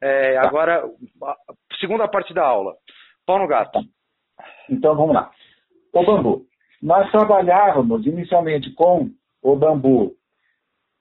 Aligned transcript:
É, 0.00 0.34
tá. 0.34 0.46
Agora, 0.46 0.84
segunda 1.80 2.08
parte 2.08 2.32
da 2.32 2.44
aula. 2.44 2.74
Pau 3.26 3.38
no 3.38 3.46
gato. 3.46 3.72
Tá. 3.72 4.44
Então 4.70 4.94
vamos 4.94 5.14
lá. 5.14 5.30
O 5.92 6.04
bambu. 6.04 6.42
Nós 6.82 7.10
trabalhávamos 7.10 8.06
inicialmente 8.06 8.72
com 8.74 9.10
o 9.42 9.56
bambu 9.56 10.12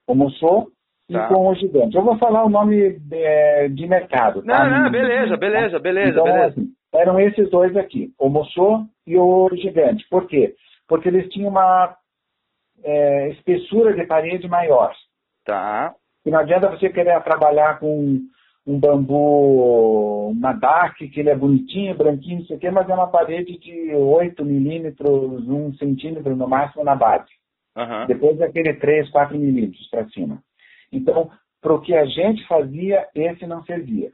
homossô 0.07 0.71
e 1.09 1.13
tá. 1.13 1.27
com 1.27 1.47
o 1.47 1.55
gigante. 1.55 1.95
Eu 1.95 2.03
vou 2.03 2.17
falar 2.17 2.43
o 2.45 2.49
nome 2.49 2.99
de, 2.99 3.15
é, 3.15 3.67
de 3.69 3.87
mercado. 3.87 4.41
Tá? 4.43 4.65
Não, 4.67 4.83
não, 4.83 4.91
beleza, 4.91 5.37
beleza, 5.37 5.79
beleza, 5.79 6.11
então, 6.11 6.23
beleza. 6.23 6.47
Assim, 6.47 6.67
eram 6.93 7.19
esses 7.19 7.49
dois 7.49 7.75
aqui, 7.75 8.11
o 8.17 8.29
moçô 8.29 8.85
e 9.05 9.17
o 9.17 9.49
gigante. 9.55 10.07
Por 10.09 10.27
quê? 10.27 10.55
Porque 10.87 11.09
eles 11.09 11.29
tinham 11.29 11.49
uma 11.49 11.95
é, 12.83 13.29
espessura 13.29 13.93
de 13.93 14.05
parede 14.05 14.47
maior. 14.47 14.93
Tá. 15.45 15.93
E 16.25 16.31
não 16.31 16.39
adianta 16.39 16.69
você 16.69 16.89
querer 16.89 17.21
trabalhar 17.23 17.79
com 17.79 18.19
um 18.67 18.77
bambu 18.77 20.33
Madak, 20.35 21.07
que 21.07 21.19
ele 21.21 21.29
é 21.29 21.35
bonitinho, 21.35 21.95
branquinho, 21.95 22.39
não 22.39 22.45
sei 22.45 22.57
o 22.57 22.59
quê, 22.59 22.69
mas 22.69 22.89
é 22.89 22.93
uma 22.93 23.07
parede 23.07 23.57
de 23.57 23.95
8 23.95 24.43
milímetros, 24.43 25.47
1 25.47 25.75
centímetro 25.75 26.35
no 26.35 26.49
máximo 26.49 26.83
na 26.83 26.93
base. 26.93 27.31
Uhum. 27.77 28.05
Depois 28.07 28.37
é 28.41 28.45
aquele 28.45 28.73
3, 28.73 29.09
4 29.09 29.37
milímetros 29.37 29.87
para 29.89 30.07
cima. 30.09 30.43
Então, 30.91 31.31
para 31.61 31.73
o 31.73 31.81
que 31.81 31.95
a 31.95 32.05
gente 32.05 32.45
fazia, 32.45 33.07
esse 33.15 33.47
não 33.47 33.63
servia. 33.63 34.11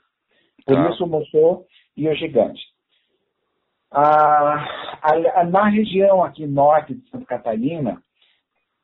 Por 0.65 0.75
tá. 0.75 0.89
isso 0.91 1.03
o 1.03 1.07
moçô 1.07 1.65
e 1.97 2.07
o 2.07 2.15
gigante. 2.15 2.61
Ah, 3.91 4.65
a, 5.01 5.43
na 5.45 5.67
região 5.67 6.23
aqui 6.23 6.45
norte 6.45 6.93
de 6.93 7.09
Santa 7.09 7.25
Catarina, 7.25 8.01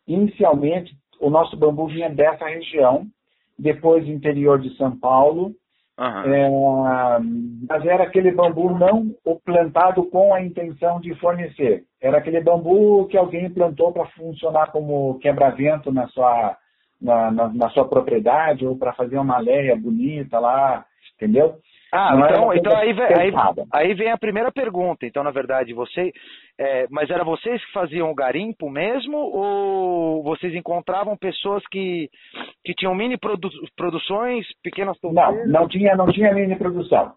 inicialmente 0.07 0.95
o 1.19 1.29
nosso 1.29 1.55
bambu 1.55 1.87
vinha 1.87 2.09
dessa 2.09 2.45
região, 2.45 3.05
depois 3.59 4.07
interior 4.07 4.59
de 4.59 4.75
São 4.77 4.97
Paulo, 4.97 5.51
uhum. 5.99 6.33
é, 6.33 7.19
mas 7.69 7.85
era 7.85 8.03
aquele 8.03 8.31
bambu 8.31 8.69
não 8.77 9.13
plantado 9.45 10.03
com 10.05 10.33
a 10.33 10.41
intenção 10.41 10.99
de 10.99 11.13
fornecer. 11.15 11.83
Era 12.01 12.17
aquele 12.17 12.41
bambu 12.41 13.05
que 13.07 13.17
alguém 13.17 13.49
plantou 13.49 13.91
para 13.91 14.05
funcionar 14.07 14.71
como 14.71 15.19
quebra-vento 15.19 15.91
na 15.91 16.07
sua, 16.07 16.57
na, 17.01 17.31
na, 17.31 17.49
na, 17.49 17.69
sua 17.69 17.87
propriedade 17.87 18.65
ou 18.65 18.77
para 18.77 18.93
fazer 18.93 19.17
uma 19.17 19.37
leia 19.39 19.75
bonita 19.75 20.39
lá, 20.39 20.85
entendeu? 21.15 21.55
Ah, 21.91 22.15
não 22.15 22.25
então, 22.25 22.53
então 22.53 22.77
aí, 22.77 22.93
vem, 22.93 23.05
aí, 23.05 23.31
aí, 23.73 23.93
vem 23.95 24.11
a 24.11 24.17
primeira 24.17 24.51
pergunta. 24.51 25.07
Então, 25.07 25.23
na 25.23 25.31
verdade, 25.31 25.73
você. 25.73 26.11
É, 26.57 26.85
mas 26.89 27.09
era 27.09 27.23
vocês 27.23 27.63
que 27.65 27.71
faziam 27.71 28.11
o 28.11 28.15
garimpo 28.15 28.69
mesmo? 28.69 29.17
Ou 29.17 30.21
vocês 30.23 30.53
encontravam 30.53 31.17
pessoas 31.17 31.63
que, 31.67 32.09
que 32.63 32.73
tinham 32.75 32.93
mini 32.93 33.17
produ 33.17 33.49
produções, 33.75 34.45
pequenas 34.61 34.97
Não, 35.01 35.47
não 35.47 35.67
tinha, 35.67 35.95
não 35.95 36.07
tinha 36.11 36.31
mini 36.31 36.55
produção. 36.55 37.13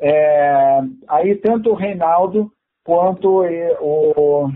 É, 0.00 0.80
aí 1.08 1.34
tanto 1.36 1.70
o 1.70 1.74
Reinaldo 1.74 2.50
quanto 2.84 3.42
o. 3.80 4.48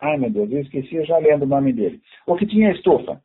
Ai 0.00 0.16
meu 0.16 0.30
Deus, 0.30 0.52
eu 0.52 0.60
esqueci, 0.60 0.94
eu 0.94 1.04
já 1.04 1.18
lendo 1.18 1.42
o 1.42 1.48
nome 1.48 1.72
dele. 1.72 2.00
O 2.24 2.36
que 2.36 2.46
tinha 2.46 2.70
estufa. 2.70 3.20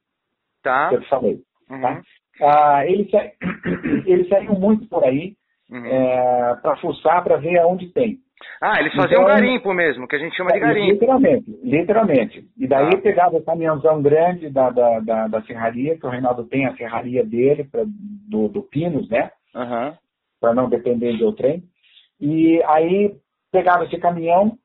Tá. 0.64 0.90
Que 0.90 0.96
eu 0.96 1.04
falei. 1.04 1.40
Tá? 1.68 1.76
Uhum. 1.76 1.82
Tá? 1.82 2.02
Ah, 2.42 2.86
eles, 2.88 3.12
eles 4.08 4.28
saíam 4.28 4.60
muito 4.60 4.88
por 4.88 5.04
aí 5.04 5.36
uhum. 5.70 5.86
é, 5.86 6.56
para 6.62 6.78
fuçar, 6.78 7.24
para 7.24 7.38
ver 7.38 7.60
aonde 7.60 7.88
tem. 7.92 8.20
Ah, 8.62 8.80
eles 8.80 8.94
faziam 8.94 9.22
então, 9.22 9.34
garimpo 9.34 9.74
mesmo, 9.74 10.08
que 10.08 10.16
a 10.16 10.20
gente 10.20 10.36
chama 10.36 10.52
de 10.52 10.58
é, 10.58 10.60
garimpo. 10.60 10.94
Literalmente, 10.94 11.60
literalmente. 11.64 12.48
E 12.58 12.68
daí 12.68 12.90
ah. 12.94 13.02
pegava 13.02 13.38
o 13.38 13.44
caminhãozão 13.44 14.02
grande 14.02 14.50
da, 14.50 14.70
da, 14.70 15.00
da, 15.00 15.28
da, 15.28 15.42
serraria, 15.44 15.98
que 15.98 16.06
o 16.06 16.10
Reinaldo 16.10 16.46
tem 16.46 16.66
a 16.66 16.76
serraria 16.76 17.26
dele, 17.26 17.64
pra, 17.64 17.84
do, 17.86 18.48
do 18.48 18.64
Pinos, 18.64 19.10
né? 19.10 19.32
Uhum. 19.56 19.94
Para 20.40 20.54
não 20.54 20.70
depender 20.70 21.18
do 21.18 21.34
trem. 21.34 21.64
E 22.20 22.62
aí 22.64 23.16
pegava 23.52 23.86
esse 23.86 23.98
caminhão, 23.98 24.58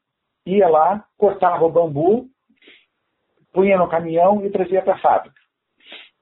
ia 0.47 0.69
lá, 0.69 1.05
cortava 1.17 1.65
o 1.65 1.71
bambu, 1.71 2.27
punha 3.53 3.77
no 3.77 3.89
caminhão 3.89 4.45
e 4.45 4.51
trazia 4.51 4.83
para 4.83 4.95
a 4.95 4.99
fábrica. 4.99 5.39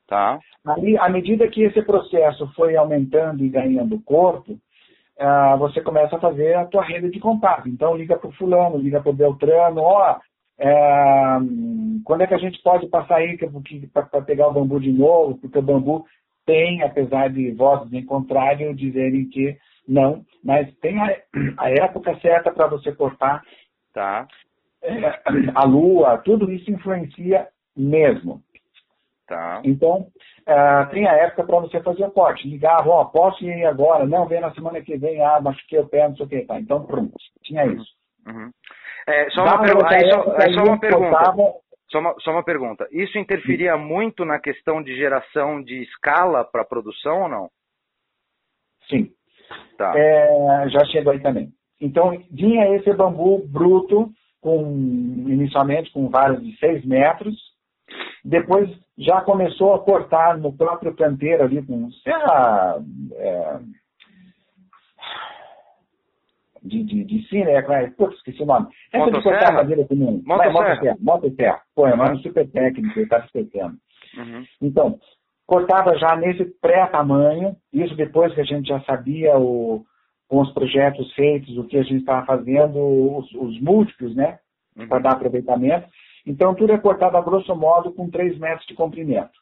Tá. 0.07 0.39
Aí, 0.67 0.97
à 0.99 1.09
medida 1.09 1.49
que 1.49 1.63
esse 1.63 1.83
processo 1.83 2.47
foi 2.55 2.77
aumentando 2.77 3.45
e 3.45 3.49
ganhando 3.49 4.01
corpo, 4.03 4.59
ah, 5.19 5.57
você 5.57 5.81
começa 5.81 6.17
a 6.17 6.21
fazer 6.21 6.55
a 6.55 6.67
tua 6.67 6.85
rede 6.85 7.11
de 7.11 7.21
contato. 7.21 7.69
Então, 7.69 7.97
liga 7.97 8.17
para 8.17 8.29
o 8.29 8.33
fulano, 8.33 8.79
liga 8.79 9.01
para 9.01 9.11
o 9.11 9.15
Beltrano, 9.15 9.81
ó, 9.81 10.19
é, 10.59 11.39
quando 12.05 12.23
é 12.23 12.27
que 12.27 12.35
a 12.35 12.39
gente 12.39 12.63
pode 12.63 12.87
passar 12.89 13.17
aí 13.17 13.39
para 13.93 14.23
pegar 14.23 14.49
o 14.49 14.53
bambu 14.53 14.81
de 14.81 14.93
novo? 14.93 15.39
Porque 15.39 15.59
o 15.59 15.63
bambu 15.63 16.05
tem, 16.47 16.83
apesar 16.83 17.29
de 17.29 17.53
vozes 17.53 17.93
em 17.93 18.05
contrário 18.05 18.75
dizerem 18.75 19.29
que 19.29 19.57
não, 19.87 20.25
mas 20.43 20.73
tem 20.79 20.99
a, 21.01 21.17
a 21.59 21.71
época 21.71 22.19
certa 22.21 22.51
para 22.51 22.69
você 22.69 22.93
cortar. 22.93 23.43
Tá. 23.93 24.27
É, 24.83 25.21
a 25.55 25.65
lua, 25.65 26.19
tudo 26.19 26.51
isso 26.51 26.71
influencia 26.71 27.49
mesmo. 27.77 28.43
Tá. 29.27 29.61
Então, 29.65 30.07
uh, 30.49 30.91
tem 30.91 31.07
a 31.09 31.15
época 31.15 31.45
para 31.45 31.61
você 31.61 31.83
fazer 31.83 32.09
corte. 32.13 32.49
Ligava, 32.49 32.89
ó, 32.89 33.05
posso 33.07 33.45
ir 33.45 33.65
agora? 33.65 34.07
Não, 34.07 34.27
vem 34.27 34.41
na 34.41 34.53
semana 34.53 34.81
que 34.81 34.97
vem, 34.97 35.21
ah, 35.21 35.41
machuquei 35.41 35.81
o 35.81 35.89
pé, 35.89 36.09
não 36.09 36.17
sei 36.17 36.27
o 36.27 36.29
que. 36.29 36.43
Tá, 36.43 36.61
então, 36.61 36.85
pronto. 36.87 37.13
Tinha 37.43 37.65
uhum. 37.65 37.73
isso. 37.73 37.93
Uhum. 38.27 38.51
É, 39.09 39.31
só, 39.31 39.43
uma 39.43 39.63
pergu 39.63 39.85
aí, 39.85 40.11
só, 40.11 40.37
aí 40.37 40.55
só 40.55 40.63
uma 40.63 40.79
pergunta. 40.79 41.19
Só 41.89 41.99
uma, 42.01 42.15
só 42.19 42.31
uma 42.33 42.45
pergunta. 42.45 42.89
Isso 42.91 43.19
interferia 43.19 43.77
Sim. 43.77 43.85
muito 43.85 44.25
na 44.25 44.39
questão 44.39 44.83
de 44.83 44.95
geração 44.97 45.63
de 45.63 45.83
escala 45.83 46.45
para 46.45 46.65
produção 46.65 47.23
ou 47.23 47.29
não? 47.29 47.49
Sim. 48.89 49.11
Tá. 49.77 49.93
É, 49.97 50.69
já 50.69 50.85
chegou 50.87 51.13
aí 51.13 51.21
também. 51.21 51.53
Então, 51.81 52.11
vinha 52.31 52.75
esse 52.77 52.93
bambu 52.93 53.47
bruto, 53.47 54.11
com 54.41 54.63
inicialmente 55.29 55.93
com 55.93 56.09
varas 56.09 56.43
de 56.43 56.57
6 56.59 56.85
metros, 56.85 57.35
depois 58.27 58.69
já 58.99 59.21
começou 59.21 59.75
a 59.75 59.79
cortar 59.79 60.37
no 60.37 60.53
próprio 60.53 60.95
canteiro 60.97 61.45
ali 61.45 61.65
com 61.65 61.91
serra 62.03 62.83
é, 63.15 63.59
de, 66.61 66.83
de, 66.83 67.05
de 67.05 67.29
cine, 67.29 67.51
é, 67.51 67.91
putz, 67.91 68.17
esqueci 68.17 68.43
o 68.43 68.47
nome. 68.47 68.67
Essa 68.93 69.13
de 69.13 69.23
cortar 69.23 69.53
madeira 69.53 69.85
comum. 69.85 70.21
Motosserra. 70.27 70.97
Motosserra. 71.01 71.61
Pô, 71.75 71.87
é 71.87 71.95
um 71.95 72.19
super 72.19 72.51
técnico, 72.51 72.99
ele 72.99 73.05
está 73.05 73.21
esquecendo. 73.21 73.77
Uhum. 74.19 74.45
Então, 74.61 74.99
cortava 75.47 75.97
já 75.97 76.17
nesse 76.17 76.45
pré-tamanho, 76.61 77.55
isso 77.73 77.95
depois 77.95 78.35
que 78.35 78.41
a 78.41 78.45
gente 78.45 78.67
já 78.67 78.81
sabia 78.81 79.39
o, 79.39 79.85
com 80.27 80.41
os 80.41 80.53
projetos 80.53 81.13
feitos, 81.15 81.57
o 81.57 81.65
que 81.65 81.79
a 81.79 81.83
gente 81.83 82.01
estava 82.01 82.27
fazendo, 82.27 82.79
os, 83.19 83.33
os 83.35 83.61
múltiplos, 83.61 84.17
né? 84.17 84.41
Uhum. 84.77 84.89
Para 84.89 84.99
dar 84.99 85.13
aproveitamento. 85.13 85.87
Então, 86.27 86.55
tudo 86.55 86.73
é 86.73 86.79
cortado 86.79 87.17
a 87.17 87.23
grosso 87.23 87.55
modo 87.55 87.93
com 87.93 88.11
3 88.11 88.39
metros 88.39 88.67
de 88.67 88.75
comprimento. 88.75 89.39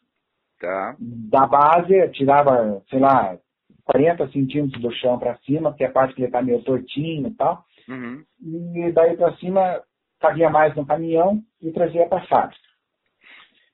Tá. 0.60 0.96
Da 0.98 1.46
base, 1.46 2.08
tirava, 2.10 2.82
sei 2.90 3.00
lá, 3.00 3.36
40 3.84 4.28
centímetros 4.28 4.80
do 4.82 4.92
chão 4.92 5.18
para 5.18 5.36
cima, 5.38 5.74
que 5.74 5.84
é 5.84 5.86
a 5.86 5.92
parte 5.92 6.14
que 6.14 6.20
ele 6.20 6.28
está 6.28 6.42
meio 6.42 6.62
tortinho 6.62 7.28
e 7.28 7.34
tal. 7.34 7.64
Uhum. 7.88 8.22
E 8.40 8.92
daí 8.92 9.16
para 9.16 9.34
cima, 9.36 9.82
cabia 10.20 10.48
mais 10.50 10.74
no 10.74 10.86
caminhão 10.86 11.40
e 11.60 11.70
trazia 11.70 12.06
para 12.06 12.18
a 12.18 12.26
fábrica. 12.26 12.62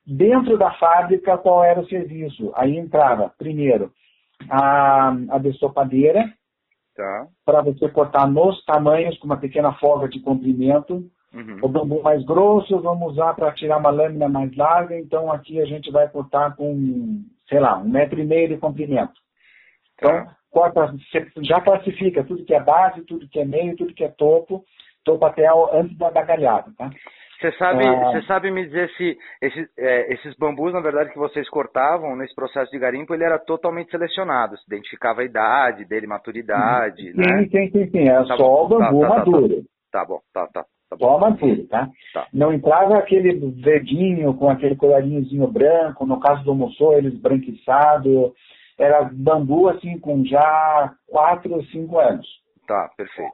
Dentro 0.05 0.57
da 0.57 0.71
fábrica, 0.73 1.37
qual 1.37 1.63
era 1.63 1.79
o 1.79 1.87
serviço? 1.87 2.51
Aí 2.55 2.77
entrava, 2.77 3.33
primeiro, 3.37 3.91
a, 4.49 5.09
a 5.29 5.37
destopadeira, 5.37 6.25
tá. 6.95 7.27
para 7.45 7.61
você 7.61 7.87
cortar 7.89 8.27
nos 8.27 8.63
tamanhos, 8.65 9.17
com 9.19 9.25
uma 9.25 9.39
pequena 9.39 9.73
folga 9.73 10.09
de 10.09 10.19
comprimento, 10.19 11.05
Uhum. 11.33 11.59
O 11.61 11.69
bambu 11.69 12.03
mais 12.03 12.23
grosso 12.25 12.81
vamos 12.81 13.13
usar 13.13 13.33
para 13.33 13.53
tirar 13.53 13.77
uma 13.77 13.89
lâmina 13.89 14.27
mais 14.27 14.55
larga, 14.55 14.97
então 14.97 15.31
aqui 15.31 15.61
a 15.61 15.65
gente 15.65 15.89
vai 15.89 16.09
cortar 16.09 16.55
com, 16.55 17.23
sei 17.47 17.59
lá, 17.59 17.77
um 17.77 17.87
metro 17.87 18.19
e 18.19 18.25
meio 18.25 18.49
de 18.49 18.57
comprimento. 18.57 19.13
Então, 19.95 20.11
tá. 20.11 20.35
corta, 20.51 20.93
já 21.41 21.61
classifica 21.61 22.23
tudo 22.23 22.43
que 22.43 22.53
é 22.53 22.59
base, 22.61 23.05
tudo 23.05 23.29
que 23.29 23.39
é 23.39 23.45
meio, 23.45 23.77
tudo 23.77 23.93
que 23.93 24.03
é 24.03 24.09
topo, 24.09 24.65
topo 25.05 25.25
até 25.25 25.47
antes 25.73 25.97
da, 25.97 26.09
da 26.09 26.21
galhada, 26.21 26.71
tá? 26.77 26.89
Você 27.39 27.51
sabe, 27.53 27.83
é... 27.83 28.05
você 28.05 28.21
sabe 28.27 28.51
me 28.51 28.63
dizer 28.65 28.87
se 28.91 29.17
esses, 29.41 29.67
é, 29.79 30.13
esses 30.13 30.35
bambus, 30.37 30.73
na 30.73 30.79
verdade, 30.79 31.11
que 31.11 31.17
vocês 31.17 31.49
cortavam 31.49 32.15
nesse 32.15 32.35
processo 32.35 32.69
de 32.69 32.77
garimpo, 32.77 33.15
ele 33.15 33.23
era 33.23 33.39
totalmente 33.39 33.89
selecionado, 33.89 34.57
se 34.57 34.63
identificava 34.67 35.21
a 35.21 35.25
idade 35.25 35.85
dele, 35.85 36.05
maturidade, 36.05 37.01
sim, 37.01 37.17
né? 37.17 37.47
Sim, 37.49 37.71
sim, 37.71 37.89
sim, 37.89 38.07
é 38.07 38.17
tá 38.17 38.37
só 38.37 38.37
bom. 38.37 38.65
o 38.65 38.67
bambu 38.67 39.01
tá, 39.01 39.07
tá, 39.07 39.13
tá, 39.13 39.17
maduro. 39.17 39.63
Tá, 39.91 40.05
bom, 40.05 40.19
tá, 40.31 40.47
tá. 40.53 40.65
Tá 40.91 40.97
Toma 40.97 41.37
tudo, 41.37 41.67
tá? 41.67 41.89
tá? 42.13 42.27
Não 42.33 42.51
entrava 42.51 42.97
aquele 42.97 43.33
verdinho 43.51 44.33
com 44.33 44.49
aquele 44.49 44.75
colarinhozinho 44.75 45.47
branco, 45.47 46.05
no 46.05 46.19
caso 46.19 46.43
do 46.43 46.53
moçô, 46.53 46.93
ele 46.93 47.07
esbranquiçado. 47.07 48.33
Era 48.77 49.03
bambu, 49.03 49.69
assim, 49.69 49.97
com 49.99 50.25
já 50.25 50.93
4 51.07 51.53
ou 51.53 51.63
5 51.63 51.97
anos. 51.97 52.27
Tá, 52.67 52.89
perfeito. 52.97 53.31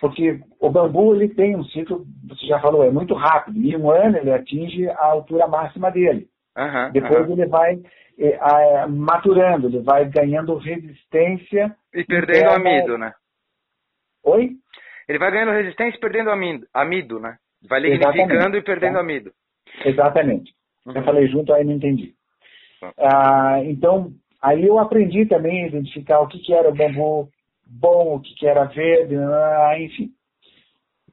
Porque 0.00 0.40
o 0.60 0.70
bambu, 0.70 1.14
ele 1.14 1.28
tem 1.28 1.56
um 1.56 1.64
ciclo, 1.64 2.04
você 2.28 2.46
já 2.46 2.60
falou, 2.60 2.84
é 2.84 2.90
muito 2.90 3.14
rápido. 3.14 3.58
Em 3.58 3.76
um 3.76 3.90
ano, 3.90 4.16
ele 4.16 4.32
atinge 4.32 4.88
a 4.88 5.04
altura 5.06 5.48
máxima 5.48 5.90
dele. 5.90 6.28
Uhum, 6.56 6.92
Depois 6.92 7.26
uhum. 7.26 7.32
ele 7.32 7.46
vai 7.46 7.80
é, 8.18 8.86
maturando, 8.86 9.66
ele 9.66 9.80
vai 9.80 10.08
ganhando 10.08 10.56
resistência. 10.56 11.74
E 11.92 12.04
perdendo 12.04 12.50
amido, 12.50 12.98
né? 12.98 13.12
Oi? 14.24 14.50
Ele 15.08 15.18
vai 15.18 15.30
ganhando 15.30 15.52
resistência 15.52 15.96
e 15.96 16.00
perdendo 16.00 16.30
amido, 16.30 16.66
amido 16.72 17.18
né? 17.18 17.36
Vai 17.66 17.80
lignificando 17.80 18.56
e 18.56 18.62
perdendo 18.62 18.94
tá. 18.94 19.00
amido. 19.00 19.32
Exatamente. 19.84 20.52
Uhum. 20.86 20.94
Eu 20.94 21.02
falei 21.02 21.26
junto, 21.28 21.52
aí 21.52 21.64
não 21.64 21.72
entendi. 21.72 22.14
Tá. 22.80 22.92
Ah, 22.98 23.60
então, 23.64 24.12
aí 24.40 24.66
eu 24.66 24.78
aprendi 24.78 25.26
também 25.26 25.64
a 25.64 25.68
identificar 25.68 26.20
o 26.20 26.28
que, 26.28 26.38
que 26.38 26.52
era 26.52 26.68
o 26.68 26.74
bambu 26.74 27.28
bom, 27.66 28.16
o 28.16 28.20
que, 28.20 28.34
que 28.34 28.46
era 28.46 28.64
verde, 28.64 29.16
ah, 29.16 29.74
enfim. 29.78 30.10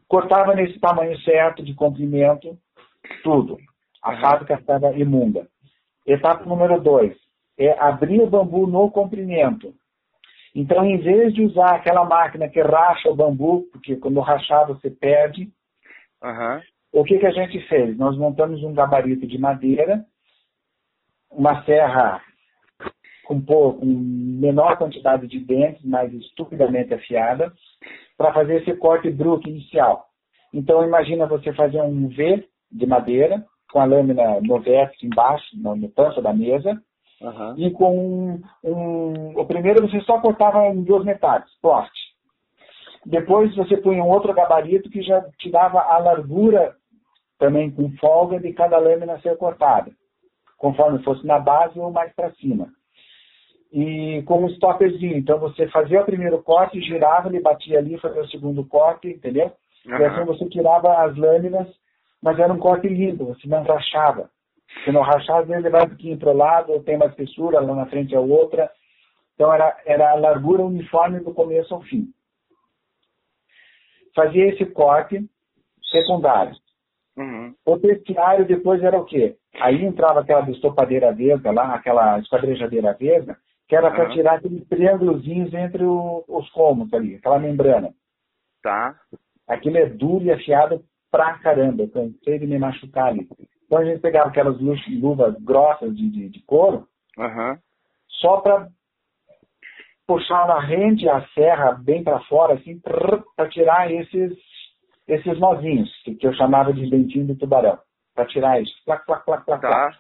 Cortava 0.07 0.53
nesse 0.53 0.79
tamanho 0.79 1.17
certo 1.21 1.63
de 1.63 1.73
comprimento, 1.73 2.57
tudo. 3.23 3.57
A 4.03 4.11
uhum. 4.11 4.21
fábrica 4.21 4.53
estava 4.55 4.91
imunda. 4.93 5.47
Etapa 6.05 6.45
número 6.45 6.79
dois 6.79 7.15
é 7.57 7.71
abrir 7.79 8.21
o 8.21 8.29
bambu 8.29 8.67
no 8.67 8.91
comprimento. 8.91 9.73
Então, 10.55 10.85
em 10.85 10.97
vez 10.97 11.33
de 11.33 11.43
usar 11.43 11.75
aquela 11.75 12.05
máquina 12.05 12.47
que 12.47 12.61
racha 12.61 13.09
o 13.09 13.15
bambu, 13.15 13.67
porque 13.73 13.97
quando 13.97 14.21
rachar 14.21 14.65
você 14.65 14.89
perde, 14.89 15.51
uhum. 16.23 16.61
o 16.93 17.03
que, 17.03 17.19
que 17.19 17.25
a 17.25 17.31
gente 17.31 17.59
fez? 17.67 17.97
Nós 17.97 18.17
montamos 18.17 18.63
um 18.63 18.73
gabarito 18.73 19.27
de 19.27 19.37
madeira, 19.37 20.05
uma 21.29 21.61
serra 21.65 22.21
com, 23.25 23.41
com 23.41 23.85
menor 23.85 24.77
quantidade 24.77 25.27
de 25.27 25.39
dentes, 25.39 25.83
mas 25.83 26.13
estupidamente 26.13 26.93
afiada, 26.93 27.51
para 28.17 28.31
fazer 28.31 28.61
esse 28.61 28.73
corte 28.77 29.11
bruto 29.11 29.49
inicial. 29.49 30.05
Então, 30.53 30.85
imagina 30.85 31.27
você 31.27 31.51
fazer 31.51 31.81
um 31.81 32.07
V 32.07 32.47
de 32.71 32.85
madeira, 32.85 33.43
com 33.69 33.81
a 33.81 33.85
lâmina 33.85 34.39
no 34.39 34.61
vértice 34.61 35.05
embaixo, 35.05 35.45
no, 35.55 35.75
no 35.75 36.21
da 36.21 36.33
mesa, 36.33 36.81
uhum. 37.21 37.55
e 37.57 37.71
com 37.71 38.39
um, 38.63 39.39
O 39.39 39.45
primeiro 39.45 39.87
você 39.87 39.99
só 40.01 40.19
cortava 40.19 40.67
em 40.67 40.83
duas 40.83 41.03
metades, 41.03 41.49
poste. 41.61 42.15
Depois 43.05 43.55
você 43.55 43.77
punha 43.77 44.03
um 44.03 44.09
outro 44.09 44.33
gabarito 44.33 44.89
que 44.89 45.01
já 45.01 45.21
te 45.39 45.49
dava 45.51 45.79
a 45.79 45.97
largura 45.99 46.75
também 47.37 47.69
com 47.69 47.91
folga 47.97 48.39
de 48.39 48.51
cada 48.53 48.77
lâmina 48.77 49.19
ser 49.19 49.37
cortada, 49.37 49.91
conforme 50.57 51.03
fosse 51.03 51.25
na 51.25 51.39
base 51.39 51.79
ou 51.79 51.91
mais 51.91 52.13
para 52.13 52.31
cima. 52.35 52.67
E 53.71 54.23
com 54.23 54.43
um 54.43 54.49
stopperzinho, 54.49 55.17
então 55.17 55.37
você 55.37 55.67
fazia 55.67 56.01
o 56.01 56.05
primeiro 56.05 56.41
corte, 56.41 56.81
girava, 56.81 57.27
ele 57.27 57.41
batia 57.41 57.77
ali, 57.77 57.97
fazia 57.99 58.21
o 58.21 58.29
segundo 58.29 58.65
corte, 58.65 59.09
entendeu? 59.09 59.51
Uhum. 59.85 59.97
E 59.97 60.03
assim 60.05 60.23
você 60.23 60.47
tirava 60.47 61.03
as 61.03 61.15
lâminas 61.17 61.67
mas 62.25 62.39
era 62.39 62.51
um 62.51 62.57
corte 62.57 62.87
limpo, 62.87 63.25
você 63.25 63.47
não 63.47 63.61
rachava. 63.61 64.31
Se 64.83 64.91
não 64.91 65.01
rachava, 65.01 65.41
às 65.41 65.47
vezes 65.47 65.63
ele 65.63 65.71
vai 65.71 65.85
um 65.85 65.89
pouquinho 65.89 66.17
para 66.17 66.31
o 66.31 66.37
lado, 66.37 66.71
ou 66.71 66.83
tem 66.83 66.95
uma 66.95 67.05
espessura, 67.05 67.59
lá 67.59 67.75
na 67.75 67.85
frente 67.85 68.13
é 68.13 68.19
outra. 68.19 68.69
Então 69.33 69.53
era, 69.53 69.77
era 69.85 70.11
a 70.11 70.15
largura 70.15 70.63
uniforme 70.63 71.19
do 71.19 71.33
começo 71.33 71.73
ao 71.73 71.81
fim. 71.81 72.07
Fazia 74.15 74.47
esse 74.47 74.65
corte 74.65 75.29
secundário. 75.91 76.55
Uhum. 77.17 77.53
O 77.65 77.79
terciário 77.79 78.45
depois 78.45 78.81
era 78.83 78.97
o 78.97 79.05
quê? 79.05 79.37
Aí 79.61 79.83
entrava 79.83 80.19
aquela 80.19 80.41
destopadeira 80.41 81.13
verde 81.13 81.49
lá, 81.49 81.73
aquela 81.73 82.19
esquadrejadeira 82.19 82.93
verde, 82.93 83.35
que 83.67 83.75
era 83.75 83.89
para 83.91 84.09
uhum. 84.09 84.13
tirar 84.13 84.35
aqueles 84.35 84.67
triângulozinhos 84.67 85.53
entre 85.53 85.83
o, 85.83 86.23
os 86.27 86.49
cômodos 86.51 86.93
ali, 86.93 87.15
aquela 87.15 87.39
membrana. 87.39 87.93
Tá. 88.61 88.95
Aquilo 89.47 89.77
é 89.77 89.85
duro 89.85 90.25
e 90.25 90.31
afiado 90.31 90.83
pra 91.11 91.37
caramba. 91.39 91.83
Eu 91.83 91.89
cansei 91.89 92.39
de 92.39 92.47
me 92.47 92.57
machucar 92.57 93.07
ali. 93.07 93.27
Então 93.65 93.79
a 93.79 93.85
gente 93.85 93.99
pegava 93.99 94.29
aquelas 94.29 94.57
luvas 94.59 95.35
grossas 95.41 95.95
de, 95.95 96.09
de, 96.09 96.29
de 96.29 96.39
couro, 96.43 96.87
uhum. 97.17 97.57
só 98.21 98.37
para 98.37 98.67
puxar 100.07 100.47
na 100.47 100.59
rente 100.59 101.09
a 101.09 101.25
serra 101.29 101.71
bem 101.73 102.03
para 102.03 102.19
fora, 102.21 102.53
assim, 102.53 102.79
para 102.79 103.49
tirar 103.49 103.91
esses, 103.91 104.37
esses 105.07 105.39
nozinhos, 105.39 105.89
que, 106.03 106.15
que 106.15 106.27
eu 106.27 106.33
chamava 106.33 106.71
de 106.71 106.89
dentinho 106.89 107.25
de 107.25 107.35
tubarão. 107.35 107.79
Para 108.13 108.25
tirar 108.25 108.61
isso. 108.61 108.73
Plac, 108.85 109.05
plac, 109.05 109.25
plac, 109.25 109.45
plac, 109.45 109.61
tá. 109.61 109.91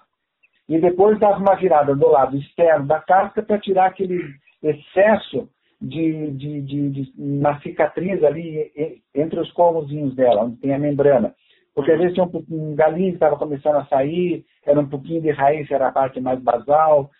E 0.69 0.79
depois 0.79 1.19
dava 1.19 1.37
uma 1.37 1.55
virada 1.55 1.95
do 1.95 2.07
lado 2.07 2.37
externo 2.37 2.87
da 2.87 2.99
casca 2.99 3.43
para 3.43 3.59
tirar 3.59 3.87
aquele 3.87 4.19
excesso 4.63 5.49
de, 5.81 6.31
de, 6.31 6.61
de, 6.61 6.89
de, 6.89 7.13
uma 7.17 7.59
cicatriz 7.59 8.23
ali 8.23 8.71
entre 9.13 9.39
os 9.39 9.51
cômodozinhos 9.51 10.15
dela, 10.15 10.43
onde 10.43 10.57
tem 10.57 10.73
a 10.73 10.79
membrana. 10.79 11.35
Porque 11.75 11.91
às 11.91 11.99
vezes 11.99 12.13
tinha 12.13 12.25
um, 12.25 12.45
um 12.49 12.75
galinho 12.75 13.09
que 13.09 13.17
estava 13.17 13.37
começando 13.37 13.75
a 13.75 13.85
sair, 13.85 14.45
era 14.65 14.79
um 14.79 14.87
pouquinho 14.87 15.21
de 15.21 15.29
raiz, 15.29 15.69
era 15.69 15.89
a 15.89 15.91
parte 15.91 16.21
mais 16.21 16.41
basal, 16.41 17.11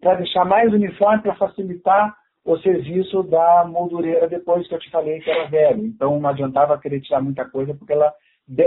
para 0.00 0.16
deixar 0.16 0.44
mais 0.44 0.72
uniforme, 0.72 1.22
para 1.22 1.34
facilitar 1.34 2.14
o 2.44 2.56
serviço 2.58 3.22
da 3.24 3.64
moldureira 3.64 4.28
depois 4.28 4.68
que 4.68 4.74
eu 4.74 4.78
te 4.78 4.90
falei 4.90 5.18
que 5.20 5.30
era 5.30 5.48
velho. 5.48 5.86
Então 5.86 6.20
não 6.20 6.28
adiantava 6.28 6.78
querer 6.78 7.00
tirar 7.00 7.22
muita 7.22 7.44
coisa, 7.46 7.74
porque 7.74 7.92
ela 7.92 8.12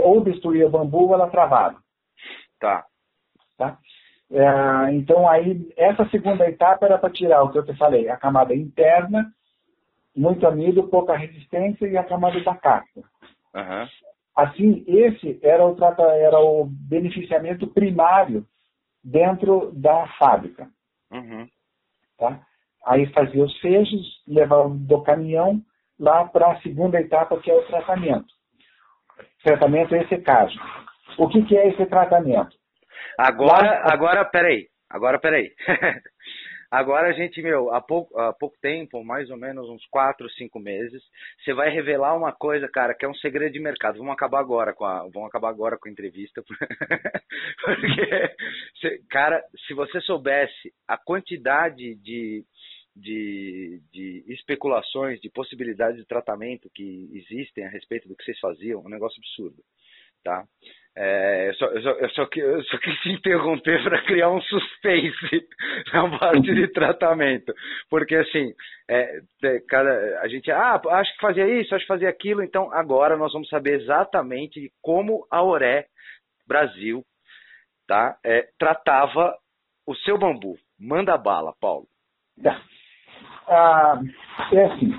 ou 0.04 0.22
destruía 0.22 0.68
o 0.68 0.70
bambu 0.70 1.08
ou 1.08 1.14
ela 1.14 1.30
travava. 1.30 1.78
Tá. 2.60 2.86
Tá? 3.58 3.78
É, 4.31 4.94
então, 4.94 5.28
aí, 5.28 5.72
essa 5.76 6.08
segunda 6.10 6.48
etapa 6.48 6.86
era 6.86 6.98
para 6.98 7.10
tirar 7.10 7.44
o 7.44 7.52
que 7.52 7.58
eu 7.58 7.66
te 7.66 7.76
falei, 7.78 8.10
a 8.10 8.18
camada 8.18 8.54
interna, 8.54 9.31
muito 10.16 10.46
amido, 10.46 10.88
pouca 10.88 11.16
resistência 11.16 11.88
e 11.88 11.98
a 11.98 12.04
camada 12.04 12.40
da 12.42 12.56
casca. 12.56 13.02
Uhum. 13.56 13.88
Assim, 14.39 14.86
esse 14.88 15.38
era 15.44 15.65
o, 15.65 15.75
era 16.18 16.39
o 16.39 16.65
beneficiamento 16.65 17.68
primário 17.68 18.45
dentro 19.03 19.71
da 19.74 20.07
fábrica. 20.18 20.69
Uhum. 21.12 21.45
Tá? 22.18 22.39
Aí 22.86 23.06
fazia 23.07 23.44
os 23.44 23.57
fechos, 23.59 24.24
levava 24.25 24.69
do 24.69 25.01
caminhão 25.03 25.62
lá 26.00 26.24
para 26.25 26.53
a 26.53 26.62
segunda 26.62 27.01
etapa, 27.01 27.38
que 27.41 27.51
é 27.51 27.53
o 27.53 27.65
tratamento. 27.68 28.27
Tratamento 29.44 29.94
é 29.94 30.03
esse 30.03 30.18
caso. 30.19 30.57
O 31.18 31.27
que, 31.27 31.44
que 31.44 31.57
é 31.57 31.68
esse 31.68 31.85
tratamento? 31.88 32.56
Agora, 33.18 33.81
agora, 33.92 34.24
peraí. 34.24 34.68
Agora, 34.89 35.19
peraí. 35.19 35.51
Agora 36.71 37.10
a 37.10 37.13
gente, 37.13 37.42
meu, 37.42 37.74
há 37.74 37.81
pouco, 37.81 38.18
há 38.19 38.31
pouco 38.31 38.56
tempo, 38.62 39.04
mais 39.04 39.30
ou 39.31 39.38
menos 39.38 39.68
uns 39.69 39.86
4, 39.88 40.30
5 40.30 40.60
meses, 40.60 41.01
você 41.44 41.51
vai 41.51 41.69
revelar 41.69 42.16
uma 42.16 42.31
coisa, 42.31 42.68
cara, 42.68 42.94
que 42.94 43.04
é 43.04 43.10
um 43.10 43.16
segredo 43.16 43.54
de 43.54 43.60
mercado. 43.60 43.98
Vamos 43.98 44.13
acabar 44.13 44.39
agora 44.39 44.74
com 44.74 44.86
a, 44.86 45.01
vamos 45.12 45.27
acabar 45.27 45.50
agora 45.50 45.77
com 45.80 45.89
a 45.89 45.92
entrevista. 45.92 46.44
Porque, 47.63 48.36
cara, 49.10 49.44
se 49.66 49.74
você 49.74 50.00
soubesse 50.01 50.71
a 50.88 50.95
quantidade 50.95 51.95
de, 51.95 52.45
de, 52.95 53.81
de 53.92 54.23
especulações, 54.28 55.19
de 55.21 55.30
possibilidades 55.31 55.97
de 55.97 56.06
tratamento 56.06 56.69
que 56.76 57.09
existem 57.14 57.66
a 57.66 57.69
respeito 57.69 58.07
do 58.07 58.16
que 58.16 58.23
vocês 58.23 58.40
faziam, 58.40 58.81
é 58.81 58.85
um 58.85 58.90
negócio 58.90 59.19
absurdo, 59.19 59.64
tá? 60.23 60.45
É, 60.98 61.50
eu, 61.50 61.54
só, 61.54 61.66
eu, 61.68 61.81
só, 61.81 61.90
eu, 61.92 62.10
só, 62.10 62.28
eu 62.36 62.64
só 62.64 62.78
quis 62.80 63.06
interromper 63.08 63.84
para 63.84 64.02
criar 64.04 64.30
um 64.30 64.42
suspense 64.42 65.48
na 65.94 66.18
parte 66.18 66.54
de 66.54 66.68
tratamento. 66.69 67.54
Porque, 67.90 68.16
assim, 68.16 68.54
é, 68.90 69.22
cada, 69.68 70.19
a 70.22 70.28
gente, 70.28 70.52
ah, 70.52 70.81
acho 70.92 71.14
que 71.14 71.22
fazia 71.22 71.48
isso, 71.48 71.74
acho 71.74 71.84
que 71.84 71.94
fazia 71.94 72.10
aquilo, 72.10 72.44
então 72.44 72.72
agora 72.74 73.16
nós 73.16 73.31
vamos 73.31 73.48
saber 73.50 73.80
exatamente 73.81 74.72
como 74.81 75.26
a 75.31 75.44
Oré 75.44 75.86
Brasil 76.48 77.04
tá, 77.88 78.18
é, 78.24 78.48
tratava 78.58 79.36
o 79.88 79.96
seu 79.96 80.18
bambu. 80.18 80.58
Manda 80.80 81.18
bala, 81.18 81.54
Paulo. 81.60 81.88
Tá. 82.42 82.62
Ah, 83.48 84.02
é 84.54 84.66
assim, 84.66 84.92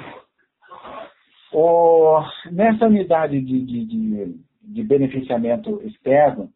o, 1.52 2.20
nessa 2.50 2.86
unidade 2.86 3.40
de, 3.40 3.64
de, 3.64 3.84
de 3.86 4.49
de 4.72 4.82
beneficiamento 4.82 5.82
externo, 5.82 6.50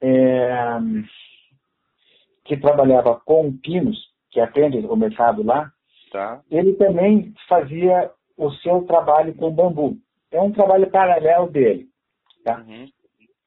é, 0.00 0.78
que 2.44 2.56
trabalhava 2.56 3.20
com 3.24 3.56
pinos, 3.56 3.96
que 4.30 4.40
atende 4.40 4.78
o 4.78 4.96
mercado 4.96 5.42
lá, 5.42 5.70
tá. 6.10 6.40
ele 6.50 6.74
também 6.74 7.32
fazia 7.48 8.10
o 8.36 8.50
seu 8.52 8.82
trabalho 8.82 9.34
com 9.34 9.50
bambu. 9.50 9.96
É 10.30 10.40
um 10.40 10.52
trabalho 10.52 10.90
paralelo 10.90 11.50
dele. 11.50 11.86
Tá? 12.44 12.64
Uhum. 12.66 12.88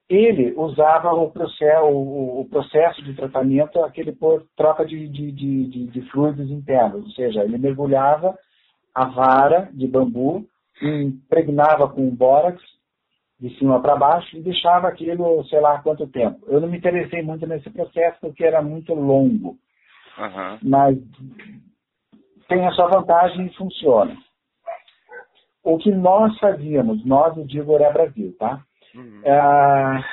Ele 0.10 0.53
usava 0.58 1.13
o 1.13 1.31
processo, 1.31 1.86
o, 1.86 2.41
o, 2.41 2.50
processo 2.50 3.01
de 3.01 3.13
tratamento, 3.13 3.81
aquele 3.81 4.12
por 4.12 4.46
troca 4.58 4.86
de, 4.86 5.08
de, 5.08 5.31
de, 5.31 5.88
de, 5.88 6.01
fluidos 6.10 6.51
internos, 6.51 7.05
ou 7.05 7.12
seja, 7.12 7.43
ele 7.43 7.58
mergulhava 7.58 8.38
a 8.93 9.05
vara 9.05 9.70
de 9.72 9.88
bambu, 9.88 10.46
impregnava 10.81 11.88
com 11.88 12.13
bórax 12.13 12.62
de 13.41 13.50
cima 13.57 13.81
para 13.81 13.95
baixo 13.95 14.38
e 14.38 14.41
deixava 14.41 14.88
aquilo, 14.88 15.43
sei 15.45 15.60
lá 15.60 15.81
quanto 15.81 16.07
tempo. 16.07 16.39
Eu 16.48 16.62
não 16.62 16.69
me 16.69 16.77
interessei 16.77 17.24
muito 17.24 17.48
nesse 17.48 17.71
processo 17.71 18.19
porque 18.21 18.43
era 18.43 18.62
muito 18.62 18.93
longo. 18.93 19.57
Uhum. 20.17 20.60
Mas 20.62 20.98
tem 22.48 22.67
a 22.67 22.71
sua 22.71 22.88
vantagem 22.88 23.48
e 23.48 23.55
funciona. 23.55 24.15
O 25.63 25.79
que 25.79 25.91
nós 25.91 26.38
fazíamos, 26.38 27.03
nós, 27.03 27.36
eu 27.36 27.45
digo, 27.45 27.71
Oré 27.71 27.91
Brasil, 27.91 28.36
tá? 28.38 28.62
Uhum. 28.93 29.21
É, 29.25 30.03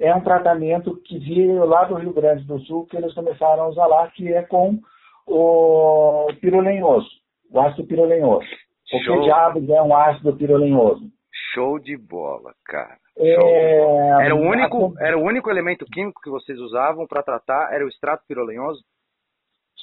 é 0.00 0.14
um 0.14 0.20
tratamento 0.20 1.00
que 1.02 1.18
veio 1.18 1.64
lá 1.64 1.84
do 1.84 1.94
Rio 1.94 2.12
Grande 2.12 2.44
do 2.44 2.58
Sul, 2.60 2.86
que 2.86 2.96
eles 2.96 3.14
começaram 3.14 3.62
a 3.62 3.68
usar 3.68 3.86
lá, 3.86 4.08
que 4.08 4.30
é 4.30 4.42
com 4.42 4.78
o 5.26 6.26
pirolenhoso, 6.42 7.08
o 7.50 7.58
ácido 7.60 7.86
pirolenhoso. 7.86 8.46
O 8.92 8.98
que 8.98 9.20
diabos 9.22 9.68
é 9.70 9.82
um 9.82 9.96
ácido 9.96 10.36
pirolenhoso? 10.36 11.13
Show 11.54 11.78
de 11.78 11.96
bola, 11.96 12.52
cara. 12.64 12.98
É... 13.16 14.24
Era, 14.24 14.34
o 14.34 14.40
único, 14.40 14.94
era 14.98 15.16
o 15.16 15.22
único 15.22 15.48
elemento 15.48 15.84
químico 15.86 16.20
que 16.20 16.30
vocês 16.30 16.58
usavam 16.58 17.06
para 17.06 17.22
tratar, 17.22 17.72
era 17.72 17.84
o 17.84 17.88
extrato 17.88 18.24
pirolenhoso? 18.26 18.82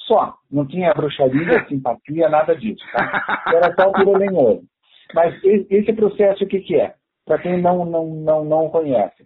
Só. 0.06 0.36
Não 0.52 0.68
tinha 0.68 0.94
bruxaria, 0.94 1.66
simpatia, 1.70 2.28
nada 2.30 2.56
disso. 2.56 2.84
Tá? 2.92 3.44
Era 3.48 3.74
só 3.74 3.90
o 3.90 3.94
pirolenhoso. 3.94 4.64
Mas 5.14 5.34
esse 5.44 5.94
processo 5.94 6.44
o 6.44 6.48
que, 6.48 6.60
que 6.60 6.76
é? 6.76 6.94
Para 7.26 7.40
quem 7.40 7.62
não, 7.62 7.86
não, 7.86 8.08
não, 8.08 8.46
não 8.46 8.70
conhece. 8.70 9.26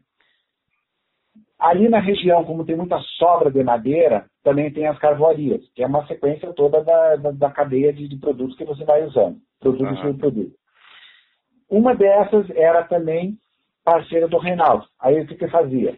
Ali 1.57 1.87
na 1.87 1.99
região, 1.99 2.43
como 2.43 2.65
tem 2.65 2.75
muita 2.75 2.99
sobra 3.17 3.49
de 3.49 3.63
madeira, 3.63 4.25
também 4.43 4.71
tem 4.71 4.87
as 4.87 4.99
carvoarias, 4.99 5.61
que 5.73 5.81
é 5.81 5.87
uma 5.87 6.05
sequência 6.05 6.53
toda 6.53 6.83
da, 6.83 7.15
da, 7.15 7.31
da 7.31 7.49
cadeia 7.49 7.93
de, 7.93 8.07
de, 8.07 8.19
produtos 8.19 8.57
que 8.57 8.65
você 8.65 8.83
vai 8.83 9.03
usando, 9.05 9.37
produtos 9.59 10.03
uhum. 10.03 10.17
produto. 10.17 10.53
Uma 11.69 11.95
dessas 11.95 12.49
era 12.51 12.83
também 12.83 13.37
parceira 13.83 14.27
do 14.27 14.37
Reinaldo. 14.37 14.85
Aí 14.99 15.21
o 15.21 15.27
que, 15.27 15.35
que 15.35 15.47
fazia? 15.47 15.95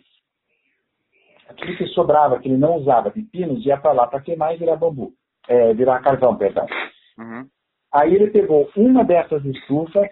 Aquilo 1.50 1.78
que 1.78 1.88
sobrava, 1.88 2.40
que 2.40 2.50
ele 2.50 2.58
não 2.58 2.76
usava 2.76 3.10
de 3.10 3.22
pinos, 3.22 3.66
ia 3.66 3.78
para 3.78 3.94
lá 3.94 4.08
para 4.08 4.22
queimar 4.22 4.54
e 4.54 4.58
virar 4.58 4.76
bambu. 4.76 5.14
É, 5.48 5.74
virar 5.74 6.02
carvão, 6.02 6.36
perdão. 6.36 6.66
Uhum. 7.18 7.48
Aí 7.94 8.14
ele 8.14 8.30
pegou 8.32 8.70
uma 8.76 9.04
dessas 9.06 9.44
estufas, 9.46 10.10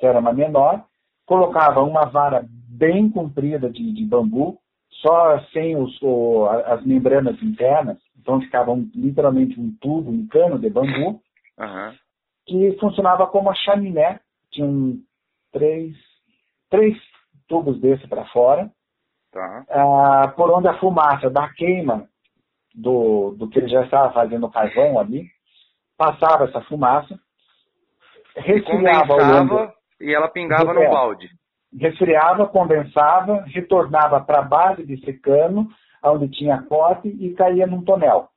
que 0.00 0.06
era 0.06 0.18
uma 0.18 0.32
menor, 0.32 0.84
colocava 1.24 1.80
uma 1.82 2.06
vara 2.06 2.44
bem 2.68 3.08
comprida 3.08 3.70
de, 3.70 3.92
de 3.92 4.04
bambu, 4.04 4.58
só 5.00 5.40
sem 5.52 5.76
os, 5.76 5.96
o, 6.02 6.46
as 6.66 6.84
membranas 6.84 7.40
internas, 7.42 7.98
então 8.20 8.40
ficava 8.40 8.72
um, 8.72 8.90
literalmente 8.94 9.58
um 9.58 9.74
tubo, 9.80 10.10
um 10.10 10.26
cano 10.26 10.58
de 10.58 10.68
bambu, 10.68 11.20
uhum. 11.58 11.92
que 12.46 12.76
funcionava 12.80 13.26
como 13.28 13.50
a 13.50 13.54
chaminé, 13.54 14.20
tinha 14.52 14.66
um, 14.66 15.02
três, 15.52 15.96
três 16.70 16.96
tubos 17.48 17.80
desse 17.80 18.06
para 18.06 18.24
fora, 18.26 18.70
tá. 19.32 19.64
ah, 19.68 20.32
por 20.36 20.50
onde 20.50 20.68
a 20.68 20.78
fumaça 20.78 21.28
da 21.30 21.48
queima 21.52 22.08
do, 22.74 23.34
do 23.38 23.48
que 23.48 23.58
ele 23.58 23.68
já 23.68 23.84
estava 23.84 24.12
fazendo 24.12 24.50
carvão 24.50 24.98
ali, 24.98 25.26
passava 25.96 26.44
essa 26.44 26.60
fumaça, 26.62 27.18
resfriava 28.36 29.14
longo, 29.14 29.72
e 30.00 30.14
ela 30.14 30.28
pingava 30.28 30.72
no 30.72 30.80
balde. 30.80 31.28
Resfriava, 31.78 32.46
condensava, 32.48 33.44
retornava 33.46 34.20
para 34.20 34.40
a 34.40 34.44
base 34.44 34.84
de 34.84 35.02
secano, 35.04 35.68
onde 36.04 36.28
tinha 36.28 36.62
corte 36.62 37.08
e 37.08 37.34
caía 37.34 37.66
num 37.66 37.82
tonel. 37.82 38.28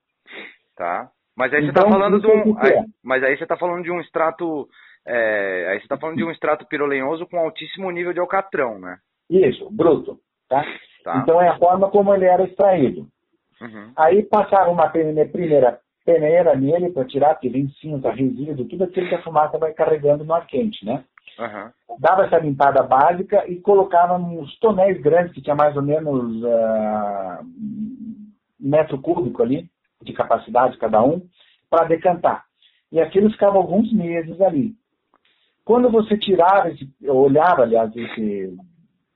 Tá. 0.75 1.09
Mas 1.35 1.53
aí 1.53 1.63
você 1.63 1.69
está 1.69 1.81
então, 1.81 1.91
falando 1.91 2.19
de 2.21 2.27
um. 2.27 2.59
É 2.59 2.77
aí, 2.77 2.85
mas 3.03 3.23
aí 3.23 3.35
você 3.35 3.43
está 3.43 3.57
falando 3.57 3.83
de 3.83 3.91
um 3.91 3.99
extrato. 3.99 4.69
É, 5.07 5.67
aí 5.69 5.77
você 5.77 5.85
está 5.85 5.97
falando 5.97 6.17
de 6.17 6.23
um 6.23 6.31
extrato 6.31 6.65
pirolenhoso 6.65 7.27
com 7.27 7.37
altíssimo 7.37 7.91
nível 7.91 8.13
de 8.13 8.19
alcatrão, 8.19 8.79
né? 8.79 8.97
Isso, 9.29 9.69
bruto. 9.69 10.19
Tá? 10.49 10.63
tá. 11.03 11.19
Então 11.21 11.41
é 11.41 11.49
a 11.49 11.57
forma 11.57 11.89
como 11.89 12.13
ele 12.13 12.25
era 12.25 12.43
extraído. 12.43 13.07
Uhum. 13.61 13.91
Aí 13.95 14.23
passaram 14.23 14.71
uma 14.71 14.89
primeira 14.89 15.79
peneira 16.05 16.55
nele 16.55 16.91
para 16.91 17.05
tirar 17.05 17.31
aquele 17.31 17.67
cinza, 17.81 18.11
resíduo, 18.11 18.67
tudo 18.67 18.83
aquilo 18.83 19.09
que 19.09 19.15
a 19.15 19.23
fumaça 19.23 19.57
vai 19.57 19.73
carregando 19.73 20.23
no 20.23 20.33
ar 20.33 20.45
quente, 20.45 20.85
né? 20.85 21.03
Uhum. 21.39 21.97
Dava 21.99 22.25
essa 22.25 22.37
limpada 22.37 22.83
básica 22.83 23.45
e 23.47 23.59
colocava 23.59 24.17
nos 24.17 24.57
tonéis 24.59 25.01
grandes, 25.01 25.33
que 25.33 25.41
tinha 25.41 25.55
mais 25.55 25.75
ou 25.75 25.81
menos 25.81 26.43
uh, 26.43 27.45
metro 28.59 29.01
cúbico 29.01 29.41
ali, 29.41 29.67
de 30.01 30.13
capacidade 30.13 30.77
cada 30.77 31.01
um, 31.03 31.21
para 31.69 31.87
decantar. 31.87 32.43
E 32.91 33.01
aquilo 33.01 33.31
ficava 33.31 33.57
alguns 33.57 33.91
meses 33.91 34.39
ali. 34.41 34.75
Quando 35.65 35.89
você 35.89 36.17
tirava, 36.17 36.69
esse, 36.69 36.87
olhava, 37.09 37.63
aliás, 37.63 37.93
esse, 37.95 38.55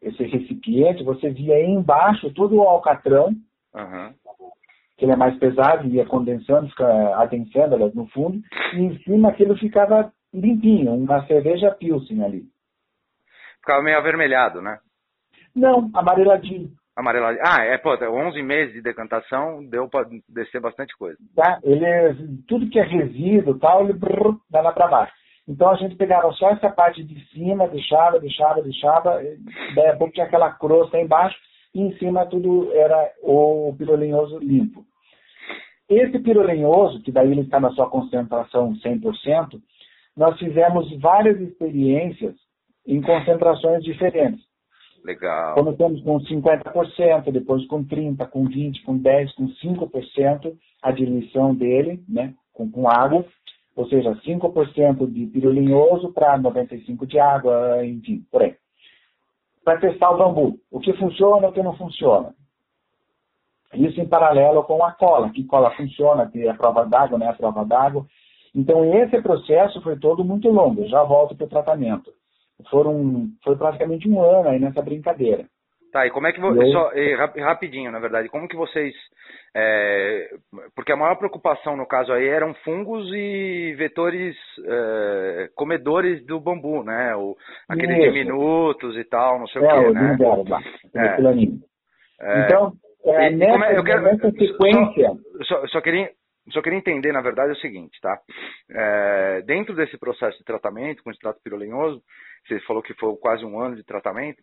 esse 0.01 0.23
recipiente, 0.23 1.03
você 1.03 1.29
via 1.29 1.63
embaixo 1.63 2.33
todo 2.33 2.55
o 2.55 2.63
alcatrão, 2.63 3.33
uhum 3.73 4.13
que 4.99 5.05
ele 5.05 5.13
é 5.13 5.15
mais 5.15 5.35
pesado, 5.39 5.87
ia 5.87 6.05
condensando, 6.05 6.67
fica 6.67 7.15
adensando 7.15 7.73
aliás, 7.73 7.95
no 7.95 8.05
fundo, 8.07 8.41
e 8.73 8.81
em 8.81 8.99
cima 8.99 9.29
aquilo 9.29 9.57
ficava 9.57 10.11
limpinho, 10.33 10.93
uma 10.93 11.25
cerveja 11.25 11.71
Pilsen 11.71 12.21
ali. 12.21 12.43
Ficava 13.61 13.81
meio 13.81 13.97
avermelhado, 13.97 14.61
né? 14.61 14.77
Não, 15.55 15.89
amareladinho. 15.93 16.71
Amareladinho. 16.95 17.43
Ah, 17.45 17.63
é, 17.63 17.77
pô, 17.77 17.91
11 17.91 18.43
meses 18.43 18.73
de 18.73 18.81
decantação, 18.81 19.65
deu 19.65 19.87
para 19.87 20.07
descer 20.27 20.59
bastante 20.59 20.95
coisa. 20.97 21.17
Tá, 21.33 21.59
ele 21.63 22.43
tudo 22.45 22.69
que 22.69 22.77
é 22.77 22.83
resíduo 22.83 23.57
tal, 23.57 23.85
ele 23.85 23.93
brrr, 23.93 24.37
dá 24.49 24.61
lá 24.61 24.73
para 24.73 24.87
baixo. 24.89 25.13
Então 25.49 25.71
a 25.71 25.75
gente 25.75 25.95
pegava 25.95 26.31
só 26.33 26.51
essa 26.51 26.69
parte 26.69 27.03
de 27.03 27.19
cima, 27.29 27.67
deixava, 27.67 28.19
deixava, 28.19 28.61
deixava, 28.61 29.19
daí 29.75 29.87
a 29.87 29.97
pouco 29.97 30.13
tinha 30.13 30.27
aquela 30.27 30.51
crosta 30.51 30.99
embaixo, 30.99 31.35
e 31.73 31.81
em 31.81 31.97
cima 31.97 32.27
tudo 32.27 32.71
era 32.73 33.11
o 33.23 33.73
pirolinhoso 33.75 34.37
limpo. 34.37 34.85
Esse 35.89 36.19
pirolenhoso, 36.19 37.01
que 37.01 37.11
daí 37.11 37.31
ele 37.31 37.41
está 37.41 37.59
na 37.59 37.71
sua 37.71 37.89
concentração 37.89 38.75
100%, 38.75 39.59
nós 40.15 40.37
fizemos 40.37 40.95
várias 40.99 41.41
experiências 41.41 42.35
em 42.85 43.01
concentrações 43.01 43.83
diferentes. 43.83 44.47
Legal. 45.03 45.55
Começamos 45.55 46.03
com 46.03 46.19
50%, 46.19 47.31
depois 47.31 47.65
com 47.65 47.83
30%, 47.83 48.29
com 48.29 48.45
20%, 48.45 48.83
com 48.83 48.99
10%, 48.99 49.33
com 49.35 49.47
5% 49.47 50.53
a 50.83 50.91
diluição 50.91 51.55
dele, 51.55 52.03
né, 52.07 52.35
com, 52.53 52.69
com 52.69 52.87
água, 52.87 53.25
ou 53.79 53.87
seja, 53.87 54.13
5% 54.13 55.09
de 55.09 55.25
pirolinhoso 55.27 56.11
para 56.11 56.37
95% 56.37 57.05
de 57.05 57.17
água, 57.17 57.85
enfim, 57.85 58.25
por 58.29 58.41
aí. 58.41 58.53
Para 59.63 59.79
testar 59.79 60.11
o 60.11 60.17
bambu, 60.17 60.59
o 60.69 60.81
que 60.81 60.91
funciona 60.97 61.47
e 61.47 61.49
o 61.49 61.53
que 61.53 61.63
não 61.63 61.77
funciona. 61.77 62.35
Isso 63.73 64.01
em 64.01 64.05
paralelo 64.05 64.65
com 64.65 64.83
a 64.83 64.91
cola, 64.91 65.29
que 65.29 65.45
cola 65.45 65.71
funciona, 65.77 66.29
que 66.29 66.45
é 66.45 66.49
a 66.49 66.55
prova 66.55 66.85
d'água, 66.85 67.17
né? 67.17 67.29
A 67.29 67.33
prova 67.33 67.63
d'água. 67.63 68.05
Então, 68.53 68.83
esse 68.83 69.21
processo 69.21 69.81
foi 69.81 69.97
todo 69.97 70.25
muito 70.25 70.49
longo. 70.49 70.85
já 70.89 71.01
volto 71.03 71.33
para 71.33 71.45
o 71.45 71.49
tratamento. 71.49 72.11
Foram, 72.69 73.29
foi 73.41 73.55
praticamente 73.55 74.09
um 74.09 74.21
ano 74.21 74.49
aí 74.49 74.59
nessa 74.59 74.81
brincadeira. 74.81 75.45
Tá, 75.91 76.05
e 76.05 76.11
como 76.11 76.27
é 76.27 76.31
que 76.31 76.39
vocês. 76.39 76.71
Só, 76.71 76.91
rapidinho, 77.37 77.91
na 77.91 77.99
verdade, 77.99 78.29
como 78.29 78.47
que 78.47 78.55
vocês. 78.55 78.93
É, 79.55 80.29
porque 80.75 80.91
a 80.91 80.95
maior 80.95 81.15
preocupação 81.15 81.75
no 81.75 81.87
caso 81.87 82.13
aí 82.13 82.27
eram 82.27 82.53
fungos 82.63 83.11
e 83.11 83.73
vetores 83.75 84.35
é, 84.65 85.49
comedores 85.55 86.23
do 86.27 86.39
bambu, 86.39 86.83
né? 86.83 87.15
O, 87.15 87.35
aqueles 87.67 87.97
Isso. 87.97 88.11
diminutos 88.11 88.95
e 88.97 89.03
tal, 89.05 89.39
não 89.39 89.47
sei 89.47 89.63
é, 89.63 89.65
o 89.65 89.69
quê, 89.69 89.91
né? 89.91 90.15
Dela, 90.17 90.43
lá, 90.47 90.61
é. 92.21 92.45
Então, 92.45 92.73
é, 93.05 93.29
nessa, 93.31 93.65
é, 93.65 93.77
eu 93.77 93.83
quero, 93.83 94.03
nessa 94.03 94.29
sequência. 94.31 95.09
Só, 95.43 95.61
só, 95.61 95.67
só, 95.67 95.81
queria, 95.81 96.11
só 96.51 96.61
queria 96.61 96.77
entender, 96.77 97.11
na 97.11 97.21
verdade, 97.21 97.53
o 97.53 97.57
seguinte, 97.57 97.99
tá? 97.99 98.19
É, 98.69 99.41
dentro 99.41 99.73
desse 99.73 99.97
processo 99.97 100.37
de 100.37 100.43
tratamento 100.43 101.01
com 101.03 101.09
extrato 101.09 101.39
pirolenhoso, 101.43 101.99
você 102.47 102.59
falou 102.61 102.83
que 102.83 102.93
foi 102.93 103.15
quase 103.17 103.43
um 103.43 103.59
ano 103.59 103.75
de 103.75 103.83
tratamento. 103.83 104.41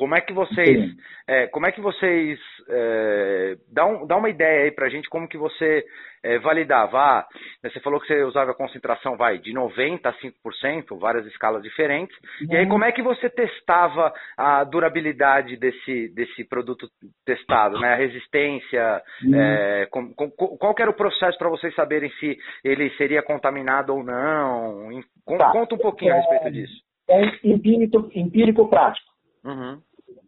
Como 0.00 0.14
é 0.14 0.20
que 0.22 0.32
vocês, 0.32 0.96
é, 1.28 1.46
como 1.48 1.66
é 1.66 1.72
que 1.72 1.80
vocês 1.82 2.40
é, 2.70 3.54
dá, 3.70 3.84
um, 3.84 4.06
dá 4.06 4.16
uma 4.16 4.30
ideia 4.30 4.64
aí 4.64 4.70
para 4.70 4.86
a 4.86 4.88
gente 4.88 5.10
como 5.10 5.28
que 5.28 5.36
você 5.36 5.84
é, 6.22 6.38
validava? 6.38 6.98
Ah, 6.98 7.28
você 7.62 7.78
falou 7.80 8.00
que 8.00 8.06
você 8.06 8.22
usava 8.22 8.52
a 8.52 8.54
concentração 8.54 9.14
vai 9.18 9.36
de 9.36 9.52
90 9.52 10.08
a 10.08 10.14
5%, 10.14 10.98
várias 10.98 11.26
escalas 11.26 11.62
diferentes. 11.62 12.16
Uhum. 12.40 12.46
E 12.50 12.56
aí 12.56 12.66
como 12.66 12.82
é 12.82 12.92
que 12.92 13.02
você 13.02 13.28
testava 13.28 14.10
a 14.38 14.64
durabilidade 14.64 15.58
desse, 15.58 16.08
desse 16.14 16.44
produto 16.44 16.88
testado, 17.26 17.78
né? 17.78 17.92
A 17.92 17.96
resistência, 17.96 19.02
uhum. 19.22 19.34
É, 19.34 19.86
com, 19.90 20.14
com, 20.14 20.30
qual 20.30 20.74
era 20.78 20.90
o 20.90 20.96
processo 20.96 21.36
para 21.36 21.50
vocês 21.50 21.74
saberem 21.74 22.10
se 22.12 22.38
ele 22.64 22.88
seria 22.96 23.22
contaminado 23.22 23.94
ou 23.94 24.02
não? 24.02 24.98
Tá. 25.36 25.50
Conta 25.50 25.74
um 25.74 25.78
pouquinho 25.78 26.14
a 26.14 26.16
respeito 26.16 26.46
é, 26.46 26.50
disso. 26.52 26.82
É 27.06 27.22
empírico, 27.44 28.10
empírico 28.14 28.66
prático. 28.66 29.10
Uhum. 29.44 29.80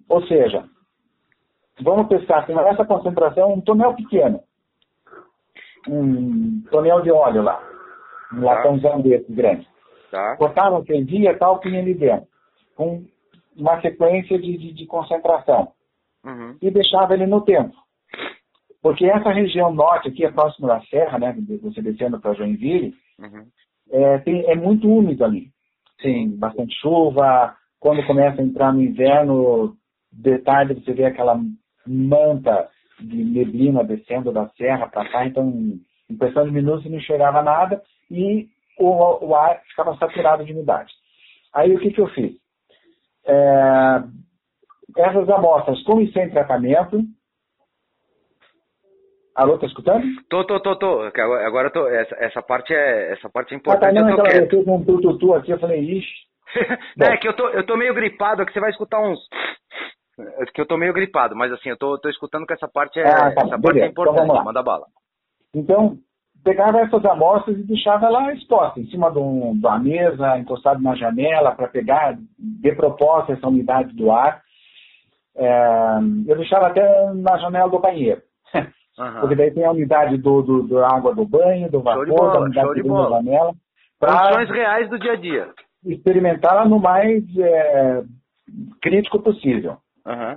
Ou 0.09 0.27
seja, 0.27 0.65
vamos 1.81 2.09
pensar 2.09 2.47
que 2.47 2.55
nessa 2.55 2.85
concentração, 2.85 3.53
um 3.53 3.61
tonel 3.61 3.95
pequeno, 3.95 4.41
um 5.89 6.63
tonel 6.71 7.03
de 7.03 7.11
óleo 7.11 7.43
lá, 7.43 7.61
um 8.33 8.41
tá. 8.41 8.47
latãozão 8.47 9.01
desse 9.01 9.33
grande. 9.33 9.67
Tá. 10.11 10.37
Cortava, 10.37 10.85
fervia 10.85 11.37
tal, 11.39 11.61
punha 11.61 11.81
ali 11.81 11.95
dentro, 11.95 12.27
com 12.77 13.05
uma 13.57 13.81
sequência 13.81 14.39
de, 14.39 14.59
de, 14.59 14.73
de 14.73 14.87
concentração. 14.87 15.73
Uhum. 16.25 16.57
E 16.61 16.71
deixava 16.71 17.15
ele 17.15 17.27
no 17.27 17.41
tempo. 17.41 17.75
Porque 18.83 19.07
essa 19.07 19.31
região 19.31 19.73
norte, 19.73 20.09
aqui 20.09 20.25
é 20.25 20.31
próximo 20.31 20.67
da 20.67 20.81
serra, 20.83 21.19
né, 21.19 21.37
você 21.63 21.81
descendo 21.81 22.21
para 22.21 22.35
Joinville, 22.35 22.95
uhum. 23.19 23.47
é, 23.91 24.19
tem, 24.19 24.45
é 24.47 24.55
muito 24.55 24.89
úmido 24.89 25.25
ali. 25.25 25.51
Tem 26.01 26.29
bastante 26.37 26.75
chuva, 26.81 27.57
quando 27.79 28.05
começa 28.07 28.41
a 28.41 28.45
entrar 28.45 28.73
no 28.73 28.83
inverno, 28.83 29.77
de 30.13 30.39
tarde 30.39 30.75
você 30.75 30.93
vê 30.93 31.05
aquela 31.05 31.41
manta 31.87 32.69
de 33.01 33.25
neblina 33.25 33.83
descendo 33.83 34.33
da 34.33 34.49
serra 34.51 34.87
para 34.89 35.09
cá, 35.11 35.27
então 35.27 35.49
em 35.49 36.19
questão 36.19 36.45
de 36.45 36.51
minutos 36.51 36.85
não 36.85 36.99
enxergava 36.99 37.43
nada 37.43 37.83
e 38.11 38.49
o, 38.79 39.27
o 39.27 39.35
ar 39.35 39.61
ficava 39.69 39.97
saturado 39.97 40.45
de 40.45 40.53
umidade. 40.53 40.93
Aí 41.55 41.75
o 41.75 41.79
que, 41.79 41.91
que 41.91 42.01
eu 42.01 42.09
fiz? 42.09 42.33
É, 43.27 44.03
essas 44.97 45.29
amostras 45.29 45.83
com 45.85 46.01
e 46.01 46.13
sem 46.13 46.31
tratamento. 46.31 47.01
Alô, 49.35 49.59
tá 49.59 49.67
escutando? 49.67 50.05
Tô, 50.29 50.45
tô, 50.45 50.61
tô, 50.61 50.77
tô. 50.77 51.01
Agora 51.47 51.71
tô. 51.71 51.89
Essa, 51.89 52.15
essa 52.17 52.43
parte 52.43 52.75
é 52.75 53.13
essa 53.13 53.31
parte 53.31 53.55
é 53.55 53.57
importante. 53.57 53.99
Ah, 53.99 54.03
tá, 54.03 54.03
não, 54.03 54.11
eu 54.11 54.17
tô 54.17 54.23
então. 54.23 54.41
Eu 54.41 54.49
tô 54.49 54.65
com 54.65 54.77
um 54.77 54.85
tututu 54.85 55.35
aqui, 55.35 55.51
eu 55.53 55.59
falei, 55.59 55.81
ixi. 55.81 56.13
não, 56.97 57.07
é 57.09 57.17
que 57.17 57.27
eu 57.27 57.35
tô, 57.35 57.49
eu 57.49 57.65
tô 57.65 57.77
meio 57.77 57.95
gripado, 57.95 58.43
é 58.43 58.45
que 58.45 58.53
você 58.53 58.61
vai 58.61 58.71
escutar 58.71 59.01
uns. 59.01 59.19
É 60.19 60.45
que 60.47 60.61
eu 60.61 60.67
tô 60.67 60.77
meio 60.77 60.93
gripado, 60.93 61.35
mas 61.35 61.51
assim, 61.53 61.71
eu 61.71 61.77
tô, 61.77 61.99
tô 61.99 62.09
escutando 62.09 62.47
que 62.47 62.53
essa 62.53 62.69
parte 62.69 62.99
é, 63.01 63.09
ah, 63.09 63.35
tá, 63.35 63.43
essa 63.47 63.59
parte 63.59 63.81
é 63.81 63.87
então, 63.87 64.05
importante. 64.05 64.31
Então, 64.31 64.45
manda 64.45 64.63
bala. 64.63 64.87
Então, 65.55 65.97
pegava 66.45 66.81
essas 66.81 67.05
amostras 67.05 67.59
e 67.59 67.63
deixava 67.63 68.09
lá 68.09 68.33
exposta, 68.33 68.81
em 68.81 68.87
cima 68.87 69.11
de, 69.11 69.19
um, 69.19 69.55
de 69.59 69.67
uma 69.67 69.79
mesa, 69.79 70.39
encostado 70.39 70.83
na 70.83 70.95
janela, 70.95 71.53
para 71.53 71.69
pegar 71.69 72.19
de 72.39 72.73
propósito 72.75 73.33
essa 73.33 73.49
umidade 73.49 73.95
do 73.95 74.11
ar. 74.11 74.43
É, 75.35 75.99
eu 76.27 76.37
deixava 76.37 76.67
até 76.67 77.13
na 77.15 77.39
janela 77.39 77.71
do 77.71 77.79
banheiro. 77.79 78.21
Uhum. 78.99 79.21
Porque 79.21 79.35
daí 79.35 79.51
tem 79.51 79.65
a 79.65 79.71
umidade 79.71 80.19
do, 80.19 80.43
do, 80.43 80.63
do, 80.65 80.85
água 80.85 81.15
do 81.15 81.25
banho, 81.27 81.71
do 81.71 81.81
vapor, 81.81 82.07
bola, 82.07 82.33
da 82.35 82.41
umidade 82.41 82.83
que 82.83 82.87
na 82.87 83.09
janela. 83.09 83.55
Condições 83.99 84.51
reais 84.51 84.91
do 84.91 84.99
dia 84.99 85.13
a 85.13 85.17
dia. 85.17 85.49
Experimentar 85.87 86.69
no 86.69 86.79
mais 86.79 87.25
é, 87.39 88.03
crítico 88.83 89.19
possível. 89.19 89.79
Uhum 90.07 90.37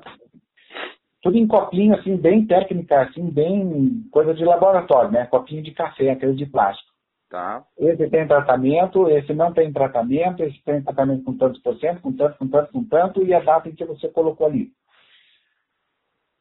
tudo 1.25 1.39
em 1.39 1.47
copinho, 1.47 1.95
assim, 1.95 2.15
bem 2.15 2.45
técnica, 2.45 3.01
assim, 3.01 3.27
bem 3.31 4.07
coisa 4.11 4.31
de 4.35 4.45
laboratório, 4.45 5.09
né? 5.09 5.25
Copinho 5.25 5.63
de 5.63 5.71
café, 5.71 6.11
aquele 6.11 6.35
de 6.35 6.45
plástico. 6.45 6.87
Tá. 7.31 7.65
Esse 7.79 8.07
tem 8.11 8.27
tratamento, 8.27 9.09
esse 9.09 9.33
não 9.33 9.51
tem 9.51 9.73
tratamento, 9.73 10.43
esse 10.43 10.63
tem 10.63 10.83
tratamento 10.83 11.23
com 11.23 11.35
tantos 11.35 11.59
por 11.63 11.75
cento, 11.79 11.99
com 11.99 12.13
tanto, 12.13 12.37
com 12.37 12.47
tanto, 12.47 12.71
com 12.71 12.83
tanto, 12.83 13.23
e 13.23 13.33
a 13.33 13.39
data 13.39 13.67
em 13.67 13.73
que 13.73 13.83
você 13.83 14.07
colocou 14.09 14.45
ali. 14.45 14.71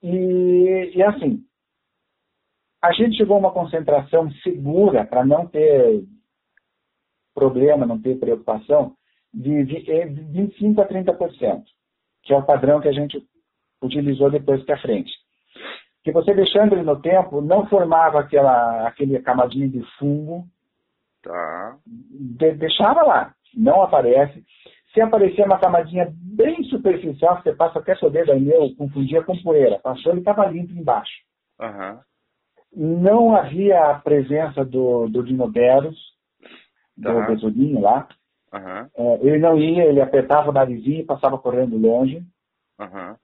E, 0.03 0.93
e 0.95 1.03
assim, 1.03 1.43
a 2.83 2.93
gente 2.93 3.17
chegou 3.17 3.37
a 3.37 3.39
uma 3.39 3.53
concentração 3.53 4.31
segura 4.43 5.07
para 5.07 5.25
não 5.25 5.47
ter 5.47 6.05
problema, 7.35 7.87
não 7.87 7.99
ter 7.99 8.19
preocupação, 8.19 8.95
de 9.33 9.65
25 9.65 10.83
a 10.83 10.87
30%, 10.87 11.63
que 12.25 12.33
é 12.33 12.37
o 12.37 12.45
padrão 12.45 12.81
que 12.81 12.89
a 12.89 12.93
gente 12.93 13.23
utilizou 13.83 14.31
depois 14.31 14.63
para 14.65 14.81
frente. 14.81 15.13
Que 16.03 16.13
você 16.13 16.35
deixando 16.35 16.75
ele 16.75 16.83
no 16.83 17.01
tempo, 17.01 17.41
não 17.41 17.67
formava 17.67 18.21
aquela 18.21 18.87
aquele 18.87 19.21
camadinha 19.21 19.69
de 19.69 19.83
fungo. 19.99 20.45
Tá. 21.23 21.77
De, 21.87 22.53
deixava 22.53 23.03
lá, 23.03 23.35
não 23.55 23.83
aparece. 23.83 24.45
Se 24.93 25.01
aparecer 25.01 25.45
uma 25.45 25.59
camadinha 25.59 26.09
bem 26.13 26.63
superficial, 26.65 27.43
você 27.43 27.53
passa 27.53 27.79
até 27.79 27.97
seu 27.97 28.11
dedo 28.11 28.33
aí, 28.33 28.41
meu, 28.41 28.75
confundia 28.77 29.25
com 29.25 29.37
poeira. 29.43 29.79
Passou, 29.81 30.13
ele 30.13 30.21
estava 30.21 30.47
limpo 30.47 30.73
embaixo. 30.73 31.13
Uhum. 31.61 31.99
Não 32.77 33.37
havia 33.37 33.91
a 33.91 33.99
presença 33.99 34.65
do, 34.65 35.09
do 35.09 35.25
Dinoberus, 35.25 35.99
do 36.97 37.11
uhum. 37.11 37.27
besolinho 37.27 37.81
lá. 37.81 38.07
Uhum. 38.55 38.89
É, 38.97 39.27
ele 39.27 39.39
não 39.39 39.59
ia, 39.59 39.85
ele 39.85 40.01
apertava 40.01 40.51
o 40.51 40.53
narizinho 40.53 41.01
e 41.01 41.05
passava 41.05 41.39
correndo 41.39 41.77
longe. 41.77 42.23
Uhum 42.79 43.17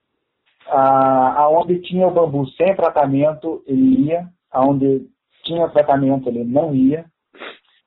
aonde 0.71 1.81
tinha 1.81 2.07
o 2.07 2.11
bambu 2.11 2.47
sem 2.51 2.75
tratamento, 2.75 3.63
ele 3.67 4.09
ia, 4.09 4.27
aonde 4.51 5.07
tinha 5.45 5.69
tratamento, 5.69 6.29
ele 6.29 6.45
não 6.45 6.75
ia. 6.75 7.05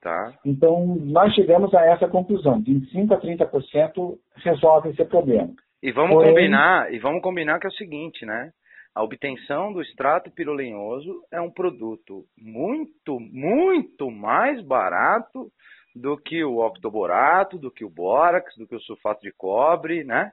Tá. 0.01 0.33
Então, 0.45 0.97
nós 0.99 1.33
chegamos 1.33 1.73
a 1.73 1.85
essa 1.85 2.07
conclusão, 2.09 2.61
25 2.61 3.13
a 3.13 3.21
30% 3.21 4.17
resolve 4.35 4.89
esse 4.89 5.05
problema. 5.05 5.49
E 5.81 5.91
vamos 5.91 6.15
Porém, 6.15 6.31
combinar, 6.31 6.93
e 6.93 6.99
vamos 6.99 7.21
combinar 7.21 7.59
que 7.59 7.67
é 7.67 7.69
o 7.69 7.73
seguinte, 7.73 8.25
né? 8.25 8.51
A 8.93 9.01
obtenção 9.01 9.73
do 9.73 9.81
extrato 9.81 10.29
pirolenhoso 10.29 11.23
é 11.31 11.41
um 11.41 11.49
produto 11.49 12.25
muito, 12.37 13.19
muito 13.19 14.11
mais 14.11 14.61
barato 14.61 15.49
do 15.95 16.17
que 16.17 16.43
o 16.43 16.65
octoborato, 16.65 17.57
do 17.57 17.71
que 17.71 17.85
o 17.85 17.89
bórax, 17.89 18.55
do 18.57 18.67
que 18.67 18.75
o 18.75 18.81
sulfato 18.81 19.21
de 19.21 19.31
cobre, 19.31 20.03
né? 20.03 20.31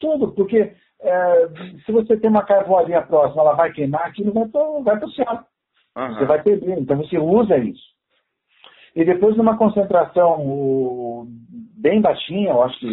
Tudo, 0.00 0.32
porque 0.32 0.74
é, 1.00 1.48
se 1.84 1.92
você 1.92 2.16
tem 2.16 2.30
uma 2.30 2.44
carvoaria 2.44 3.02
próxima, 3.02 3.42
ela 3.42 3.54
vai 3.54 3.72
queimar, 3.72 4.06
aquilo 4.06 4.32
vai 4.32 4.48
para 4.48 4.82
vai 4.82 5.04
o 5.04 5.10
céu. 5.10 5.40
Uhum. 5.96 6.14
Você 6.14 6.24
vai 6.24 6.42
perder. 6.42 6.78
Então 6.78 6.96
você 6.96 7.18
usa 7.18 7.56
isso. 7.58 7.88
E 8.94 9.04
depois 9.04 9.36
numa 9.36 9.56
concentração 9.56 10.40
o, 10.40 11.26
bem 11.76 12.00
baixinha, 12.00 12.50
eu 12.50 12.62
acho 12.62 12.78
que 12.78 12.86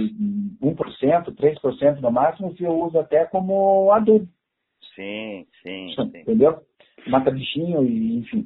1%, 0.62 1.36
3% 1.36 1.99
no 2.01 2.12
máximo, 2.12 2.51
você 2.51 2.67
usa 2.67 3.01
até 3.01 3.25
como 3.25 3.91
adubo. 3.91 4.27
Sim, 4.95 5.45
sim, 5.62 5.93
sim. 5.95 6.19
Entendeu? 6.19 6.62
Mata 7.08 7.31
bichinho 7.31 7.84
e 7.84 8.19
enfim. 8.19 8.45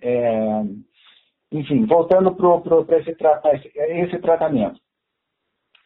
É, 0.00 0.62
enfim, 1.52 1.86
voltando 1.86 2.34
para 2.34 2.98
esse, 2.98 3.16
esse 3.76 4.18
tratamento. 4.18 4.80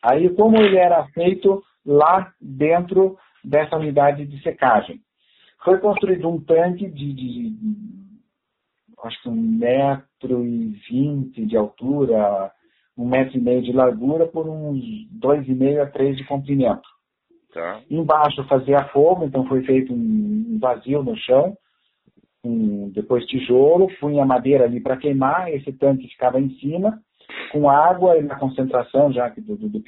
Aí, 0.03 0.29
como 0.35 0.57
ele 0.57 0.79
era 0.79 1.07
feito 1.09 1.63
lá 1.85 2.33
dentro 2.41 3.19
dessa 3.45 3.77
unidade 3.77 4.27
de 4.27 4.43
secagem. 4.43 5.01
Foi 5.65 5.79
construído 5.79 6.29
um 6.29 6.41
tanque 6.41 6.89
de, 6.89 7.13
de, 7.13 7.51
de 7.51 7.57
acho 9.03 9.23
que 9.23 9.29
um 9.29 9.35
metro 9.35 10.45
e 10.45 10.69
vinte 10.91 11.45
de 11.45 11.57
altura, 11.57 12.51
um 12.97 13.07
metro 13.07 13.37
e 13.37 13.41
meio 13.41 13.63
de 13.63 13.73
largura 13.73 14.27
por 14.27 14.49
uns 14.49 14.83
dois 15.11 15.47
e 15.49 15.55
meio 15.55 15.83
a 15.83 15.87
três 15.87 16.17
de 16.17 16.25
comprimento. 16.25 16.89
Tá. 17.53 17.81
Embaixo 17.91 18.45
fazia 18.45 18.85
fogo, 18.89 19.25
então 19.25 19.47
foi 19.47 19.63
feito 19.65 19.93
um 19.93 20.59
vazio 20.61 21.03
no 21.03 21.17
chão, 21.17 21.57
um, 22.45 22.91
depois 22.95 23.25
tijolo, 23.27 23.89
punha 24.01 24.25
madeira 24.25 24.65
ali 24.65 24.81
para 24.81 24.97
queimar, 24.97 25.53
esse 25.53 25.73
tanque 25.73 26.09
ficava 26.09 26.41
em 26.41 26.51
cima, 26.59 26.99
com 27.53 27.69
água 27.69 28.17
e 28.19 28.23
na 28.23 28.37
concentração 28.37 29.13
já 29.13 29.29
do, 29.29 29.57
do, 29.57 29.69
do 29.69 29.83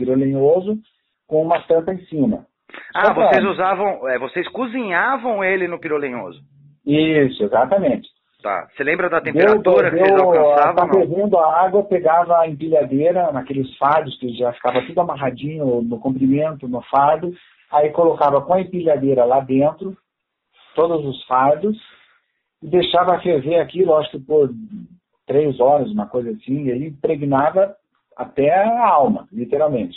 com 1.27 1.43
uma 1.43 1.61
tampa 1.63 1.93
em 1.93 2.05
cima. 2.07 2.47
Ah, 2.95 3.13
vocês 3.13 3.45
usavam, 3.45 4.09
é, 4.09 4.19
vocês 4.19 4.49
cozinhavam 4.49 5.43
ele 5.45 5.67
no 5.67 5.79
pirolenhoso? 5.79 6.41
Isso, 6.87 7.43
exatamente. 7.45 8.09
Tá. 8.43 8.67
Você 8.75 8.83
lembra 8.83 9.09
da 9.09 9.21
temperatura 9.21 9.91
deu, 9.91 10.03
que 10.03 10.11
vocês 10.11 10.21
alcançavam? 10.21 10.75
Tá 10.75 10.89
fervendo 10.89 11.39
a 11.39 11.65
água, 11.65 11.85
pegava 11.85 12.41
a 12.41 12.49
empilhadeira 12.49 13.31
naqueles 13.31 13.75
fardos 13.77 14.19
que 14.19 14.35
já 14.35 14.53
ficava 14.53 14.83
tudo 14.85 15.01
amarradinho 15.01 15.81
no 15.83 15.99
comprimento, 16.01 16.67
no 16.67 16.83
fardo, 16.83 17.33
aí 17.71 17.91
colocava 17.91 18.41
com 18.43 18.55
a 18.55 18.61
empilhadeira 18.61 19.25
lá 19.25 19.41
dentro, 19.41 19.97
todos 20.75 21.07
os 21.07 21.25
fardos, 21.27 21.79
e 22.63 22.69
deixava 22.69 23.21
ferver 23.21 23.61
aquilo, 23.61 23.97
acho 23.97 24.11
que 24.11 24.21
por 24.21 24.51
três 25.27 25.59
horas, 25.61 25.91
uma 25.91 26.07
coisa 26.07 26.31
assim, 26.31 26.65
e 26.65 26.73
aí 26.73 26.87
impregnava 26.87 27.75
até 28.17 28.53
a 28.53 28.87
alma, 28.87 29.27
literalmente. 29.33 29.97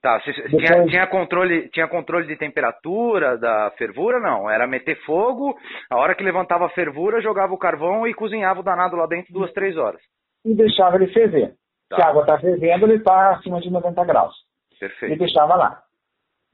Tá, 0.00 0.20
você, 0.20 0.32
Depois... 0.32 0.64
tinha, 0.64 0.86
tinha, 0.86 1.06
controle, 1.08 1.68
tinha 1.70 1.88
controle 1.88 2.26
de 2.26 2.36
temperatura, 2.36 3.36
da 3.36 3.72
fervura? 3.76 4.20
Não, 4.20 4.48
era 4.48 4.66
meter 4.66 4.96
fogo, 5.04 5.56
a 5.90 5.96
hora 5.96 6.14
que 6.14 6.22
levantava 6.22 6.66
a 6.66 6.70
fervura, 6.70 7.20
jogava 7.20 7.52
o 7.52 7.58
carvão 7.58 8.06
e 8.06 8.14
cozinhava 8.14 8.60
o 8.60 8.62
danado 8.62 8.94
lá 8.94 9.06
dentro 9.06 9.32
duas, 9.32 9.52
três 9.52 9.76
horas. 9.76 10.00
E 10.44 10.54
deixava 10.54 10.96
ele 10.96 11.08
ferver. 11.08 11.54
Tá. 11.88 11.96
Se 11.96 12.02
a 12.02 12.08
água 12.08 12.20
está 12.20 12.38
fervendo, 12.38 12.86
ele 12.86 12.96
está 12.96 13.30
acima 13.30 13.60
de 13.60 13.70
90 13.70 14.04
graus. 14.04 14.34
Perfeito. 14.78 15.14
E 15.14 15.18
deixava 15.18 15.56
lá. 15.56 15.82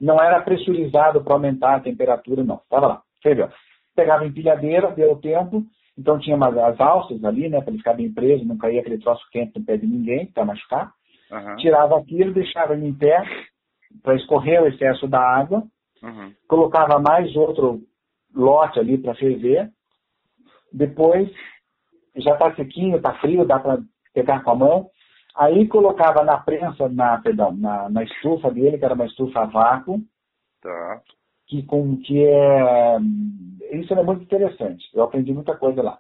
Não 0.01 0.19
era 0.21 0.41
pressurizado 0.41 1.23
para 1.23 1.35
aumentar 1.35 1.77
a 1.77 1.81
temperatura, 1.81 2.43
não. 2.43 2.57
Estava 2.57 2.87
lá, 2.87 3.03
ferveu. 3.23 3.51
Pegava 3.95 4.27
empilhadeira, 4.27 4.91
deu 4.91 5.17
tempo, 5.17 5.65
então 5.97 6.19
tinha 6.19 6.37
umas, 6.37 6.57
as 6.57 6.81
alças 6.81 7.23
ali, 7.25 7.49
né, 7.49 7.61
para 7.61 7.71
ele 7.71 7.79
ficar 7.79 7.95
bem 7.95 8.13
preso, 8.13 8.45
não 8.45 8.59
caía 8.59 8.81
aquele 8.81 8.99
troço 8.99 9.25
quente 9.31 9.59
no 9.59 9.65
pé 9.65 9.77
de 9.77 9.87
ninguém, 9.87 10.27
para 10.27 10.45
machucar. 10.45 10.93
Uhum. 11.31 11.57
Tirava 11.57 11.99
aquilo, 11.99 12.35
deixava 12.35 12.75
ele 12.75 12.87
em 12.87 12.95
pé 12.95 13.23
para 14.03 14.17
escorrer 14.17 14.63
o 14.63 14.67
excesso 14.67 15.07
da 15.07 15.21
água, 15.21 15.63
uhum. 16.03 16.33
colocava 16.49 16.99
mais 16.99 17.35
outro 17.37 17.81
lote 18.35 18.79
ali 18.79 18.99
para 18.99 19.15
ferver. 19.15 19.71
Depois, 20.73 21.31
já 22.17 22.33
está 22.33 22.55
sequinho, 22.55 22.97
está 22.97 23.15
frio, 23.15 23.47
dá 23.47 23.59
para 23.59 23.79
pegar 24.13 24.43
com 24.43 24.51
a 24.51 24.55
mão. 24.57 24.91
Aí 25.37 25.67
colocava 25.67 26.23
na 26.23 26.39
prensa, 26.39 26.89
na, 26.89 27.19
perdão, 27.21 27.53
na, 27.57 27.89
na 27.89 28.05
estufa 28.05 28.51
dele, 28.51 28.79
que 28.79 28.85
era 28.85 28.95
uma 28.95 29.07
estufa 29.07 29.41
a 29.41 29.47
vácuo. 29.47 30.01
Tá. 30.61 31.01
Que, 31.47 31.63
com, 31.65 31.97
que 31.99 32.25
é. 32.25 32.99
Isso 33.81 33.93
é 33.93 34.03
muito 34.03 34.23
interessante. 34.23 34.85
Eu 34.95 35.05
aprendi 35.05 35.33
muita 35.33 35.57
coisa 35.57 35.83
lá. 35.83 35.99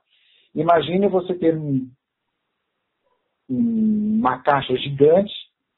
Imagine 0.54 1.08
você 1.08 1.34
ter 1.34 1.56
um 1.56 1.88
uma 3.48 4.38
caixa 4.38 4.74
gigante, 4.76 5.32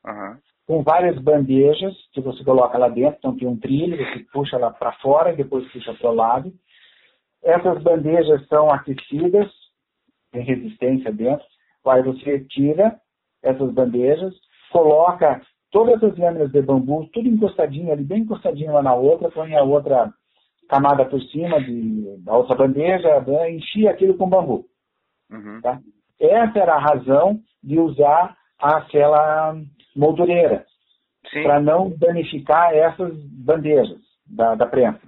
uhum. 0.05 0.37
com 0.67 0.83
várias 0.83 1.19
bandejas 1.19 1.95
que 2.13 2.21
você 2.21 2.45
coloca 2.45 2.79
lá 2.79 2.89
dentro, 2.89 3.19
então 3.19 3.37
tem 3.37 3.49
um 3.49 3.59
trilho, 3.59 3.97
você 3.97 4.25
puxa 4.33 4.57
lá 4.57 4.71
para 4.71 4.93
fora 4.93 5.33
e 5.33 5.37
depois 5.37 5.71
puxa 5.73 5.93
para 5.95 6.11
o 6.11 6.15
lado. 6.15 6.53
Essas 7.43 7.83
bandejas 7.83 8.47
são 8.49 8.71
aquecidas, 8.71 9.51
tem 10.31 10.43
resistência 10.43 11.13
dentro, 11.13 11.45
aí 11.87 12.03
você 12.03 12.41
tira 12.45 12.99
essas 13.43 13.73
bandejas, 13.73 14.35
coloca 14.71 15.41
todas 15.71 16.03
as 16.03 16.17
lâminas 16.19 16.51
de 16.51 16.63
bambu, 16.63 17.09
tudo 17.13 17.29
encostadinho 17.29 17.93
ali, 17.93 18.03
bem 18.03 18.23
encostadinho 18.23 18.71
uma 18.71 18.83
na 18.83 18.95
outra, 18.95 19.31
põe 19.31 19.55
a 19.55 19.63
outra 19.63 20.13
camada 20.69 21.05
por 21.05 21.21
cima 21.23 21.61
de, 21.61 22.17
da 22.25 22.37
outra 22.37 22.57
bandeja, 22.57 23.21
né, 23.21 23.53
enchia 23.53 23.91
aquilo 23.91 24.17
com 24.17 24.29
bambu. 24.29 24.67
Uhum. 25.31 25.61
Tá? 25.61 25.81
Essa 26.21 26.59
era 26.59 26.75
a 26.75 26.81
razão 26.81 27.41
de 27.63 27.79
usar 27.79 28.37
aquela 28.59 29.57
moldureira, 29.95 30.65
para 31.43 31.61
não 31.61 31.91
danificar 31.91 32.73
essas 32.73 33.15
bandejas 33.45 33.99
da, 34.27 34.55
da 34.55 34.67
prensa. 34.67 35.01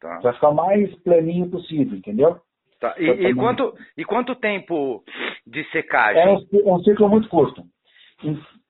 Tá. 0.00 0.18
Para 0.20 0.32
ficar 0.32 0.50
o 0.50 0.54
mais 0.54 0.94
planinho 1.02 1.50
possível, 1.50 1.96
entendeu? 1.96 2.40
Tá. 2.80 2.94
E, 2.98 3.04
e, 3.04 3.34
quanto, 3.34 3.74
e 3.96 4.04
quanto 4.04 4.34
tempo 4.36 5.02
de 5.46 5.64
secagem? 5.70 6.22
É 6.22 6.28
um, 6.28 6.74
um 6.74 6.82
ciclo 6.82 7.08
muito 7.08 7.28
curto. 7.28 7.62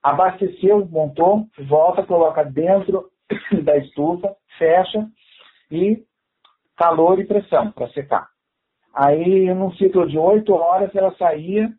Abasteceu, 0.02 0.86
montou, 0.86 1.46
volta, 1.68 2.02
coloca 2.02 2.44
dentro 2.44 3.10
da 3.62 3.76
estufa, 3.76 4.34
fecha 4.58 5.06
e 5.70 6.02
calor 6.78 7.18
e 7.18 7.26
pressão 7.26 7.72
para 7.72 7.88
secar. 7.90 8.28
Aí, 8.94 9.52
num 9.52 9.72
ciclo 9.72 10.08
de 10.08 10.16
oito 10.18 10.54
horas, 10.54 10.94
ela 10.94 11.14
saía, 11.16 11.70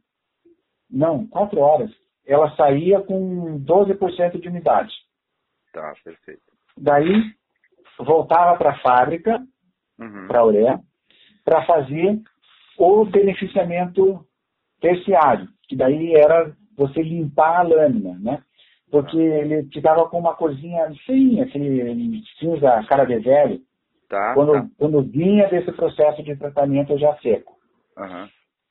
não, 0.90 1.26
quatro 1.28 1.60
horas, 1.60 1.92
ela 2.26 2.56
saía 2.56 3.02
com 3.02 3.60
12% 3.62 4.40
de 4.40 4.48
umidade. 4.48 4.94
Tá, 5.74 5.94
perfeito. 6.04 6.42
Daí, 6.78 7.24
voltava 7.98 8.58
para 8.58 8.72
a 8.72 8.80
fábrica, 8.80 9.42
uhum. 10.00 10.28
para 10.28 10.40
a 10.40 10.46
Uré, 10.46 10.80
para 11.44 11.66
fazer 11.66 12.22
o 12.78 13.06
beneficiamento 13.06 14.26
terciário, 14.80 15.48
que 15.68 15.76
daí 15.76 16.14
era 16.14 16.56
você 16.78 17.02
limpar 17.02 17.60
a 17.60 17.64
lâmina, 17.64 18.18
né? 18.20 18.44
Porque 18.90 19.18
ele 19.18 19.64
ficava 19.72 20.08
com 20.10 20.20
uma 20.20 20.36
corzinha 20.36 20.86
assim, 20.86 21.42
aquele 21.42 22.24
cinza 22.40 22.84
cara 22.88 23.06
de 23.06 23.20
velho. 23.20 23.62
Tá, 24.10 24.34
quando, 24.34 24.54
tá. 24.54 24.68
quando 24.78 25.02
vinha 25.04 25.48
desse 25.50 25.72
processo 25.72 26.24
de 26.24 26.36
tratamento 26.36 26.98
já 26.98 27.16
seco. 27.18 27.56
Uhum. 27.96 28.28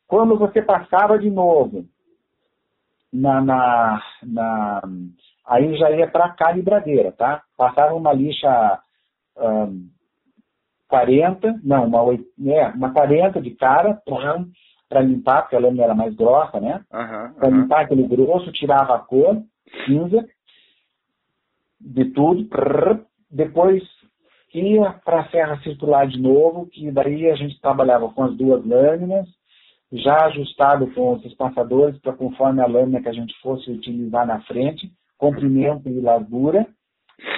Quando 0.09 0.37
você 0.37 0.61
passava 0.61 1.19
de 1.19 1.31
novo 1.31 1.85
na, 3.13 3.41
na, 3.41 4.03
na 4.23 4.83
aí 5.47 5.77
já 5.77 5.91
ia 5.91 6.11
para 6.11 6.27
a 6.27 6.35
calibradeira, 6.35 7.13
tá? 7.13 7.43
Passava 7.57 7.95
uma 7.95 8.13
lixa 8.13 8.81
um, 9.37 9.89
40, 10.89 11.61
não, 11.63 11.87
uma, 11.87 12.15
é, 12.15 12.69
uma 12.69 12.93
40 12.93 13.41
de 13.41 13.51
cara 13.53 14.01
para 14.89 15.01
limpar, 15.03 15.43
porque 15.43 15.57
a 15.57 15.61
lâmina 15.61 15.85
era 15.85 15.95
mais 15.95 16.15
grossa, 16.15 16.59
né? 16.59 16.85
Uhum, 16.93 17.35
para 17.35 17.49
uhum. 17.49 17.61
limpar 17.61 17.81
aquele 17.83 18.03
grosso, 18.09 18.51
tirava 18.53 18.97
a 18.97 18.99
cor, 18.99 19.43
cinza, 19.87 20.27
de 21.81 22.07
tudo, 22.07 22.47
prrr, 22.47 23.05
depois 23.31 23.83
ia 24.55 24.93
para 25.05 25.21
a 25.21 25.29
serra 25.29 25.61
circular 25.61 26.07
de 26.07 26.21
novo, 26.21 26.67
que 26.67 26.91
daí 26.91 27.31
a 27.31 27.35
gente 27.35 27.61
trabalhava 27.61 28.09
com 28.11 28.25
as 28.25 28.37
duas 28.37 28.65
lâminas, 28.65 29.27
já 29.93 30.27
ajustado 30.27 30.87
com 30.95 31.15
os 31.15 31.25
espaçadores 31.25 31.99
para 32.01 32.13
conforme 32.13 32.61
a 32.61 32.67
lâmina 32.67 33.01
que 33.01 33.09
a 33.09 33.13
gente 33.13 33.35
fosse 33.41 33.71
utilizar 33.71 34.27
na 34.27 34.41
frente, 34.43 34.91
comprimento 35.17 35.89
e 35.89 36.01
largura, 36.01 36.67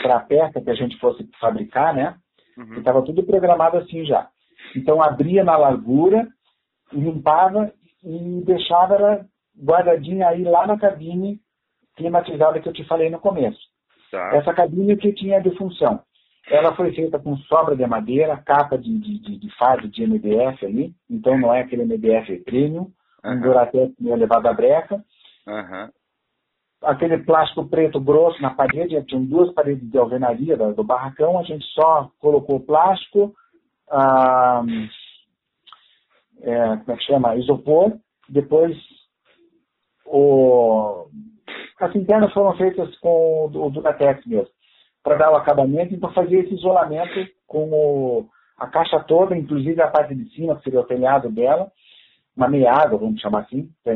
para 0.03 0.17
a 0.17 0.21
peça 0.21 0.61
que 0.61 0.71
a 0.71 0.75
gente 0.75 0.99
fosse 0.99 1.29
fabricar, 1.41 1.95
né? 1.95 2.17
Uhum. 2.57 2.75
Estava 2.75 3.03
tudo 3.03 3.23
programado 3.23 3.79
assim 3.79 4.05
já. 4.05 4.29
Então 4.77 5.03
abria 5.03 5.43
na 5.43 5.57
largura, 5.57 6.29
limpava 6.93 7.73
e 8.05 8.43
deixava 8.45 8.95
ela 8.95 9.27
guardadinha 9.59 10.29
aí 10.29 10.43
lá 10.43 10.67
na 10.67 10.79
cabine 10.79 11.41
climatizada 11.97 12.61
que 12.61 12.69
eu 12.69 12.73
te 12.73 12.85
falei 12.85 13.11
no 13.11 13.21
começo. 13.21 13.61
Tá. 14.11 14.37
Essa 14.37 14.53
cabine 14.53 14.97
que 14.97 15.13
tinha 15.13 15.41
de 15.41 15.51
função. 15.57 16.01
Ela 16.49 16.75
foi 16.75 16.93
feita 16.93 17.19
com 17.19 17.37
sobra 17.37 17.77
de 17.77 17.87
madeira, 17.87 18.37
capa 18.37 18.77
de, 18.77 18.99
de, 18.99 19.39
de 19.39 19.57
fase 19.57 19.89
de 19.89 20.07
MDF 20.07 20.65
ali, 20.65 20.95
então 21.09 21.39
não 21.39 21.53
é 21.53 21.61
aquele 21.61 21.85
MDF 21.85 22.39
premium, 22.45 22.91
uhum. 23.25 23.33
um 23.33 23.41
Duratex 23.41 23.95
meio 24.01 24.15
elevado 24.15 24.49
à 24.49 24.53
breca. 24.53 25.05
Uhum. 25.47 25.89
Aquele 26.83 27.19
plástico 27.19 27.69
preto 27.69 28.01
grosso 28.01 28.41
na 28.41 28.55
parede, 28.55 29.03
tinham 29.05 29.25
duas 29.25 29.53
paredes 29.53 29.89
de 29.89 29.99
alvenaria 29.99 30.57
do, 30.57 30.75
do 30.75 30.83
barracão, 30.83 31.39
a 31.39 31.43
gente 31.43 31.65
só 31.67 32.11
colocou 32.19 32.59
plástico, 32.61 33.35
ah, 33.91 34.63
é, 36.41 36.77
como 36.79 36.93
é 36.93 36.97
que 36.97 37.05
chama? 37.05 37.37
Isopor, 37.37 37.93
depois 38.29 38.75
o, 40.07 41.07
as 41.79 41.95
internas 41.95 42.33
foram 42.33 42.57
feitas 42.57 42.97
com 42.99 43.51
o 43.53 43.71
Duratex 43.71 44.25
mesmo 44.27 44.60
para 45.03 45.17
dar 45.17 45.33
o 45.33 45.37
acabamento 45.37 45.95
e 45.95 45.99
para 45.99 46.13
fazer 46.13 46.41
esse 46.41 46.55
isolamento 46.55 47.27
com 47.47 47.71
o, 47.71 48.29
a 48.59 48.67
caixa 48.67 49.01
toda, 49.01 49.37
inclusive 49.37 49.81
a 49.81 49.89
parte 49.89 50.15
de 50.15 50.29
cima, 50.35 50.57
que 50.57 50.65
seria 50.65 50.81
o 50.81 50.87
telhado 50.87 51.31
dela, 51.31 51.71
uma 52.37 52.49
meada, 52.49 52.97
vamos 52.97 53.21
chamar 53.21 53.41
assim, 53.41 53.71
para 53.83 53.95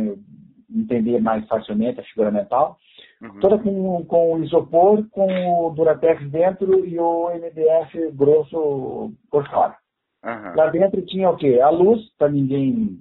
entender 0.74 1.20
mais 1.20 1.46
facilmente 1.46 2.00
a 2.00 2.04
figura 2.04 2.30
mental, 2.30 2.78
uhum. 3.22 3.40
toda 3.40 3.58
com, 3.58 4.04
com 4.06 4.34
o 4.34 4.42
isopor, 4.42 5.06
com 5.10 5.66
o 5.66 5.70
Duratex 5.70 6.28
dentro 6.30 6.84
e 6.84 6.98
o 6.98 7.30
MDF 7.30 8.12
grosso 8.12 9.12
por 9.30 9.48
fora. 9.48 9.76
Uhum. 10.24 10.56
Lá 10.56 10.66
dentro 10.70 11.02
tinha 11.02 11.28
o 11.28 11.36
quê? 11.36 11.60
A 11.60 11.68
luz, 11.68 12.00
para 12.18 12.30
ninguém, 12.30 12.98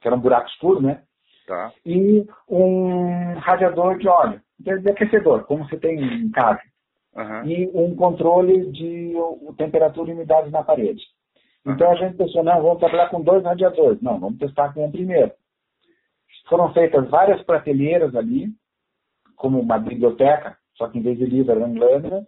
que 0.00 0.06
era 0.06 0.16
um 0.16 0.20
buraco 0.20 0.48
escuro, 0.48 0.82
né? 0.82 1.02
Tá. 1.46 1.72
E 1.84 2.26
um 2.46 3.34
radiador 3.38 3.96
de 3.96 4.06
óleo, 4.06 4.38
de 4.58 4.90
aquecedor, 4.90 5.44
como 5.44 5.66
você 5.66 5.78
tem 5.78 5.98
em 5.98 6.30
casa 6.30 6.60
uhum. 7.18 7.44
e 7.44 7.70
um 7.74 7.96
controle 7.96 8.70
de 8.70 9.14
temperatura 9.56 10.10
e 10.10 10.14
umidade 10.14 10.50
na 10.50 10.62
parede. 10.62 11.02
Uhum. 11.66 11.72
Então 11.72 11.90
a 11.90 11.96
gente 11.96 12.16
pensou, 12.16 12.44
não, 12.44 12.62
vamos 12.62 12.78
trabalhar 12.78 13.08
com 13.08 13.20
dois 13.20 13.42
radiadores. 13.42 14.00
Não, 14.00 14.18
vamos 14.20 14.38
testar 14.38 14.72
com 14.72 14.86
um 14.86 14.90
primeiro. 14.90 15.32
Foram 16.48 16.72
feitas 16.72 17.08
várias 17.10 17.42
prateleiras 17.42 18.14
ali, 18.14 18.48
como 19.36 19.60
uma 19.60 19.78
biblioteca, 19.78 20.56
só 20.76 20.88
que 20.88 20.98
em 20.98 21.02
vez 21.02 21.18
de 21.18 21.26
livro 21.26 21.52
era 21.52 21.64
um 21.64 21.78
lâmina. 21.78 22.24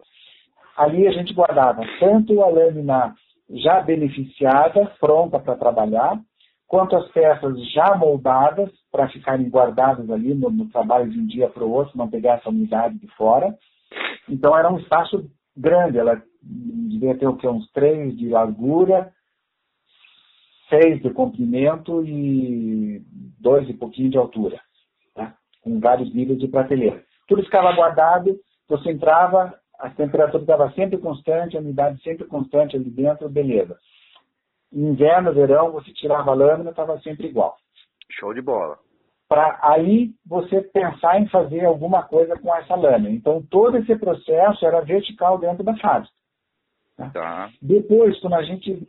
Ali 0.76 1.06
a 1.06 1.12
gente 1.12 1.32
guardava 1.32 1.82
tanto 1.98 2.42
a 2.42 2.48
lâmina 2.48 3.14
já 3.48 3.80
beneficiada, 3.80 4.92
pronta 5.00 5.38
para 5.38 5.56
trabalhar, 5.56 6.20
quanto 6.68 6.96
as 6.96 7.08
peças 7.10 7.58
já 7.72 7.96
moldadas 7.96 8.70
para 8.92 9.08
ficarem 9.08 9.48
guardadas 9.48 10.08
ali 10.10 10.34
no, 10.34 10.50
no 10.50 10.68
trabalho 10.68 11.10
de 11.10 11.18
um 11.18 11.26
dia 11.26 11.48
para 11.48 11.64
o 11.64 11.70
outro, 11.70 11.96
não 11.96 12.08
pegar 12.08 12.34
essa 12.34 12.50
umidade 12.50 12.98
de 12.98 13.08
fora. 13.16 13.56
Então 14.30 14.56
era 14.56 14.72
um 14.72 14.78
espaço 14.78 15.28
grande, 15.56 15.98
ela 15.98 16.22
devia 16.42 17.18
ter 17.18 17.26
o 17.26 17.36
uns 17.50 17.70
três 17.72 18.16
de 18.16 18.28
largura, 18.28 19.12
seis 20.68 21.02
de 21.02 21.10
comprimento 21.10 22.04
e 22.04 23.02
dois 23.40 23.68
e 23.68 23.74
pouquinho 23.74 24.10
de 24.10 24.16
altura, 24.16 24.60
tá? 25.14 25.34
com 25.62 25.80
vários 25.80 26.14
níveis 26.14 26.38
de 26.38 26.46
prateleira. 26.46 27.02
Tudo 27.26 27.42
ficava 27.42 27.72
guardado, 27.72 28.38
você 28.68 28.90
entrava, 28.90 29.52
a 29.78 29.90
temperatura 29.90 30.42
estava 30.42 30.70
sempre 30.72 30.98
constante, 30.98 31.56
a 31.56 31.60
umidade 31.60 32.00
sempre 32.02 32.26
constante 32.26 32.76
ali 32.76 32.90
dentro, 32.90 33.28
beleza. 33.28 33.76
Inverno, 34.72 35.32
verão, 35.32 35.72
você 35.72 35.92
tirava 35.92 36.30
a 36.30 36.34
lâmina, 36.34 36.70
estava 36.70 37.00
sempre 37.00 37.26
igual. 37.26 37.56
Show 38.08 38.32
de 38.32 38.40
bola 38.40 38.78
para 39.30 39.60
aí 39.62 40.10
você 40.26 40.60
pensar 40.60 41.20
em 41.20 41.28
fazer 41.28 41.64
alguma 41.64 42.02
coisa 42.02 42.36
com 42.36 42.52
essa 42.52 42.74
lâmina. 42.74 43.10
Então, 43.10 43.40
todo 43.48 43.76
esse 43.76 43.94
processo 43.96 44.66
era 44.66 44.80
vertical 44.80 45.38
dentro 45.38 45.62
da 45.62 45.76
fábrica. 45.76 46.12
Né? 46.98 47.10
Tá. 47.14 47.48
Depois, 47.62 48.18
quando 48.18 48.34
a 48.34 48.42
gente 48.42 48.88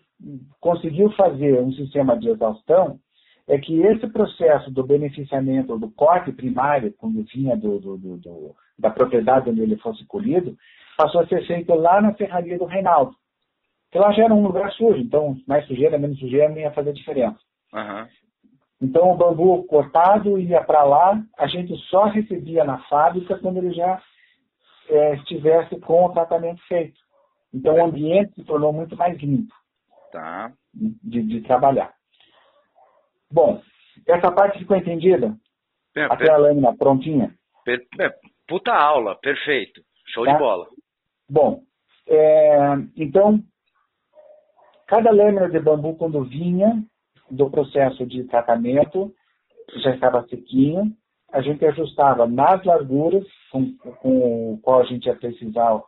conseguiu 0.60 1.12
fazer 1.12 1.62
um 1.62 1.72
sistema 1.74 2.18
de 2.18 2.28
exaustão, 2.30 3.00
é 3.48 3.60
que 3.60 3.82
esse 3.82 4.08
processo 4.08 4.72
do 4.72 4.84
beneficiamento 4.84 5.78
do 5.78 5.92
corte 5.92 6.32
primário, 6.32 6.92
quando 6.98 7.24
vinha 7.32 7.56
do, 7.56 7.80
do, 7.80 7.98
do, 7.98 8.56
da 8.80 8.90
propriedade 8.90 9.48
onde 9.48 9.62
ele 9.62 9.78
fosse 9.78 10.04
colhido, 10.06 10.58
passou 10.98 11.22
a 11.22 11.28
ser 11.28 11.46
feito 11.46 11.72
lá 11.76 12.02
na 12.02 12.16
serraria 12.16 12.58
do 12.58 12.66
Reinaldo. 12.66 13.16
Que 13.92 14.00
lá 14.00 14.12
já 14.12 14.24
era 14.24 14.34
um 14.34 14.42
lugar 14.42 14.72
sujo, 14.72 14.98
então 14.98 15.38
mais 15.48 15.68
sujeira, 15.68 16.00
menos 16.00 16.18
sujeira, 16.18 16.50
não 16.50 16.58
ia 16.58 16.72
fazer 16.72 16.94
diferença. 16.94 17.38
Uhum. 17.72 18.08
Então 18.82 19.12
o 19.12 19.16
bambu 19.16 19.64
cortado 19.66 20.40
ia 20.40 20.64
para 20.64 20.84
lá, 20.84 21.22
a 21.38 21.48
gente 21.48 21.76
só 21.90 22.06
recebia 22.06 22.64
na 22.64 22.80
fábrica 22.86 23.38
quando 23.38 23.58
ele 23.58 23.72
já 23.74 24.02
é, 24.90 25.16
estivesse 25.16 25.80
com 25.80 26.06
o 26.06 26.14
tratamento 26.14 26.62
feito. 26.68 27.00
Então 27.54 27.76
o 27.76 27.86
ambiente 27.86 28.34
se 28.34 28.44
tornou 28.44 28.74
muito 28.74 28.96
mais 28.98 29.18
limpo 29.20 29.54
tá. 30.12 30.52
de, 30.74 31.22
de 31.22 31.42
trabalhar. 31.42 31.94
Bom, 33.32 33.62
essa 34.08 34.32
parte 34.32 34.60
ficou 34.60 34.76
entendida? 34.76 35.36
É, 35.96 36.04
Até 36.04 36.32
a 36.32 36.38
lâmina 36.38 36.76
prontinha? 36.76 37.34
É, 37.68 38.10
puta 38.48 38.74
aula, 38.74 39.16
perfeito. 39.16 39.82
Show 40.08 40.26
tá? 40.26 40.34
de 40.34 40.40
bola. 40.40 40.68
Bom, 41.30 41.62
é, 42.08 42.74
então, 42.98 43.40
cada 44.88 45.12
lâmina 45.12 45.50
de 45.50 45.60
bambu, 45.60 45.96
quando 45.96 46.24
vinha 46.24 46.84
do 47.32 47.50
processo 47.50 48.06
de 48.06 48.24
tratamento, 48.26 49.12
já 49.84 49.96
estava 49.96 50.28
sequinho, 50.28 50.92
a 51.32 51.42
gente 51.42 51.66
ajustava 51.66 52.28
nas 52.28 52.64
larguras 52.64 53.26
com, 53.52 53.74
com 54.02 54.54
o 54.54 54.60
qual 54.62 54.82
a 54.82 54.86
gente 54.86 55.06
ia 55.06 55.16
precisar 55.16 55.82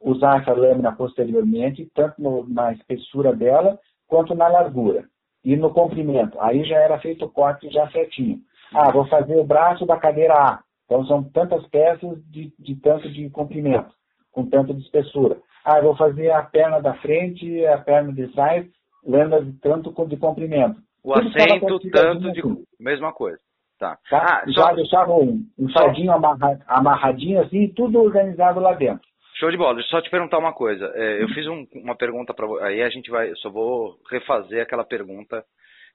usar 0.00 0.40
essa 0.40 0.52
lâmina 0.52 0.92
posteriormente, 0.92 1.88
tanto 1.94 2.20
no, 2.20 2.48
na 2.48 2.72
espessura 2.72 3.34
dela 3.34 3.78
quanto 4.08 4.34
na 4.34 4.48
largura. 4.48 5.04
E 5.44 5.56
no 5.56 5.72
comprimento. 5.72 6.40
Aí 6.40 6.64
já 6.64 6.76
era 6.76 6.98
feito 7.00 7.24
o 7.24 7.30
corte 7.30 7.68
já 7.70 7.90
certinho. 7.90 8.38
Ah, 8.72 8.90
vou 8.90 9.06
fazer 9.06 9.36
o 9.36 9.44
braço 9.44 9.84
da 9.84 9.98
cadeira 9.98 10.34
A. 10.34 10.62
Então 10.84 11.04
são 11.06 11.22
tantas 11.22 11.66
peças 11.68 12.18
de, 12.30 12.52
de 12.58 12.76
tanto 12.76 13.10
de 13.10 13.28
comprimento, 13.30 13.92
com 14.30 14.46
tanto 14.46 14.72
de 14.72 14.82
espessura. 14.82 15.38
Ah, 15.64 15.80
vou 15.80 15.96
fazer 15.96 16.30
a 16.30 16.42
perna 16.42 16.80
da 16.80 16.94
frente, 16.94 17.64
a 17.66 17.78
perna 17.78 18.12
de 18.12 18.28
trás, 18.28 18.66
lâmina 19.06 19.42
de 19.42 19.52
tanto 19.60 19.92
de 20.06 20.16
comprimento. 20.16 20.80
O 21.04 21.12
Tudo 21.12 21.28
assento, 21.28 21.90
tanto 21.90 22.32
de. 22.32 22.40
Assim. 22.40 22.64
Mesma 22.78 23.12
coisa. 23.12 23.38
Tá. 23.78 23.98
tá? 24.08 24.42
Ah, 24.44 24.44
já 24.46 24.68
só... 24.68 24.74
deixava 24.74 25.12
um, 25.12 25.44
um 25.58 25.68
sardinho 25.70 26.12
amarra, 26.12 26.60
amarradinho 26.68 27.40
assim, 27.40 27.68
tudo 27.74 28.00
organizado 28.00 28.60
lá 28.60 28.74
dentro. 28.74 29.02
Show 29.34 29.50
de 29.50 29.56
bola. 29.56 29.74
Deixa 29.74 29.88
eu 29.88 29.98
só 29.98 30.02
te 30.02 30.10
perguntar 30.10 30.38
uma 30.38 30.52
coisa. 30.52 30.92
É, 30.94 31.22
eu 31.22 31.28
fiz 31.30 31.46
um, 31.48 31.66
uma 31.74 31.96
pergunta 31.96 32.32
para 32.32 32.46
aí 32.64 32.80
a 32.80 32.88
gente 32.88 33.10
vai, 33.10 33.30
eu 33.30 33.36
só 33.38 33.50
vou 33.50 33.96
refazer 34.08 34.62
aquela 34.62 34.84
pergunta 34.84 35.44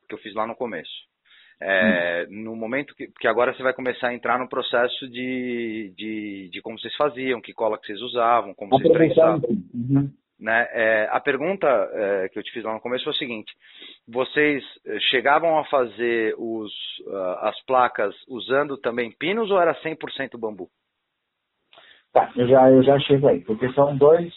que 0.10 0.15
eu 0.15 0.20
fiz 0.20 0.34
lá 0.34 0.46
no 0.46 0.56
começo. 0.56 0.91
É, 1.62 2.28
hum. 2.30 2.43
No 2.43 2.56
momento 2.58 2.93
que, 2.93 3.08
que 3.08 3.28
agora 3.28 3.54
você 3.54 3.63
vai 3.63 3.74
começar 3.74 4.10
a 4.10 4.13
entrar 4.13 4.38
no 4.38 4.50
processo 4.50 5.08
de, 5.10 5.93
de, 5.96 6.50
de 6.52 6.62
como 6.62 6.78
vocês 6.78 6.96
faziam, 6.96 7.41
que 7.41 7.54
cola 7.54 7.78
que 7.78 7.88
vocês 7.88 8.02
usavam, 8.02 8.54
como 8.54 8.72
vocês 8.72 8.91
prensavam. 8.91 9.41
Uhum. 9.74 10.12
Né? 10.39 10.67
É, 10.71 11.10
a 11.12 11.19
pergunta 11.19 11.67
é, 11.67 12.30
que 12.30 12.38
eu 12.38 12.43
te 12.43 12.52
fiz 12.52 12.63
lá 12.63 12.73
no 12.73 12.80
começo 12.80 13.04
foi 13.04 13.13
o 13.13 13.15
seguinte: 13.15 13.52
vocês 14.08 14.63
é, 14.86 15.00
chegavam 15.00 15.58
a 15.58 15.65
fazer 15.65 16.36
os, 16.38 16.71
uh, 17.08 17.38
as 17.41 17.60
placas 17.65 18.15
usando 18.28 18.78
também 18.78 19.12
pinos 19.12 19.50
ou 19.50 19.60
era 19.60 19.73
100% 19.82 20.38
bambu? 20.38 20.69
Tá, 22.13 22.32
eu 22.36 22.47
já, 22.47 22.69
eu 22.69 22.84
já 22.84 23.00
chego 23.00 23.28
aí, 23.28 23.41
porque 23.41 23.71
são 23.73 23.97
dois, 23.97 24.32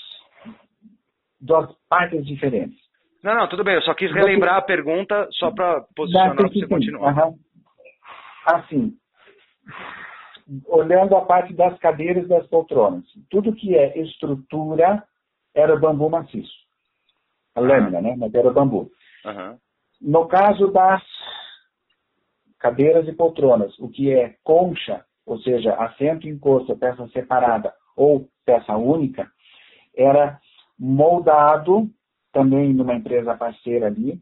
duas 1.38 1.70
partes 1.88 2.26
diferentes. 2.26 2.78
Não, 3.22 3.34
não, 3.34 3.48
tudo 3.48 3.62
bem, 3.62 3.74
eu 3.74 3.82
só 3.82 3.92
quis 3.92 4.10
relembrar 4.10 4.56
a 4.56 4.62
pergunta 4.62 5.28
só 5.32 5.50
para 5.50 5.82
posicionar 5.94 6.34
para 6.34 6.48
você 6.48 6.66
continuar. 6.66 7.26
Uhum. 7.26 7.38
Assim, 8.46 8.96
olhando 10.66 11.14
a 11.14 11.26
parte 11.26 11.52
das 11.52 11.78
cadeiras 11.78 12.26
das 12.26 12.46
poltronas, 12.46 13.04
tudo 13.28 13.54
que 13.54 13.76
é 13.76 14.00
estrutura 14.00 15.04
era 15.54 15.76
bambu 15.76 16.08
maciço. 16.08 16.52
A 17.54 17.60
lâmina, 17.60 18.00
né? 18.00 18.14
Mas 18.16 18.32
era 18.34 18.50
bambu. 18.52 18.90
Uhum. 19.24 19.58
No 20.00 20.26
caso 20.26 20.68
das 20.68 21.02
cadeiras 22.58 23.08
e 23.08 23.12
poltronas, 23.12 23.76
o 23.78 23.88
que 23.88 24.12
é 24.12 24.36
concha, 24.42 25.04
ou 25.26 25.38
seja, 25.40 25.74
assento 25.74 26.26
e 26.26 26.30
encosto, 26.30 26.76
peça 26.76 27.06
separada 27.08 27.72
ou 27.96 28.28
peça 28.44 28.76
única, 28.76 29.30
era 29.96 30.38
moldado 30.78 31.90
também 32.32 32.72
numa 32.72 32.94
empresa 32.94 33.36
parceira 33.36 33.86
ali, 33.86 34.20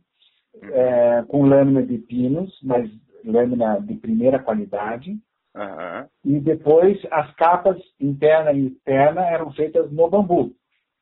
uhum. 0.55 0.69
é, 0.73 1.25
com 1.29 1.47
lâmina 1.47 1.83
de 1.83 1.99
pinos, 1.99 2.57
mas 2.63 2.91
lâmina 3.25 3.81
de 3.81 3.95
primeira 3.95 4.39
qualidade. 4.39 5.17
Uhum. 5.55 6.09
E 6.25 6.41
depois 6.41 6.99
as 7.11 7.33
capas 7.35 7.77
interna 8.01 8.53
e 8.53 8.69
externa 8.69 9.27
eram 9.27 9.53
feitas 9.53 9.91
no 9.91 10.09
bambu. 10.09 10.53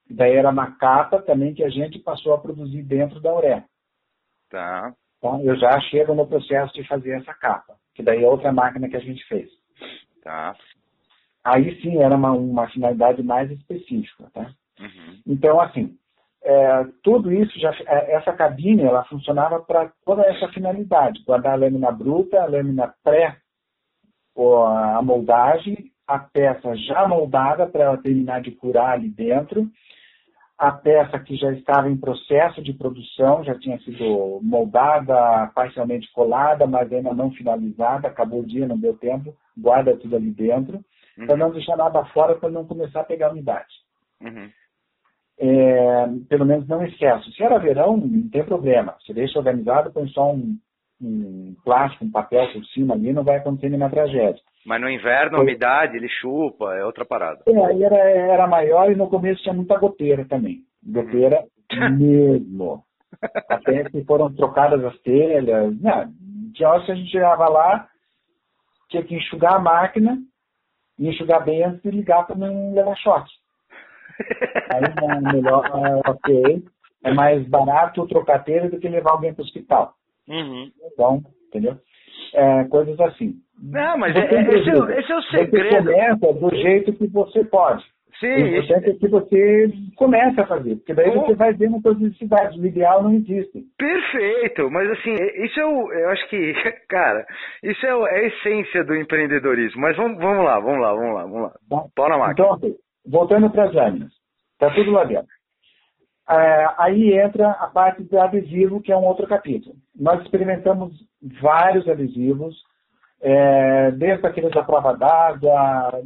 Daí 0.08 0.36
era 0.36 0.50
uma 0.50 0.72
capa 0.72 1.20
também 1.20 1.54
que 1.54 1.64
a 1.64 1.68
gente 1.68 1.98
passou 1.98 2.32
a 2.34 2.38
produzir 2.38 2.82
dentro 2.82 3.20
da 3.20 3.34
Uré. 3.34 3.64
Tá. 4.48 4.92
Então, 5.18 5.40
eu 5.42 5.56
já 5.56 5.80
chego 5.80 6.14
no 6.14 6.26
processo 6.26 6.72
de 6.74 6.86
fazer 6.86 7.18
essa 7.18 7.34
capa, 7.34 7.74
que 7.94 8.02
daí 8.02 8.22
é 8.22 8.28
outra 8.28 8.52
máquina 8.52 8.88
que 8.88 8.96
a 8.96 9.00
gente 9.00 9.24
fez. 9.26 9.48
Tá. 10.22 10.54
Aí 11.44 11.80
sim 11.80 11.98
era 11.98 12.14
uma, 12.14 12.32
uma 12.32 12.68
finalidade 12.68 13.22
mais 13.22 13.50
específica, 13.50 14.28
tá? 14.32 14.50
Uhum. 14.80 15.20
Então, 15.26 15.60
assim, 15.60 15.96
é, 16.42 16.84
tudo 17.02 17.32
isso, 17.32 17.58
já, 17.58 17.72
é, 17.86 18.14
essa 18.14 18.32
cabine, 18.32 18.82
ela 18.82 19.04
funcionava 19.04 19.60
para 19.60 19.90
toda 20.04 20.22
essa 20.22 20.48
finalidade, 20.48 21.22
guardar 21.24 21.54
a 21.54 21.56
lâmina 21.56 21.90
bruta, 21.90 22.40
a 22.40 22.46
lâmina 22.46 22.94
pré, 23.02 23.36
ou 24.34 24.64
a 24.64 25.00
moldagem, 25.02 25.90
a 26.06 26.18
peça 26.18 26.76
já 26.76 27.08
moldada 27.08 27.66
para 27.66 27.84
ela 27.84 27.96
terminar 27.98 28.42
de 28.42 28.52
curar 28.52 28.92
ali 28.92 29.08
dentro, 29.08 29.68
a 30.58 30.72
peça 30.72 31.18
que 31.18 31.36
já 31.36 31.52
estava 31.52 31.90
em 31.90 31.96
processo 31.96 32.62
de 32.62 32.72
produção, 32.72 33.44
já 33.44 33.58
tinha 33.58 33.78
sido 33.80 34.40
moldada, 34.42 35.50
parcialmente 35.54 36.10
colada, 36.12 36.66
mas 36.66 36.90
ainda 36.90 37.12
não 37.12 37.30
finalizada, 37.30 38.08
acabou 38.08 38.40
o 38.40 38.46
dia, 38.46 38.66
não 38.66 38.78
deu 38.78 38.96
tempo, 38.96 39.34
guarda 39.56 39.96
tudo 39.96 40.16
ali 40.16 40.30
dentro, 40.30 40.82
uhum. 41.18 41.26
para 41.26 41.36
não 41.36 41.50
deixar 41.50 41.76
nada 41.76 42.02
fora, 42.06 42.36
para 42.36 42.48
não 42.48 42.64
começar 42.64 43.00
a 43.00 43.04
pegar 43.04 43.32
umidade. 43.32 43.68
Uhum. 44.22 44.50
É, 45.38 46.06
pelo 46.30 46.46
menos 46.46 46.66
não 46.66 46.82
esquece. 46.84 47.30
Se 47.32 47.42
era 47.42 47.58
verão, 47.58 47.98
não 47.98 48.30
tem 48.30 48.42
problema. 48.42 48.96
Você 49.00 49.12
deixa 49.12 49.38
organizado, 49.38 49.92
põe 49.92 50.08
só 50.08 50.32
um, 50.32 50.56
um 51.00 51.54
plástico, 51.64 52.04
um 52.04 52.10
papel 52.10 52.52
por 52.52 52.64
cima 52.66 52.94
ali, 52.94 53.12
não 53.12 53.24
vai 53.24 53.36
acontecer 53.36 53.68
nenhuma 53.68 53.90
tragédia. 53.90 54.40
Mas 54.64 54.80
no 54.80 54.90
inverno, 54.90 55.38
a 55.38 55.40
umidade, 55.40 55.96
ele 55.96 56.08
chupa, 56.08 56.74
é 56.74 56.84
outra 56.84 57.04
parada. 57.04 57.42
É, 57.46 57.66
aí 57.66 57.82
era, 57.82 57.96
era 57.96 58.46
maior 58.46 58.90
e 58.90 58.96
no 58.96 59.08
começo 59.08 59.42
tinha 59.42 59.54
muita 59.54 59.78
goteira 59.78 60.24
também. 60.24 60.62
Goteira 60.84 61.44
mesmo. 61.92 62.82
Até 63.48 63.84
que 63.84 64.04
foram 64.04 64.34
trocadas 64.34 64.84
as 64.84 64.98
telhas. 65.00 65.80
Não, 65.80 66.12
tinha 66.52 66.68
horas 66.68 66.84
que 66.84 66.92
a 66.92 66.94
gente 66.94 67.10
chegava 67.10 67.48
lá, 67.48 67.88
tinha 68.88 69.04
que 69.04 69.14
enxugar 69.14 69.54
a 69.54 69.60
máquina, 69.60 70.18
e 70.98 71.08
enxugar 71.08 71.44
bem 71.44 71.62
antes 71.62 71.82
de 71.82 71.90
ligar 71.90 72.26
para 72.26 72.36
não 72.36 72.74
levar 72.74 72.96
choque. 72.96 73.32
Aí 74.72 74.82
é 74.82 75.32
melhor, 75.32 75.70
ok, 76.06 76.64
é 77.04 77.12
mais 77.12 77.46
barato 77.48 78.06
trocar 78.06 78.44
telha 78.44 78.70
do 78.70 78.78
que 78.78 78.88
levar 78.88 79.12
alguém 79.12 79.34
para 79.34 79.42
o 79.42 79.44
hospital. 79.44 79.94
Uhum. 80.28 80.70
Então, 80.92 81.22
entendeu? 81.48 81.76
É, 82.34 82.64
coisas 82.64 82.98
assim. 83.00 83.34
Não, 83.62 83.98
mas 83.98 84.14
é, 84.14 84.24
esse, 84.24 84.34
é, 84.70 85.00
esse, 85.00 85.12
é 85.12 85.16
o 85.16 85.22
segredo. 85.22 85.84
Você 85.84 85.92
começa 85.92 86.32
do 86.34 86.50
jeito 86.50 86.92
que 86.92 87.06
você 87.06 87.44
pode. 87.44 87.84
Sim. 88.20 88.28
O 88.28 88.46
importante 88.46 88.90
é 88.90 88.94
que 88.94 89.08
você 89.08 89.72
comece 89.94 90.40
a 90.40 90.46
fazer, 90.46 90.76
porque 90.76 90.94
daí 90.94 91.10
você 91.10 91.34
vai 91.34 91.52
ver 91.52 91.68
muitas 91.68 91.98
necessidades. 91.98 92.58
O 92.58 92.66
ideal 92.66 93.02
não 93.02 93.12
existe. 93.12 93.62
Perfeito, 93.76 94.70
mas 94.70 94.90
assim, 94.90 95.14
isso 95.44 95.60
é 95.60 95.66
o. 95.66 95.92
Eu 95.92 96.10
acho 96.10 96.28
que, 96.28 96.54
cara, 96.88 97.26
isso 97.62 97.84
é, 97.84 97.90
é 97.90 98.20
a 98.20 98.26
essência 98.26 98.84
do 98.84 98.94
empreendedorismo. 98.94 99.80
Mas 99.82 99.96
vamos, 99.96 100.18
vamos 100.18 100.44
lá, 100.44 100.58
vamos 100.58 100.80
lá, 100.80 100.94
vamos 100.94 101.14
lá, 101.14 101.22
vamos 101.22 101.42
lá. 101.42 101.52
Tá. 101.68 101.84
Pau 101.94 102.08
na 102.08 102.18
máquina. 102.18 102.48
Então, 102.56 102.70
voltando 103.06 103.50
para 103.50 103.64
as 103.64 103.74
lâminas. 103.74 104.12
Está 104.54 104.74
tudo 104.74 104.90
lá 104.90 105.04
dentro. 105.04 105.35
É, 106.28 106.68
aí 106.78 107.18
entra 107.18 107.50
a 107.50 107.68
parte 107.68 108.02
do 108.02 108.20
adesivo, 108.20 108.80
que 108.80 108.90
é 108.90 108.96
um 108.96 109.04
outro 109.04 109.26
capítulo. 109.28 109.76
Nós 109.94 110.20
experimentamos 110.22 110.92
vários 111.40 111.88
adesivos, 111.88 112.56
é, 113.22 113.92
desde 113.92 114.26
aqueles 114.26 114.50
da 114.50 114.64
prova 114.64 114.96
d'água, 114.96 116.02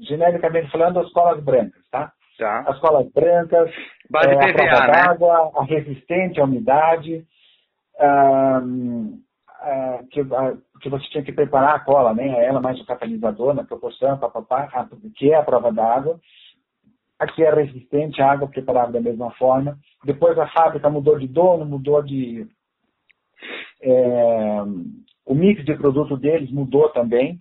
genericamente 0.00 0.70
falando, 0.70 1.00
as 1.00 1.10
colas 1.12 1.42
brancas, 1.42 1.82
tá? 1.90 2.12
tá. 2.38 2.64
As 2.68 2.78
colas 2.78 3.10
brancas, 3.12 3.70
Base 4.08 4.28
é, 4.28 4.36
PVA, 4.36 4.48
a 4.48 4.52
prova 4.52 4.86
né? 4.86 4.92
d'água, 4.92 5.50
a 5.56 5.64
resistente 5.64 6.40
à 6.40 6.44
umidade, 6.44 7.26
que, 10.10 10.22
que, 10.80 10.88
você 10.88 11.08
tinha 11.08 11.24
que 11.24 11.32
preparar 11.32 11.76
a 11.76 11.80
cola, 11.80 12.14
né? 12.14 12.44
Ela 12.44 12.60
mais 12.60 12.80
o 12.80 12.86
catalisador 12.86 13.54
na 13.54 13.64
proporção, 13.64 14.18
papapá, 14.18 14.68
que 15.16 15.32
é 15.32 15.36
a 15.36 15.42
prova 15.42 15.72
d'água. 15.72 16.20
Aqui 17.24 17.42
é 17.42 17.54
resistente 17.54 18.20
à 18.20 18.32
água 18.32 18.48
preparada 18.48 18.92
da 18.92 19.00
mesma 19.00 19.30
forma. 19.32 19.78
Depois 20.04 20.38
a 20.38 20.46
fábrica 20.48 20.90
mudou 20.90 21.18
de 21.18 21.26
dono, 21.26 21.64
mudou 21.64 22.02
de. 22.02 22.46
É, 23.80 24.62
o 25.24 25.34
mix 25.34 25.64
de 25.64 25.74
produto 25.74 26.18
deles 26.18 26.50
mudou 26.50 26.90
também, 26.90 27.38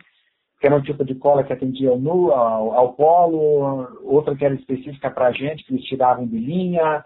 que 0.59 0.67
era 0.67 0.75
um 0.75 0.81
tipo 0.81 1.03
de 1.03 1.15
cola 1.15 1.43
que 1.43 1.51
atendia 1.51 1.89
ao, 1.89 1.99
nu, 1.99 2.31
ao, 2.31 2.73
ao 2.73 2.93
polo, 2.93 3.99
outra 4.03 4.35
que 4.37 4.45
era 4.45 4.55
específica 4.55 5.11
para 5.11 5.27
a 5.27 5.31
gente, 5.33 5.65
que 5.65 5.73
eles 5.73 5.85
tiravam 5.85 6.25
de 6.25 6.37
linha. 6.37 7.03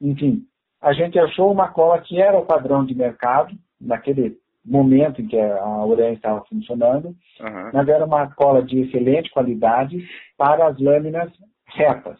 Enfim, 0.00 0.42
a 0.80 0.94
gente 0.94 1.18
achou 1.18 1.52
uma 1.52 1.68
cola 1.68 2.00
que 2.00 2.18
era 2.18 2.38
o 2.38 2.46
padrão 2.46 2.82
de 2.82 2.94
mercado, 2.94 3.54
naquele 3.78 4.38
momento 4.64 5.20
em 5.20 5.26
que 5.26 5.38
a 5.38 5.84
Ureia 5.84 6.14
estava 6.14 6.42
funcionando, 6.46 7.08
uhum. 7.08 7.70
mas 7.74 7.86
era 7.86 8.06
uma 8.06 8.34
cola 8.34 8.62
de 8.62 8.80
excelente 8.80 9.30
qualidade 9.30 10.02
para 10.38 10.66
as 10.66 10.78
lâminas 10.80 11.30
retas. 11.74 12.18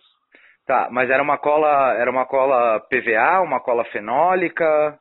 Tá, 0.66 0.88
mas 0.90 1.10
era 1.10 1.22
uma 1.22 1.36
cola, 1.36 1.94
era 1.98 2.10
uma 2.10 2.24
cola 2.24 2.80
PVA, 2.88 3.40
uma 3.42 3.60
cola 3.60 3.84
fenólica? 3.86 4.98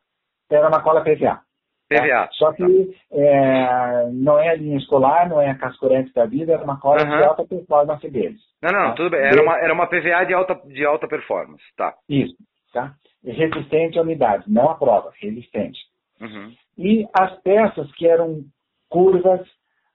Era 0.50 0.68
uma 0.68 0.82
cola 0.82 1.02
PVA. 1.02 1.40
PVA. 1.88 2.26
Tá? 2.26 2.28
Só 2.32 2.52
que 2.52 2.96
é, 3.12 4.10
não 4.12 4.38
é 4.38 4.50
a 4.50 4.54
linha 4.54 4.76
escolar, 4.76 5.28
não 5.28 5.40
é 5.40 5.50
a 5.50 5.58
cascorete 5.58 6.12
da 6.12 6.26
vida, 6.26 6.52
era 6.52 6.62
uma 6.64 6.78
cola 6.78 7.02
uhum. 7.02 7.16
de 7.16 7.24
alta 7.24 7.44
performance 7.46 8.10
deles. 8.10 8.40
Não, 8.62 8.72
não, 8.72 8.88
tá? 8.90 8.92
tudo 8.92 9.10
bem. 9.10 9.20
Era 9.20 9.42
uma, 9.42 9.58
era 9.58 9.72
uma 9.72 9.86
PVA 9.86 10.24
de 10.26 10.34
alta, 10.34 10.54
de 10.66 10.84
alta 10.84 11.08
performance, 11.08 11.64
tá. 11.76 11.94
Isso, 12.08 12.34
tá? 12.72 12.94
Resistente 13.24 13.98
à 13.98 14.02
umidade, 14.02 14.44
não 14.46 14.68
a 14.68 14.74
prova, 14.74 15.12
resistente. 15.18 15.78
Uhum. 16.20 16.52
E 16.76 17.06
as 17.18 17.32
peças 17.40 17.90
que 17.94 18.06
eram 18.06 18.42
curvas, 18.90 19.40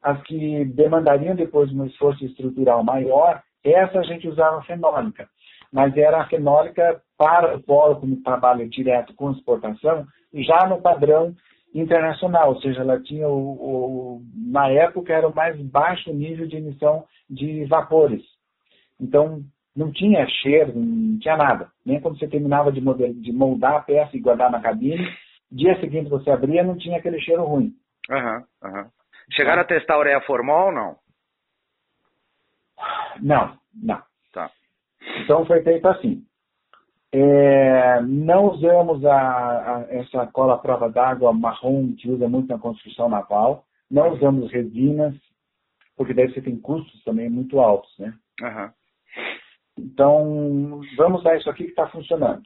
as 0.02 0.22
que 0.24 0.66
demandariam 0.66 1.36
depois 1.36 1.72
um 1.72 1.86
esforço 1.86 2.26
estrutural 2.26 2.84
maior, 2.84 3.42
essa 3.64 4.00
a 4.00 4.04
gente 4.04 4.28
usava 4.28 4.62
fenólica. 4.64 5.28
Mas 5.72 5.96
era 5.96 6.22
a 6.22 6.28
fenólica 6.28 7.02
para 7.18 7.56
o 7.56 7.62
polo, 7.62 8.00
como 8.00 8.24
trabalho 8.24 8.68
direto 8.70 9.14
com 9.14 9.32
exportação, 9.32 10.06
já 10.34 10.68
no 10.68 10.82
padrão 10.82 11.36
internacional, 11.74 12.50
ou 12.50 12.62
seja, 12.62 12.82
ela 12.82 13.00
tinha, 13.00 13.28
o, 13.28 13.38
o, 13.38 14.22
na 14.36 14.70
época, 14.70 15.14
era 15.14 15.28
o 15.28 15.36
mais 15.36 15.60
baixo 15.62 16.12
nível 16.12 16.48
de 16.48 16.58
emissão 16.58 17.06
de 17.30 17.66
vapores. 17.66 18.24
Então, 19.00 19.42
não 19.76 19.92
tinha 19.92 20.28
cheiro, 20.28 20.74
não 20.76 21.20
tinha 21.20 21.38
nada. 21.38 21.70
Nem 21.86 22.02
quando 22.02 22.18
você 22.18 22.28
terminava 22.28 22.72
de, 22.72 22.82
model, 22.82 23.14
de 23.14 23.32
moldar 23.32 23.76
a 23.76 23.82
peça 23.82 24.18
e 24.18 24.20
guardar 24.20 24.52
na 24.52 24.60
cabine, 24.60 25.08
dia 25.52 25.80
seguinte 25.80 26.10
você 26.10 26.32
abria, 26.32 26.64
não 26.64 26.78
tinha 26.78 26.98
aquele 26.98 27.20
cheiro 27.22 27.44
ruim. 27.44 27.74
Uhum, 28.10 28.44
uhum. 28.64 28.86
Chegaram 29.32 29.62
a 29.62 29.66
testar 29.66 29.96
a 29.96 30.00
ureia 30.00 30.22
formal 30.22 30.68
ou 30.68 30.72
não? 30.74 30.96
Não, 33.22 33.58
não. 33.74 34.02
Tá. 34.34 34.50
Então 35.24 35.46
foi 35.46 35.62
feito 35.64 35.88
assim. 35.88 36.24
É, 37.12 38.02
não 38.02 38.52
usamos 38.52 39.04
a, 39.04 39.18
a, 39.18 39.86
essa 39.90 40.28
cola 40.28 40.60
prova 40.60 40.90
d'água 40.90 41.34
marrom 41.34 41.94
que 41.96 42.10
usa 42.10 42.28
muito 42.30 42.50
na 42.50 42.60
construção 42.60 43.10
naval. 43.10 43.66
Não 43.90 44.14
usamos 44.14 44.52
resinas, 44.52 45.16
porque 45.98 46.14
daí 46.14 46.32
você 46.32 46.42
tem 46.42 46.60
custos 46.60 47.04
também 47.04 47.30
muito 47.30 47.60
altos, 47.60 47.92
né? 47.98 48.14
Uhum. 48.42 48.70
Então, 49.80 50.82
vamos 50.98 51.22
usar 51.22 51.38
isso 51.38 51.50
aqui 51.50 51.64
que 51.64 51.70
está 51.70 51.88
funcionando. 51.88 52.44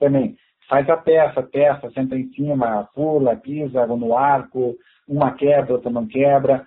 Também, 0.00 0.36
faz 0.68 0.88
a 0.88 0.96
peça, 0.96 1.42
testa, 1.42 1.90
senta 1.92 2.16
em 2.16 2.28
cima, 2.32 2.88
pula, 2.94 3.36
pisa 3.36 3.86
no 3.86 4.16
arco, 4.16 4.74
uma 5.06 5.32
quebra, 5.32 5.74
outra 5.74 5.90
não 5.90 6.06
quebra. 6.06 6.66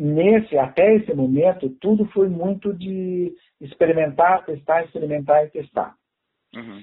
Nesse, 0.00 0.56
até 0.56 0.94
esse 0.94 1.12
momento, 1.12 1.68
tudo 1.80 2.04
foi 2.12 2.28
muito 2.28 2.72
de 2.72 3.34
experimentar, 3.60 4.44
testar, 4.44 4.84
experimentar 4.84 5.44
e 5.44 5.50
testar. 5.50 5.96
Uhum. 6.54 6.80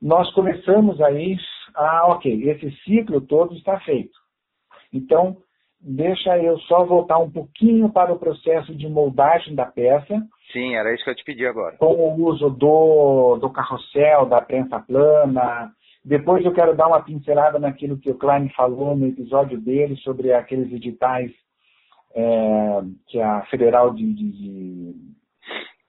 Nós 0.00 0.32
começamos 0.32 0.98
aí, 1.02 1.36
ah, 1.74 2.06
ok, 2.06 2.48
esse 2.48 2.70
ciclo 2.82 3.20
todo 3.20 3.54
está 3.54 3.78
feito. 3.80 4.16
Então, 4.90 5.36
deixa 5.78 6.38
eu 6.38 6.58
só 6.60 6.82
voltar 6.86 7.18
um 7.18 7.30
pouquinho 7.30 7.90
para 7.90 8.10
o 8.10 8.18
processo 8.18 8.74
de 8.74 8.88
moldagem 8.88 9.54
da 9.54 9.66
peça. 9.66 10.18
Sim, 10.50 10.76
era 10.76 10.94
isso 10.94 11.04
que 11.04 11.10
eu 11.10 11.14
te 11.14 11.24
pedi 11.24 11.44
agora. 11.44 11.76
Com 11.76 11.92
o 11.92 12.24
uso 12.24 12.48
do, 12.48 13.36
do 13.36 13.50
carrossel, 13.50 14.24
da 14.24 14.40
prensa 14.40 14.80
plana. 14.80 15.70
Depois 16.02 16.42
eu 16.42 16.54
quero 16.54 16.74
dar 16.74 16.86
uma 16.86 17.02
pincelada 17.02 17.58
naquilo 17.58 17.98
que 17.98 18.10
o 18.10 18.16
Klein 18.16 18.48
falou 18.56 18.96
no 18.96 19.06
episódio 19.06 19.60
dele 19.60 19.94
sobre 19.96 20.32
aqueles 20.32 20.72
editais 20.72 21.30
é, 22.18 22.82
que 23.06 23.20
a 23.20 23.42
Federal 23.42 23.94
de, 23.94 24.12
de, 24.12 24.32
de 24.32 24.94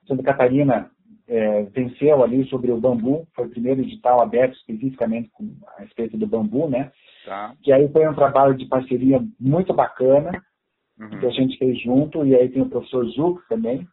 Santa 0.06 0.22
Catarina 0.22 0.88
é, 1.26 1.64
venceu 1.64 2.22
ali 2.22 2.44
sobre 2.46 2.70
o 2.70 2.80
bambu, 2.80 3.26
foi 3.34 3.46
o 3.46 3.50
primeiro 3.50 3.80
edital 3.80 4.20
aberto 4.20 4.54
especificamente 4.54 5.28
com, 5.30 5.50
a 5.76 5.80
respeito 5.80 6.16
do 6.16 6.28
bambu, 6.28 6.68
né? 6.68 6.92
Tá. 7.26 7.54
Que 7.62 7.72
aí 7.72 7.88
foi 7.88 8.08
um 8.08 8.14
trabalho 8.14 8.54
de 8.54 8.66
parceria 8.66 9.20
muito 9.40 9.74
bacana, 9.74 10.30
uhum. 11.00 11.18
que 11.18 11.26
a 11.26 11.30
gente 11.30 11.58
fez 11.58 11.80
junto, 11.82 12.24
e 12.24 12.34
aí 12.36 12.48
tem 12.48 12.62
o 12.62 12.70
professor 12.70 13.04
Zuc 13.06 13.40
também, 13.48 13.86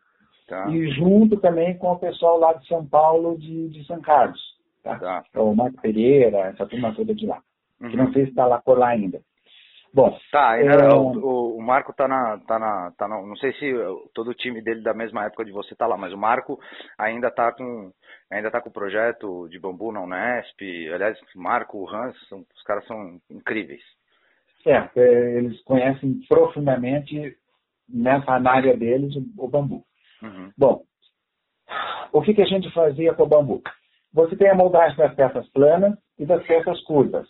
tá. 0.47 0.69
e 0.69 0.91
junto 0.91 1.37
também 1.37 1.75
com 1.77 1.91
o 1.91 1.99
pessoal 1.99 2.37
lá 2.37 2.53
de 2.53 2.67
São 2.67 2.85
Paulo, 2.85 3.35
de, 3.37 3.69
de 3.69 3.83
São 3.85 3.99
Carlos, 3.99 4.39
tá? 4.83 4.99
tá. 4.99 5.41
O 5.41 5.55
Marco 5.55 5.81
Pereira, 5.81 6.37
essa 6.49 6.67
turma 6.67 6.93
toda 6.93 7.15
de 7.15 7.25
lá, 7.25 7.41
uhum. 7.81 7.89
que 7.89 7.97
não 7.97 8.13
sei 8.13 8.25
se 8.25 8.29
está 8.29 8.45
lá 8.45 8.61
por 8.61 8.77
lá 8.77 8.89
ainda. 8.89 9.21
Bom, 9.93 10.17
tá, 10.31 10.57
é... 10.57 10.93
o, 10.93 11.57
o, 11.57 11.61
Marco 11.61 11.93
tá 11.93 12.07
na, 12.07 12.37
tá 12.39 12.59
na, 12.59 12.91
tá 12.97 13.07
na, 13.07 13.21
não 13.21 13.35
sei 13.37 13.53
se 13.53 13.73
todo 14.13 14.29
o 14.29 14.35
time 14.35 14.61
dele 14.61 14.81
da 14.81 14.93
mesma 14.93 15.25
época 15.25 15.45
de 15.45 15.51
você 15.51 15.75
tá 15.75 15.87
lá, 15.87 15.97
mas 15.97 16.13
o 16.13 16.17
Marco 16.17 16.59
ainda 16.97 17.31
tá 17.31 17.51
com, 17.51 17.91
ainda 18.29 18.51
tá 18.51 18.61
com 18.61 18.69
o 18.69 18.73
projeto 18.73 19.47
de 19.49 19.59
bambu 19.59 19.91
na 19.91 20.01
Unesp, 20.01 20.61
aliás, 20.93 21.17
Marco, 21.35 21.77
o 21.77 21.89
Hans, 21.89 22.15
são, 22.27 22.45
os 22.55 22.63
caras 22.63 22.85
são 22.85 23.19
incríveis. 23.29 23.81
É, 24.65 24.89
é 24.95 25.37
eles 25.37 25.61
conhecem 25.63 26.19
profundamente 26.27 27.35
nessa 27.87 28.33
área 28.33 28.75
deles 28.75 29.15
o 29.37 29.47
bambu. 29.47 29.83
Uhum. 30.21 30.51
Bom, 30.57 30.83
o 32.11 32.21
que, 32.21 32.33
que 32.33 32.41
a 32.41 32.47
gente 32.47 32.71
fazia 32.73 33.13
com 33.13 33.23
o 33.23 33.27
bambu? 33.27 33.61
Você 34.13 34.35
tem 34.35 34.49
a 34.49 34.55
moldagem 34.55 34.97
das 34.97 35.13
peças 35.15 35.47
planas 35.49 35.97
e 36.17 36.25
das 36.25 36.45
peças 36.45 36.81
curvas. 36.83 37.27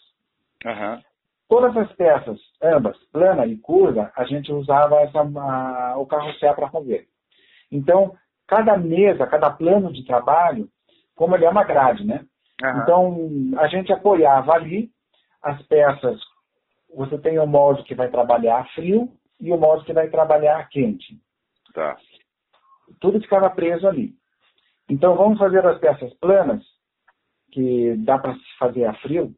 Uhum. 0.65 1.01
Todas 1.49 1.75
as 1.77 1.91
peças, 1.93 2.39
ambas, 2.61 2.97
plana 3.11 3.45
e 3.45 3.57
curva, 3.57 4.11
a 4.15 4.25
gente 4.25 4.51
usava 4.51 4.99
essa, 5.01 5.19
a, 5.19 5.97
o 5.97 6.05
carrossel 6.05 6.53
para 6.53 6.69
fazer. 6.69 7.07
Então, 7.71 8.13
cada 8.45 8.77
mesa, 8.77 9.25
cada 9.27 9.49
plano 9.49 9.91
de 9.93 10.05
trabalho, 10.05 10.69
como 11.15 11.35
ele 11.35 11.45
é 11.45 11.49
uma 11.49 11.63
grade, 11.63 12.05
né? 12.05 12.25
Uhum. 12.61 12.81
Então, 12.81 13.59
a 13.59 13.67
gente 13.67 13.93
apoiava 13.93 14.53
ali 14.53 14.89
as 15.41 15.61
peças. 15.67 16.19
Você 16.93 17.17
tem 17.17 17.39
o 17.39 17.47
molde 17.47 17.83
que 17.83 17.95
vai 17.95 18.09
trabalhar 18.09 18.67
frio 18.73 19.09
e 19.39 19.51
o 19.51 19.57
molde 19.57 19.85
que 19.85 19.93
vai 19.93 20.09
trabalhar 20.09 20.67
quente. 20.69 21.17
Tá. 21.73 21.95
Tudo 22.99 23.21
ficava 23.21 23.49
preso 23.49 23.87
ali. 23.87 24.13
Então, 24.89 25.15
vamos 25.15 25.37
fazer 25.37 25.65
as 25.65 25.77
peças 25.79 26.13
planas, 26.15 26.63
que 27.51 27.95
dá 27.97 28.17
para 28.17 28.33
se 28.33 28.57
fazer 28.57 28.85
a 28.85 28.93
frio, 28.95 29.33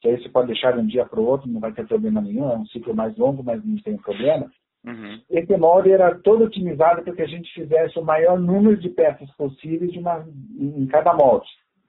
que 0.00 0.08
aí 0.08 0.20
você 0.20 0.28
pode 0.28 0.48
deixar 0.48 0.72
de 0.72 0.80
um 0.80 0.86
dia 0.86 1.04
para 1.04 1.20
o 1.20 1.26
outro, 1.26 1.48
não 1.48 1.60
vai 1.60 1.72
ter 1.72 1.86
problema 1.86 2.20
nenhum, 2.20 2.50
é 2.50 2.56
um 2.56 2.66
ciclo 2.66 2.94
mais 2.94 3.16
longo, 3.16 3.42
mas 3.42 3.64
não 3.64 3.76
tem 3.78 3.96
problema. 3.96 4.50
Uhum. 4.86 5.20
Esse 5.30 5.56
molde 5.56 5.90
era 5.90 6.14
todo 6.20 6.44
otimizado 6.44 7.02
para 7.02 7.14
que 7.14 7.22
a 7.22 7.26
gente 7.26 7.52
fizesse 7.52 7.98
o 7.98 8.04
maior 8.04 8.38
número 8.38 8.76
de 8.76 8.88
peças 8.88 9.30
possíveis 9.32 9.90
de 9.92 9.98
uma, 9.98 10.24
em 10.58 10.86
cada 10.86 11.12
molde, 11.14 11.48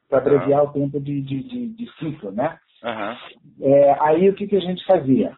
para 0.09 0.19
abreviar 0.19 0.63
uhum. 0.63 0.69
o 0.69 0.73
tempo 0.73 0.99
de, 0.99 1.21
de, 1.21 1.43
de, 1.43 1.67
de 1.69 1.91
ciclo, 1.97 2.31
né? 2.31 2.57
Uhum. 2.83 3.67
É, 3.67 3.97
aí 4.01 4.29
o 4.29 4.33
que, 4.33 4.47
que 4.47 4.55
a 4.55 4.61
gente 4.61 4.83
fazia? 4.85 5.33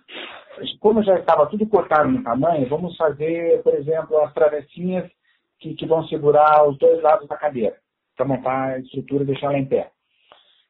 Como 0.79 1.03
já 1.03 1.15
estava 1.15 1.47
tudo 1.47 1.67
cortado 1.67 2.09
no 2.09 2.23
tamanho, 2.23 2.69
vamos 2.69 2.95
fazer, 2.95 3.61
por 3.63 3.73
exemplo, 3.73 4.17
as 4.21 4.33
travessinhas 4.33 5.09
que, 5.59 5.73
que 5.75 5.85
vão 5.85 6.03
segurar 6.07 6.67
os 6.67 6.77
dois 6.77 7.01
lados 7.01 7.27
da 7.27 7.37
cadeira, 7.37 7.75
para 8.15 8.25
montar 8.25 8.69
a 8.69 8.79
estrutura 8.79 9.23
e 9.23 9.27
deixar 9.27 9.47
ela 9.47 9.59
em 9.59 9.65
pé. 9.65 9.89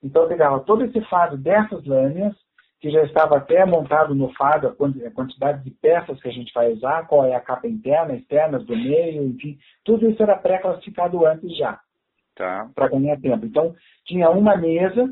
Então 0.04 0.24
eu 0.24 0.30
pegava 0.30 0.60
todo 0.62 0.84
esse 0.84 1.00
fado 1.02 1.38
dessas 1.38 1.86
lâminas, 1.86 2.36
que 2.80 2.90
já 2.90 3.04
estava 3.04 3.38
até 3.38 3.64
montado 3.64 4.16
no 4.16 4.34
fado, 4.34 4.68
a 4.68 5.12
quantidade 5.12 5.64
de 5.64 5.70
peças 5.70 6.20
que 6.20 6.28
a 6.28 6.32
gente 6.32 6.52
vai 6.52 6.72
usar, 6.72 7.08
qual 7.08 7.26
é 7.26 7.36
a 7.36 7.40
capa 7.40 7.68
interna, 7.68 8.16
externa, 8.16 8.58
do 8.58 8.76
meio, 8.76 9.24
enfim, 9.24 9.58
tudo 9.86 10.10
isso 10.10 10.22
era 10.24 10.36
pré-classificado 10.36 11.24
antes 11.26 11.56
já. 11.56 11.80
Tá. 12.36 12.70
Para 12.74 12.88
ganhar 12.88 13.20
tempo. 13.20 13.46
Então, 13.46 13.76
tinha 14.06 14.32
uma 14.32 14.58
mesa 14.58 15.08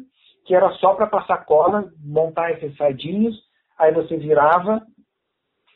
que 0.45 0.55
era 0.55 0.71
só 0.73 0.95
para 0.95 1.05
passar 1.05 1.45
cola, 1.45 1.91
montar 2.03 2.51
esses 2.53 2.75
fadinhos, 2.75 3.39
aí 3.77 3.93
você 3.93 4.17
virava 4.17 4.81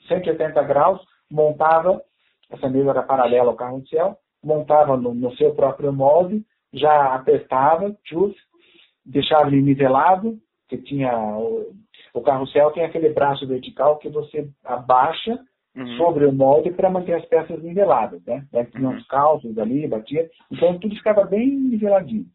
180 0.08 0.64
graus, 0.64 1.00
montava, 1.30 2.02
essa 2.50 2.68
mesa 2.70 2.90
era 2.90 3.04
paralela 3.04 3.52
ao 3.52 3.56
carro 3.56 3.82
de 3.82 3.90
céu, 3.90 4.18
montava 4.44 4.98
no, 4.98 5.14
no 5.14 5.36
seu 5.36 5.54
próprio 5.54 5.94
molde, 5.94 6.44
já 6.74 7.14
apertava, 7.14 7.96
tchuf, 8.04 8.36
deixava 9.06 9.48
ele 9.48 9.62
nivelado, 9.62 10.38
que 10.68 10.78
tinha 10.78 11.16
o, 11.38 11.74
o 12.14 12.22
carrossel 12.22 12.72
tem 12.72 12.84
aquele 12.84 13.10
braço 13.10 13.48
vertical 13.48 13.98
que 13.98 14.10
você 14.10 14.50
abaixa 14.64 15.40
uhum. 15.76 15.98
sobre 15.98 16.26
o 16.26 16.34
molde 16.34 16.72
para 16.72 16.90
manter 16.90 17.14
as 17.14 17.26
peças 17.26 17.62
niveladas, 17.62 18.24
né? 18.26 18.46
Daí 18.52 18.66
tinha 18.66 18.88
uhum. 18.88 18.96
uns 18.96 19.06
calços 19.08 19.58
ali, 19.58 19.88
batia, 19.88 20.30
então 20.52 20.78
tudo 20.80 20.96
ficava 20.96 21.26
bem 21.26 21.50
niveladinho. 21.50 22.26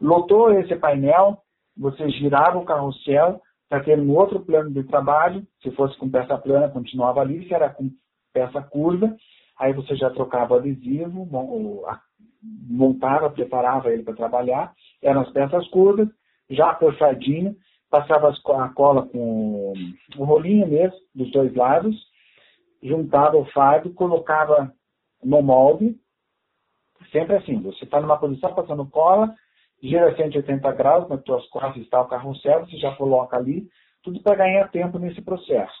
Lotou 0.00 0.52
esse 0.52 0.74
painel, 0.76 1.38
você 1.76 2.08
girava 2.10 2.58
o 2.58 2.64
carrossel 2.64 3.40
para 3.68 3.82
ter 3.82 3.98
um 3.98 4.14
outro 4.14 4.40
plano 4.40 4.70
de 4.70 4.84
trabalho, 4.84 5.46
se 5.62 5.70
fosse 5.72 5.96
com 5.98 6.10
peça 6.10 6.36
plana, 6.38 6.68
continuava 6.68 7.20
ali, 7.20 7.46
se 7.46 7.54
era 7.54 7.70
com 7.70 7.90
peça 8.32 8.60
curva, 8.62 9.16
aí 9.58 9.72
você 9.72 9.96
já 9.96 10.10
trocava 10.10 10.54
o 10.54 10.58
adesivo, 10.58 11.26
montava, 12.68 13.30
preparava 13.30 13.90
ele 13.90 14.02
para 14.02 14.14
trabalhar, 14.14 14.72
eram 15.02 15.22
as 15.22 15.30
peças 15.30 15.66
curvas, 15.68 16.08
já 16.50 16.70
apoiadinho, 16.70 17.56
passava 17.90 18.28
a 18.30 18.68
cola 18.70 19.06
com 19.08 19.72
o 20.16 20.24
rolinho 20.24 20.66
mesmo, 20.66 20.98
dos 21.14 21.30
dois 21.30 21.54
lados, 21.54 21.96
juntava 22.82 23.36
o 23.36 23.46
fardo, 23.46 23.94
colocava 23.94 24.72
no 25.22 25.42
molde, 25.42 25.96
sempre 27.10 27.36
assim, 27.36 27.60
você 27.60 27.84
está 27.84 28.00
numa 28.00 28.18
posição 28.18 28.54
passando 28.54 28.84
cola, 28.90 29.34
gira 29.82 30.14
180 30.14 30.72
graus, 30.72 31.08
nas 31.08 31.22
tuas 31.22 31.46
costas 31.48 31.82
está 31.82 32.00
o 32.00 32.08
carrossel, 32.08 32.66
você 32.66 32.76
já 32.76 32.94
coloca 32.96 33.36
ali, 33.36 33.68
tudo 34.02 34.20
para 34.22 34.36
ganhar 34.36 34.70
tempo 34.70 34.98
nesse 34.98 35.22
processo. 35.22 35.74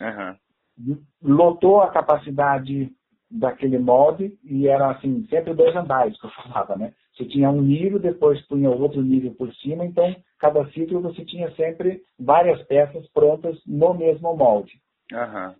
Uhum. 0.00 0.96
Lotou 1.22 1.80
a 1.80 1.90
capacidade 1.90 2.90
daquele 3.30 3.78
molde 3.78 4.36
e 4.42 4.66
era 4.66 4.90
assim, 4.90 5.26
sempre 5.28 5.54
dois 5.54 5.74
andares 5.76 6.18
que 6.18 6.26
eu 6.26 6.30
falava, 6.30 6.76
né? 6.76 6.92
Você 7.14 7.24
tinha 7.26 7.50
um 7.50 7.60
nível, 7.60 7.98
depois 7.98 8.40
punha 8.46 8.70
outro 8.70 9.02
nível 9.02 9.34
por 9.34 9.52
cima, 9.56 9.84
então 9.84 10.14
cada 10.38 10.64
ciclo 10.70 11.00
você 11.00 11.24
tinha 11.24 11.50
sempre 11.52 12.02
várias 12.18 12.60
peças 12.62 13.06
prontas 13.10 13.56
no 13.66 13.94
mesmo 13.94 14.34
molde. 14.34 14.72
Uhum. 15.12 15.54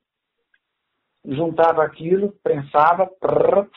Juntava 1.37 1.85
aquilo, 1.85 2.33
prensava, 2.43 3.07
prrr, 3.07 3.69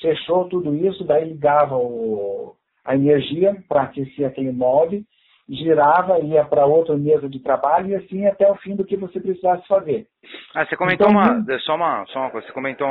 fechou 0.00 0.48
tudo 0.48 0.74
isso, 0.74 1.04
daí 1.04 1.24
ligava 1.24 1.76
o, 1.76 2.54
a 2.84 2.94
energia 2.94 3.56
para 3.68 3.82
aquecer 3.82 4.26
aquele 4.26 4.52
molde, 4.52 5.04
girava, 5.50 6.20
ia 6.20 6.44
para 6.44 6.64
outra 6.64 6.96
mesa 6.96 7.28
de 7.28 7.40
trabalho 7.40 7.88
e 7.88 7.94
assim 7.96 8.26
até 8.26 8.50
o 8.50 8.54
fim 8.56 8.76
do 8.76 8.84
que 8.84 8.96
você 8.96 9.18
precisasse 9.18 9.66
fazer. 9.66 10.06
Ah, 10.54 10.64
você 10.64 10.76
comentou 10.76 11.08
então, 11.08 11.20
uma, 11.20 11.58
só 11.60 11.74
uma, 11.74 12.06
só 12.06 12.20
uma 12.20 12.30
coisa, 12.30 12.46
você 12.46 12.52
comentou 12.52 12.86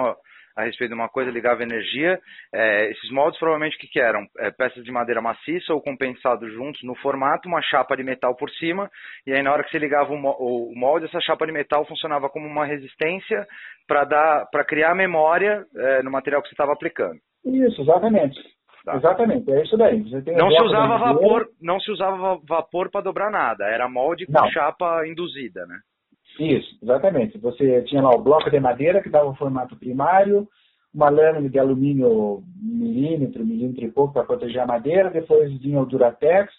a 0.55 0.63
respeito 0.65 0.89
de 0.89 0.95
uma 0.95 1.07
coisa, 1.07 1.31
ligava 1.31 1.63
energia. 1.63 2.19
É, 2.53 2.89
esses 2.91 3.09
moldes 3.11 3.39
provavelmente 3.39 3.77
o 3.77 3.79
que, 3.79 3.87
que 3.87 3.99
eram? 3.99 4.27
É, 4.39 4.51
peças 4.51 4.83
de 4.83 4.91
madeira 4.91 5.21
maciça 5.21 5.73
ou 5.73 5.81
compensado 5.81 6.49
juntos 6.49 6.81
no 6.83 6.95
formato, 6.95 7.47
uma 7.47 7.61
chapa 7.61 7.95
de 7.95 8.03
metal 8.03 8.35
por 8.35 8.49
cima, 8.51 8.89
e 9.25 9.31
aí 9.31 9.41
na 9.41 9.53
hora 9.53 9.63
que 9.63 9.71
você 9.71 9.79
ligava 9.79 10.11
o 10.11 10.73
molde, 10.75 11.05
essa 11.05 11.21
chapa 11.21 11.45
de 11.45 11.53
metal 11.53 11.85
funcionava 11.85 12.29
como 12.29 12.45
uma 12.45 12.65
resistência 12.65 13.47
para 13.87 14.65
criar 14.67 14.93
memória 14.93 15.65
é, 15.75 16.03
no 16.03 16.11
material 16.11 16.41
que 16.41 16.49
você 16.49 16.53
estava 16.53 16.73
aplicando. 16.73 17.17
Isso, 17.45 17.81
exatamente. 17.81 18.37
Tá. 18.89 18.97
Exatamente, 18.97 19.51
é 19.51 19.61
isso 19.61 19.77
daí. 19.77 20.03
não 20.35 20.49
se 20.49 20.63
usava 20.63 20.97
vapor, 20.97 21.47
não 21.61 21.79
se 21.79 21.91
usava 21.91 22.39
vapor 22.43 22.89
para 22.89 23.01
dobrar 23.01 23.29
nada, 23.29 23.65
era 23.65 23.87
molde 23.87 24.25
com 24.25 24.31
não. 24.31 24.49
chapa 24.49 25.07
induzida, 25.07 25.63
né? 25.67 25.77
Isso, 26.39 26.75
exatamente. 26.81 27.37
Você 27.37 27.83
tinha 27.83 28.01
lá 28.01 28.09
o 28.15 28.23
bloco 28.23 28.49
de 28.49 28.59
madeira 28.59 29.01
que 29.01 29.09
dava 29.09 29.29
o 29.29 29.35
formato 29.35 29.75
primário, 29.75 30.47
uma 30.93 31.09
lâmina 31.09 31.47
de 31.47 31.59
alumínio 31.59 32.41
milímetro, 32.59 33.45
milímetro 33.45 33.85
e 33.85 33.91
pouco 33.91 34.13
para 34.13 34.23
proteger 34.23 34.61
a 34.61 34.65
madeira, 34.65 35.11
depois 35.11 35.53
vinha 35.61 35.79
o 35.79 35.85
Duratex, 35.85 36.51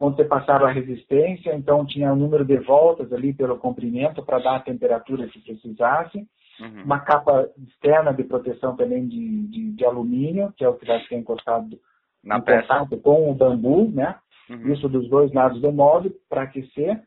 onde 0.00 0.16
você 0.16 0.24
passava 0.24 0.66
a 0.66 0.72
resistência, 0.72 1.54
então 1.54 1.86
tinha 1.86 2.10
o 2.10 2.14
um 2.14 2.18
número 2.18 2.44
de 2.44 2.56
voltas 2.56 3.12
ali 3.12 3.32
pelo 3.32 3.58
comprimento 3.58 4.24
para 4.24 4.40
dar 4.40 4.56
a 4.56 4.60
temperatura 4.60 5.28
que 5.28 5.38
precisasse. 5.40 6.26
Uhum. 6.60 6.82
Uma 6.84 7.00
capa 7.00 7.48
externa 7.56 8.12
de 8.12 8.24
proteção 8.24 8.76
também 8.76 9.06
de, 9.06 9.46
de, 9.48 9.72
de, 9.72 9.84
alumínio, 9.84 10.52
que 10.56 10.64
é 10.64 10.68
o 10.68 10.74
que 10.74 10.86
vai 10.86 11.00
ficar 11.00 11.16
encostado 11.16 11.78
Na 12.22 12.38
em 12.38 12.42
peça. 12.42 12.62
contato 12.62 12.96
com 12.98 13.30
o 13.30 13.34
bambu, 13.34 13.90
né? 13.90 14.16
Uhum. 14.50 14.72
Isso 14.72 14.88
dos 14.88 15.08
dois 15.08 15.32
lados 15.32 15.60
do 15.60 15.70
móvel 15.70 16.12
para 16.28 16.42
aquecer. 16.42 17.00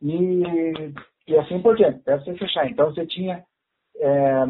E, 0.00 0.42
e 1.26 1.36
assim 1.38 1.60
por 1.60 1.76
diante, 1.76 2.00
até 2.00 2.18
você 2.18 2.34
fechar. 2.34 2.70
Então 2.70 2.92
você 2.92 3.04
tinha, 3.06 3.42
é, 3.98 4.44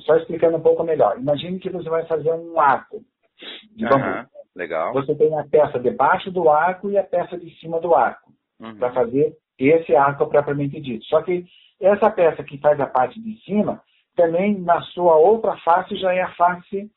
só 0.00 0.16
explicando 0.16 0.58
um 0.58 0.62
pouco 0.62 0.82
melhor, 0.82 1.18
imagine 1.18 1.58
que 1.58 1.70
você 1.70 1.88
vai 1.88 2.04
fazer 2.06 2.32
um 2.32 2.60
arco 2.60 3.00
de 3.74 3.84
uhum. 3.84 3.90
bambu. 3.90 4.28
Legal. 4.54 4.92
Você 4.92 5.14
tem 5.14 5.38
a 5.38 5.44
peça 5.44 5.78
debaixo 5.78 6.32
do 6.32 6.50
arco 6.50 6.90
e 6.90 6.98
a 6.98 7.04
peça 7.04 7.38
de 7.38 7.48
cima 7.60 7.80
do 7.80 7.94
arco, 7.94 8.32
uhum. 8.60 8.76
para 8.76 8.92
fazer 8.92 9.36
esse 9.56 9.94
arco 9.94 10.26
propriamente 10.26 10.80
dito. 10.80 11.04
Só 11.04 11.22
que 11.22 11.44
essa 11.80 12.10
peça 12.10 12.42
que 12.42 12.58
faz 12.58 12.80
a 12.80 12.86
parte 12.86 13.20
de 13.20 13.38
cima, 13.44 13.82
também 14.16 14.58
na 14.58 14.80
sua 14.82 15.16
outra 15.16 15.56
face 15.58 15.96
já 15.96 16.12
é 16.12 16.22
a 16.22 16.34
face 16.34 16.90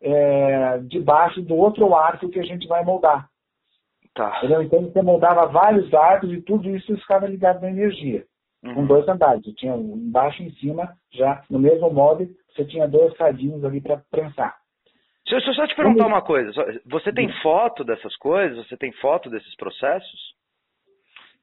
é, 0.00 0.78
de 0.78 1.00
baixo 1.00 1.42
do 1.42 1.56
outro 1.56 1.94
arco 1.94 2.28
que 2.28 2.38
a 2.38 2.44
gente 2.44 2.66
vai 2.66 2.84
moldar. 2.84 3.28
Tá. 4.14 4.38
Entendeu? 4.38 4.62
Então 4.62 4.82
você 4.82 5.02
moldava 5.02 5.46
vários 5.46 5.92
arcos 5.94 6.32
e 6.32 6.40
tudo 6.40 6.68
isso 6.74 6.96
ficava 6.98 7.26
ligado 7.26 7.60
na 7.60 7.70
energia. 7.70 8.24
Uhum. 8.62 8.74
Com 8.74 8.86
dois 8.86 9.08
andares. 9.08 9.42
Você 9.44 9.52
tinha 9.54 9.74
embaixo 9.74 10.42
e 10.42 10.46
em 10.46 10.52
cima, 10.52 10.92
já 11.12 11.42
no 11.48 11.58
mesmo 11.58 11.90
molde, 11.90 12.28
você 12.54 12.64
tinha 12.64 12.86
dois 12.86 13.12
cadinhos 13.16 13.64
ali 13.64 13.80
para 13.80 14.02
prensar. 14.10 14.56
Deixa 15.28 15.48
eu 15.48 15.54
só 15.54 15.66
te 15.66 15.76
perguntar 15.76 16.06
uma 16.06 16.22
coisa. 16.22 16.50
Você 16.86 17.12
tem 17.12 17.30
foto 17.40 17.84
dessas 17.84 18.16
coisas? 18.16 18.66
Você 18.66 18.76
tem 18.76 18.92
foto 18.94 19.30
desses 19.30 19.54
processos? 19.56 20.34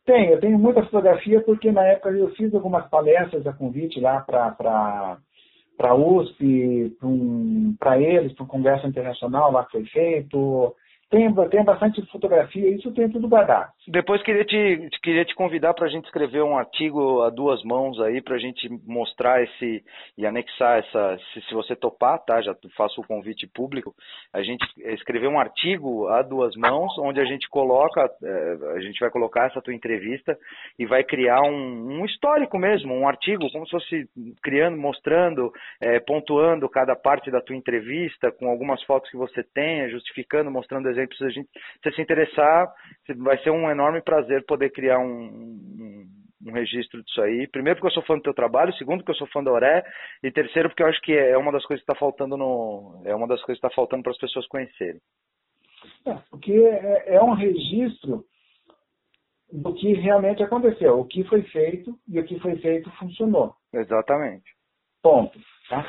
Tenho, 0.08 0.32
eu 0.32 0.40
tenho 0.40 0.58
muita 0.58 0.82
fotografia 0.84 1.42
porque 1.42 1.70
na 1.70 1.84
época 1.84 2.10
eu 2.12 2.30
fiz 2.30 2.56
algumas 2.56 2.90
palestras 2.90 3.46
a 3.46 3.52
convite 3.52 4.00
lá 4.00 4.22
para 4.22 5.18
a 5.80 5.94
USP, 5.96 6.96
para 6.98 7.10
um, 7.10 7.76
eles, 8.00 8.32
para 8.32 8.46
um 8.46 8.48
congresso 8.48 8.88
internacional 8.88 9.52
lá 9.52 9.66
que 9.66 9.74
foi 9.74 9.86
feito. 9.88 10.74
Tem, 11.10 11.34
tem 11.50 11.64
bastante 11.64 12.06
fotografia, 12.08 12.70
isso 12.70 12.94
tem 12.94 13.10
tudo 13.10 13.30
guardado. 13.30 13.72
Depois 13.88 14.22
queria 14.24 14.44
te, 14.44 14.90
queria 15.02 15.24
te 15.24 15.34
convidar 15.36 15.74
para 15.74 15.86
a 15.86 15.90
gente 15.90 16.04
escrever 16.04 16.44
um 16.44 16.58
artigo 16.58 17.22
a 17.22 17.30
duas 17.30 17.64
mãos 17.64 17.98
aí, 18.02 18.22
para 18.22 18.36
a 18.36 18.40
gente 18.40 18.68
mostrar 18.86 19.42
esse 19.42 19.82
e 20.18 20.26
anexar 20.26 20.80
essa, 20.80 21.18
se, 21.32 21.42
se, 21.44 21.54
você 21.54 21.78
topar, 21.78 22.20
tá? 22.26 22.42
Já 22.42 22.54
faço 22.76 23.00
o 23.00 23.08
convite 23.08 23.48
público, 23.48 23.96
a 24.34 24.42
gente 24.42 24.66
escrever 24.78 25.30
um 25.30 25.40
artigo 25.40 26.10
a 26.10 26.22
duas 26.22 26.54
mãos, 26.58 26.92
onde 27.00 27.22
a 27.22 27.26
gente 27.26 27.48
coloca, 27.48 28.02
é, 28.22 28.58
a 28.76 28.80
gente 28.82 29.00
vai 29.00 29.10
colocar 29.10 29.46
essa 29.48 29.62
tua 29.62 29.74
entrevista 29.74 30.38
e 30.78 30.86
vai 30.86 31.06
criar 31.06 31.42
um, 31.42 32.02
um 32.02 32.06
histórico 32.06 32.60
mesmo, 32.60 32.94
um 32.94 33.08
artigo, 33.08 33.50
como 33.54 33.66
se 33.66 33.72
fosse 33.72 34.10
criando, 34.44 34.76
mostrando, 34.76 35.54
é, 35.80 36.02
pontuando 36.02 36.68
cada 36.68 36.98
parte 36.98 37.32
da 37.32 37.40
tua 37.40 37.56
entrevista, 37.56 38.30
com 38.30 38.50
algumas 38.50 38.84
fotos 38.84 39.10
que 39.10 39.16
você 39.16 39.42
tenha, 39.54 39.90
justificando, 39.90 40.52
mostrando 40.52 40.97
exemplos, 40.98 41.22
a 41.22 41.30
gente, 41.30 41.50
se 41.84 41.92
se 41.92 42.02
interessar, 42.02 42.74
vai 43.18 43.38
ser 43.40 43.52
um 43.52 43.70
enorme 43.70 44.02
prazer 44.02 44.46
poder 44.46 44.72
criar 44.72 45.00
um, 45.00 45.06
um, 45.06 46.08
um, 46.48 46.52
registro 46.52 47.04
disso 47.04 47.22
aí. 47.22 47.48
Primeiro 47.48 47.80
porque 47.80 47.88
eu 47.88 47.94
sou 47.94 48.04
fã 48.04 48.16
do 48.16 48.24
teu 48.24 48.34
trabalho, 48.34 48.74
segundo 48.74 49.00
porque 49.00 49.12
eu 49.12 49.16
sou 49.16 49.28
fã 49.28 49.44
da 49.44 49.52
Oré, 49.52 49.84
e 50.24 50.32
terceiro 50.32 50.70
porque 50.70 50.84
eu 50.84 50.88
acho 50.88 51.02
que 51.02 51.14
é 51.14 51.38
uma 51.38 51.52
das 51.52 51.66
coisas 51.66 51.86
que 51.86 51.92
está 51.92 52.00
faltando 52.00 52.36
no, 52.36 53.02
é 53.06 53.16
uma 53.16 53.28
das 53.28 53.42
coisas 53.44 53.62
que 53.62 53.68
está 53.68 53.76
faltando 53.76 54.04
para 54.04 54.12
as 54.12 54.20
pessoas 54.20 54.48
conhecerem. 54.48 55.00
É, 56.06 56.14
porque 56.30 56.54
é, 56.54 57.16
é 57.16 57.22
um 57.22 57.34
registro 57.34 58.26
do 59.52 59.74
que 59.74 59.94
realmente 59.94 60.44
aconteceu, 60.44 61.00
o 61.00 61.06
que 61.06 61.24
foi 61.24 61.42
feito 61.44 61.98
e 62.08 62.20
o 62.20 62.26
que 62.26 62.40
foi 62.40 62.58
feito 62.58 62.90
funcionou. 62.92 63.56
Exatamente. 63.74 64.52
Ponto. 65.02 65.40
Tá? 65.70 65.86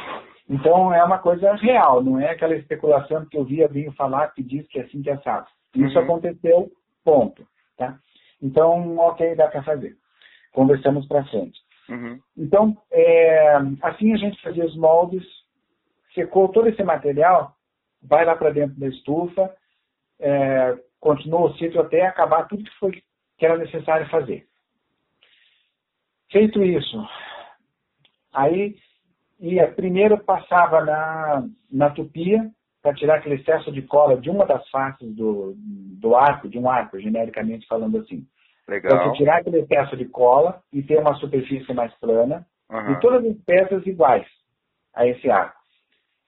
Então 0.49 0.95
é 0.95 1.05
uma 1.05 1.19
coisa 1.19 1.55
real, 1.57 2.03
não 2.03 2.19
é 2.19 2.31
aquela 2.31 2.57
especulação 2.57 3.27
que 3.27 3.37
eu 3.37 3.45
via 3.45 3.69
vinho 3.69 3.93
falar 3.93 4.29
que 4.29 4.43
diz 4.43 4.67
que 4.69 4.79
é 4.79 4.83
assim 4.83 5.03
que 5.03 5.11
é 5.11 5.19
sábio. 5.19 5.51
Isso 5.75 5.99
uhum. 5.99 6.05
aconteceu, 6.05 6.73
ponto. 7.05 7.47
Tá? 7.77 7.99
Então, 8.43 8.97
ok, 8.99 9.35
dá 9.35 9.49
para 9.49 9.63
fazer. 9.63 9.97
Conversamos 10.53 11.07
para 11.07 11.25
frente. 11.27 11.59
Uhum. 11.89 12.19
Então, 12.37 12.77
é, 12.91 13.57
assim 13.83 14.13
a 14.15 14.17
gente 14.17 14.41
fazia 14.41 14.65
os 14.65 14.77
moldes, 14.77 15.25
secou 16.15 16.49
todo 16.49 16.69
esse 16.69 16.83
material, 16.83 17.55
vai 18.03 18.25
lá 18.25 18.35
para 18.35 18.51
dentro 18.51 18.79
da 18.79 18.89
estufa, 18.89 19.55
é, 20.19 20.79
continua 20.99 21.49
o 21.49 21.55
ciclo 21.55 21.81
até 21.81 22.07
acabar 22.07 22.49
tudo 22.49 22.65
que, 22.65 22.79
foi, 22.79 23.03
que 23.37 23.47
era 23.47 23.57
necessário 23.57 24.09
fazer. 24.09 24.47
Feito 26.31 26.63
isso, 26.63 27.07
aí 28.33 28.77
ia, 29.39 29.69
primeiro 29.69 30.19
passava 30.19 30.85
na, 30.85 31.45
na 31.71 31.91
tupia 31.91 32.51
para 32.83 32.95
tirar 32.95 33.17
aquele 33.17 33.37
excesso 33.37 33.73
de 33.73 33.83
cola 33.83 34.17
de 34.17 34.31
uma 34.31 34.47
das 34.47 34.69
faces 34.71 35.15
do, 35.15 35.55
do 35.57 36.15
arco, 36.17 36.49
de 36.49 36.59
um 36.59 36.71
arco, 36.71 36.99
genericamente 36.99 37.67
falando 37.67 37.99
assim. 37.99 38.27
Legal. 38.69 38.97
Então, 38.97 39.13
tirar 39.15 39.39
aquele 39.39 39.61
excesso 39.61 39.97
de 39.97 40.05
cola 40.05 40.63
e 40.73 40.83
ter 40.83 40.99
uma 40.99 41.15
superfície 41.15 41.73
mais 41.73 41.93
plana 41.95 42.47
uhum. 42.71 42.93
e 42.93 43.01
todas 43.01 43.25
as 43.25 43.37
peças 43.45 43.87
iguais 43.87 44.27
a 44.95 45.07
esse 45.07 45.31
arco. 45.31 45.59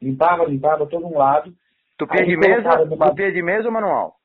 Limpava, 0.01 0.45
limpava 0.45 0.87
todo 0.87 1.07
um 1.07 1.19
lado. 1.19 1.55
Tupia 1.99 2.25
de 2.25 2.37
mesa, 2.37 2.85
numa... 2.87 3.09
tupia 3.11 3.31
de 3.31 3.43
mesa 3.43 3.67
ou 3.67 3.73
manual? 3.73 4.17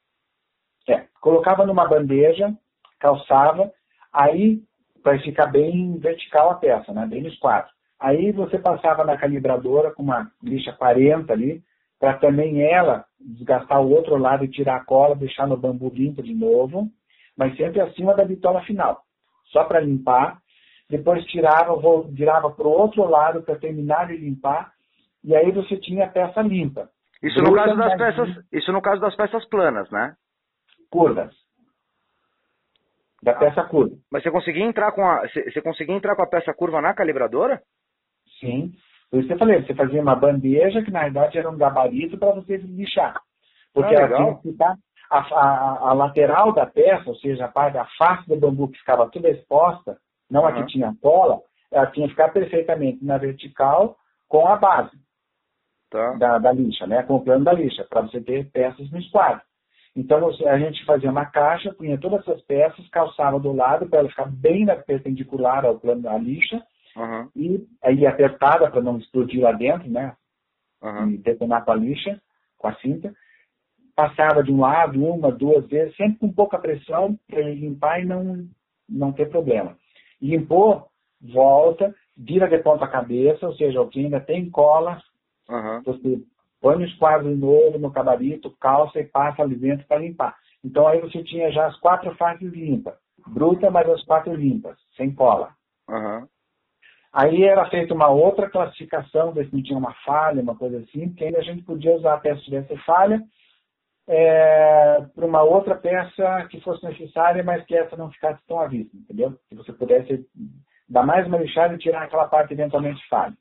É, 0.88 1.06
colocava 1.20 1.66
numa 1.66 1.88
bandeja, 1.88 2.54
calçava, 3.00 3.72
aí 4.14 4.62
vai 5.04 5.20
ficar 5.20 5.48
bem 5.48 5.98
vertical 5.98 6.52
a 6.52 6.56
peça, 6.56 6.94
né? 6.94 7.06
bem 7.06 7.22
nos 7.22 7.38
quatro. 7.38 7.75
Aí 8.00 8.32
você 8.32 8.60
passava 8.60 9.04
na 9.04 9.18
calibradora 9.18 9.92
com 9.92 10.04
uma 10.04 10.30
lixa 10.44 10.74
40 10.74 11.32
ali, 11.32 11.64
para 12.00 12.18
também 12.18 12.62
ela 12.62 13.06
desgastar 13.20 13.82
o 13.82 13.90
outro 13.90 14.18
lado 14.18 14.44
e 14.44 14.52
tirar 14.52 14.76
a 14.76 14.84
cola, 14.84 15.16
deixar 15.16 15.48
no 15.48 15.58
bambu 15.58 15.90
limpo 15.90 16.22
de 16.22 16.34
novo, 16.34 16.90
mas 17.38 17.56
sempre 17.56 17.82
acima 17.82 18.14
da 18.14 18.26
bitola 18.26 18.62
final, 18.62 19.02
só 19.52 19.64
para 19.64 19.80
limpar. 19.80 20.40
Depois 20.90 21.26
tirava, 21.26 21.74
virava 22.10 22.52
para 22.52 22.68
o 22.68 22.72
outro 22.72 23.10
lado 23.10 23.42
para 23.42 23.56
terminar 23.58 24.08
de 24.08 24.18
limpar, 24.18 24.72
e 25.24 25.36
aí 25.36 25.52
você 25.52 25.78
tinha 25.78 26.06
a 26.06 26.10
peça 26.10 26.42
limpa. 26.42 26.90
Isso 27.24 27.42
no, 27.42 27.56
caso 27.56 27.76
das 27.76 27.98
peças, 27.98 28.46
isso 28.52 28.72
no 28.72 28.82
caso 28.82 29.02
das 29.02 29.16
peças 29.16 29.44
planas, 29.50 29.90
né? 29.90 30.14
Curvas. 30.92 31.34
Da 33.24 33.32
ah, 33.32 33.36
peça 33.36 33.64
curva. 33.64 33.96
Mas 34.12 34.22
você 34.22 34.30
conseguia 34.30 34.64
entrar 34.64 34.92
com 34.92 35.04
a 35.04 35.22
você 35.22 35.62
conseguia 35.62 35.96
entrar 35.96 36.16
com 36.16 36.22
a 36.22 36.30
peça 36.30 36.54
curva 36.54 36.80
na 36.82 36.94
calibradora? 36.94 37.60
Sim. 38.40 38.74
Por 39.10 39.20
isso 39.20 39.28
que 39.28 39.34
eu 39.34 39.38
falei, 39.40 39.62
você 39.62 39.74
fazia 39.74 40.02
uma 40.02 40.16
bandeja 40.16 40.82
que 40.82 40.92
na 40.92 41.04
verdade 41.04 41.38
era 41.38 41.50
um 41.50 41.58
gabarito 41.58 42.18
para 42.18 42.34
você 42.34 42.58
lixar. 42.58 43.22
Porque 43.74 43.96
ah, 43.96 44.00
ela 44.00 44.18
tinha 44.18 44.36
que 44.36 44.52
ficar 44.52 44.76
a, 45.10 45.20
a, 45.20 45.90
a, 45.90 45.94
lateral 45.94 46.52
da 46.54 46.66
peça, 46.66 47.10
ou 47.10 47.16
seja, 47.16 47.46
a 47.46 47.48
parte, 47.48 47.78
a 47.78 47.86
face 47.98 48.28
do 48.28 48.38
bambu 48.38 48.68
que 48.70 48.80
ficava 48.80 49.10
toda 49.10 49.30
exposta, 49.30 49.98
não 50.30 50.42
uhum. 50.42 50.48
a 50.48 50.54
que 50.54 50.66
tinha 50.66 50.96
cola, 51.02 51.42
ela 51.72 51.88
tinha 51.88 52.08
que 52.08 52.14
ficar 52.14 52.30
perfeitamente 52.30 53.04
na 53.04 53.18
vertical 53.18 53.98
com 54.28 54.48
a 54.48 54.56
base 54.56 54.98
tá. 55.90 56.14
da, 56.14 56.38
da 56.40 56.52
lixa, 56.52 56.88
né? 56.88 57.04
com 57.04 57.16
o 57.16 57.24
plano 57.24 57.44
da 57.44 57.54
lixa, 57.54 57.86
para 57.90 58.02
você 58.02 58.22
ter 58.22 58.50
peças 58.52 58.90
no 58.92 59.00
esquadro. 59.00 59.42
Então 59.96 60.28
a 60.28 60.60
gente 60.60 60.84
fazia 60.84 61.10
uma 61.10 61.26
caixa, 61.26 61.74
punha 61.74 61.98
todas 61.98 62.20
essas 62.22 62.42
peças, 62.42 62.88
calçava 62.90 63.40
do 63.40 63.54
lado 63.54 63.88
para 63.88 64.00
ela 64.00 64.10
ficar 64.10 64.30
bem 64.30 64.66
perpendicular 64.86 65.64
ao 65.64 65.80
plano 65.80 66.02
da 66.02 66.18
lixa, 66.18 66.62
uhum. 66.96 67.30
e 67.36 67.68
aí 67.84 68.06
apertada 68.06 68.70
para 68.70 68.82
não 68.82 68.98
explodir 68.98 69.42
lá 69.42 69.52
dentro, 69.52 69.90
né? 69.90 70.16
Uhum. 70.82 71.10
E 71.12 71.18
detonar 71.18 71.64
com 71.66 71.72
a 71.72 71.76
lixa, 71.76 72.22
com 72.58 72.68
a 72.68 72.76
cinta. 72.76 73.14
Passava 73.96 74.44
de 74.44 74.52
um 74.52 74.60
lado, 74.60 75.04
uma, 75.04 75.32
duas 75.32 75.66
vezes, 75.68 75.96
sempre 75.96 76.20
com 76.20 76.34
pouca 76.34 76.60
pressão, 76.60 77.18
para 77.28 77.42
limpar 77.42 78.02
e 78.02 78.06
não, 78.06 78.48
não 78.88 79.14
ter 79.14 79.30
problema. 79.30 79.78
Limpou, 80.22 80.88
volta, 81.22 81.94
vira 82.16 82.48
de 82.48 82.58
ponta 82.60 82.88
cabeça, 82.88 83.48
ou 83.48 83.56
seja, 83.56 83.82
o 83.82 83.88
que 83.88 84.00
ainda 84.00 84.20
tem 84.20 84.50
cola, 84.50 85.02
uhum. 85.50 85.82
você 85.84 86.22
põe 86.62 86.78
o 86.78 86.86
esquadro 86.86 87.30
novo 87.36 87.78
no 87.78 87.92
cabarito, 87.92 88.56
calça 88.60 89.00
e 89.00 89.06
passa 89.06 89.42
ali 89.42 89.56
dentro 89.56 89.86
para 89.88 90.00
limpar. 90.00 90.36
Então 90.64 90.88
aí 90.88 91.00
você 91.00 91.24
tinha 91.24 91.52
já 91.52 91.68
as 91.68 91.78
quatro 91.80 92.16
faces 92.16 92.52
limpas. 92.52 92.96
Bruta, 93.28 93.70
mas 93.72 93.90
as 93.90 94.04
quatro 94.04 94.34
limpas, 94.34 94.78
sem 94.96 95.14
cola. 95.14 95.54
Uhum. 95.90 96.28
Aí 97.16 97.44
era 97.44 97.70
feita 97.70 97.94
uma 97.94 98.10
outra 98.10 98.50
classificação, 98.50 99.32
ver 99.32 99.48
se 99.48 99.56
não 99.56 99.64
tinha 99.64 99.80
uma 99.80 99.94
falha, 100.06 100.42
uma 100.42 100.58
coisa 100.58 100.80
assim, 100.80 101.08
porque 101.08 101.24
ainda 101.24 101.40
a 101.40 101.44
gente 101.44 101.64
podia 101.64 101.96
usar 101.96 102.16
a 102.16 102.18
peça 102.18 102.40
se 102.40 102.46
tivesse 102.46 102.76
falha 102.80 103.22
é, 104.06 105.02
para 105.16 105.26
uma 105.26 105.42
outra 105.42 105.76
peça 105.76 106.46
que 106.50 106.60
fosse 106.60 106.84
necessária, 106.86 107.42
mas 107.42 107.64
que 107.66 107.74
essa 107.74 107.96
não 107.96 108.12
ficasse 108.12 108.40
tão 108.46 108.60
à 108.60 108.68
vista, 108.68 108.96
entendeu? 108.96 109.34
Que 109.50 109.56
você 109.56 109.72
pudesse 109.72 110.26
dar 110.90 111.04
mais 111.06 111.26
uma 111.26 111.38
lixada 111.38 111.74
e 111.74 111.80
tirar 111.80 112.04
aquela 112.04 112.28
parte 112.28 112.54
eventualmente 112.54 113.02
falha. 113.08 113.34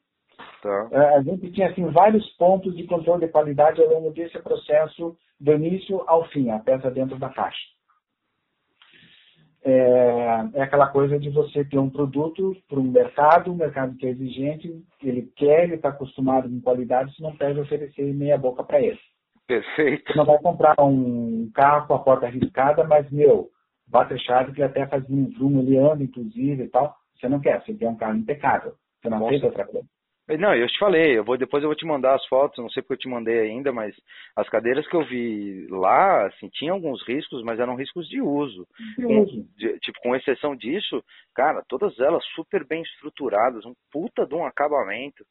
Tá. 0.63 0.89
É, 0.93 1.17
a 1.17 1.23
gente 1.23 1.51
tinha 1.51 1.69
assim, 1.69 1.85
vários 1.91 2.25
pontos 2.37 2.77
de 2.77 2.87
controle 2.87 3.27
de 3.27 3.33
qualidade 3.33 3.83
ao 3.83 3.89
longo 3.89 4.11
desse 4.11 4.39
processo, 4.39 5.17
do 5.39 5.53
início 5.53 6.03
ao 6.07 6.25
fim, 6.29 6.51
a 6.51 6.61
peça 6.61 6.91
dentro 6.93 7.19
da 7.19 7.29
caixa. 7.29 7.74
É, 9.67 10.51
é 10.55 10.63
aquela 10.63 10.89
coisa 10.89 11.19
de 11.19 11.31
você 11.31 11.65
ter 11.65 11.79
um 11.79 11.89
produto 11.89 12.55
para 12.69 12.79
um 12.79 12.91
mercado, 12.91 13.51
um 13.51 13.57
mercado 13.57 13.97
que 13.97 14.07
é 14.07 14.11
exigente, 14.11 14.71
ele 15.03 15.33
quer, 15.35 15.65
ele 15.65 15.77
está 15.77 15.89
acostumado 15.89 16.49
com 16.51 16.61
qualidade, 16.61 17.15
você 17.15 17.23
não 17.23 17.35
pode 17.35 17.59
oferecer 17.59 18.13
meia 18.13 18.37
boca 18.37 18.63
para 18.63 18.81
ele. 18.83 18.99
Perfeito. 19.47 20.13
Você 20.13 20.19
não 20.19 20.27
vai 20.27 20.39
comprar 20.39 20.75
um 20.79 21.51
carro 21.55 21.87
com 21.87 21.95
a 21.95 21.99
porta 21.99 22.27
arriscada, 22.27 22.85
mas, 22.85 23.11
meu, 23.11 23.49
bate 23.87 24.19
chave 24.19 24.53
que 24.53 24.63
até 24.63 24.87
faz 24.87 25.09
um 25.09 25.31
zoom, 25.33 25.61
ele 25.61 25.79
anda, 25.79 26.03
inclusive, 26.03 26.65
e 26.65 26.69
tal. 26.69 26.95
Você 27.19 27.29
não 27.29 27.41
quer, 27.41 27.63
você 27.63 27.75
quer 27.75 27.89
um 27.89 27.97
carro 27.97 28.17
impecável. 28.17 28.75
Você 29.01 29.09
não 29.09 29.27
aceita 29.27 29.47
outra 29.47 29.67
coisa. 29.67 29.87
Não, 30.27 30.55
eu 30.55 30.67
te 30.67 30.79
falei, 30.79 31.19
eu 31.19 31.25
vou 31.25 31.37
depois 31.37 31.63
eu 31.63 31.69
vou 31.69 31.77
te 31.77 31.85
mandar 31.85 32.15
as 32.15 32.27
fotos, 32.27 32.59
não 32.59 32.71
sei 32.71 32.83
porque 32.83 32.95
eu 32.95 32.99
te 32.99 33.09
mandei 33.09 33.41
ainda, 33.41 33.73
mas 33.73 33.95
as 34.35 34.49
cadeiras 34.49 34.87
que 34.89 34.97
eu 34.97 35.05
vi 35.05 35.67
lá, 35.69 36.27
assim, 36.27 36.49
tinham 36.49 36.77
alguns 36.77 37.07
riscos, 37.07 37.43
mas 37.45 37.61
eram 37.61 37.75
riscos 37.75 38.09
de 38.09 38.23
uso. 38.23 38.67
De 38.97 39.05
uso. 39.05 39.45
De, 39.57 39.79
tipo, 39.81 40.01
com 40.03 40.17
exceção 40.17 40.57
disso, 40.57 41.05
cara, 41.35 41.63
todas 41.69 41.99
elas 42.01 42.25
super 42.35 42.67
bem 42.67 42.83
estruturadas, 42.83 43.67
um 43.67 43.75
puta 43.93 44.27
de 44.27 44.35
um 44.35 44.47
acabamento. 44.47 45.23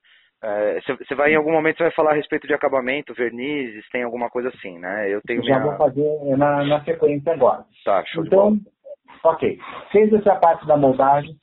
Você 0.86 1.14
é, 1.14 1.16
vai 1.16 1.32
em 1.32 1.38
algum 1.38 1.54
momento 1.54 1.80
vai 1.80 1.91
falar 1.91 2.12
a 2.12 2.16
respeito 2.16 2.46
de 2.46 2.54
acabamento, 2.54 3.14
vernizes, 3.14 3.88
tem 3.89 4.04
alguma 4.04 4.30
coisa 4.30 4.50
assim, 4.50 4.78
né? 4.78 5.10
Eu 5.10 5.22
tenho 5.22 5.41
Já 5.41 5.58
minha... 5.58 5.76
vou 5.76 5.78
fazer 5.78 6.38
na, 6.38 6.66
na 6.66 6.84
sequência 6.84 7.34
agora. 7.34 7.64
Tá, 7.86 8.04
show 8.06 8.26
então, 8.26 8.58
de 8.58 8.60
bola. 8.60 9.34
ok. 9.36 9.58
Fez 9.91 10.12
essa 10.12 10.36
parte 10.36 10.68
da 10.68 10.76
moldagem, 10.76 11.34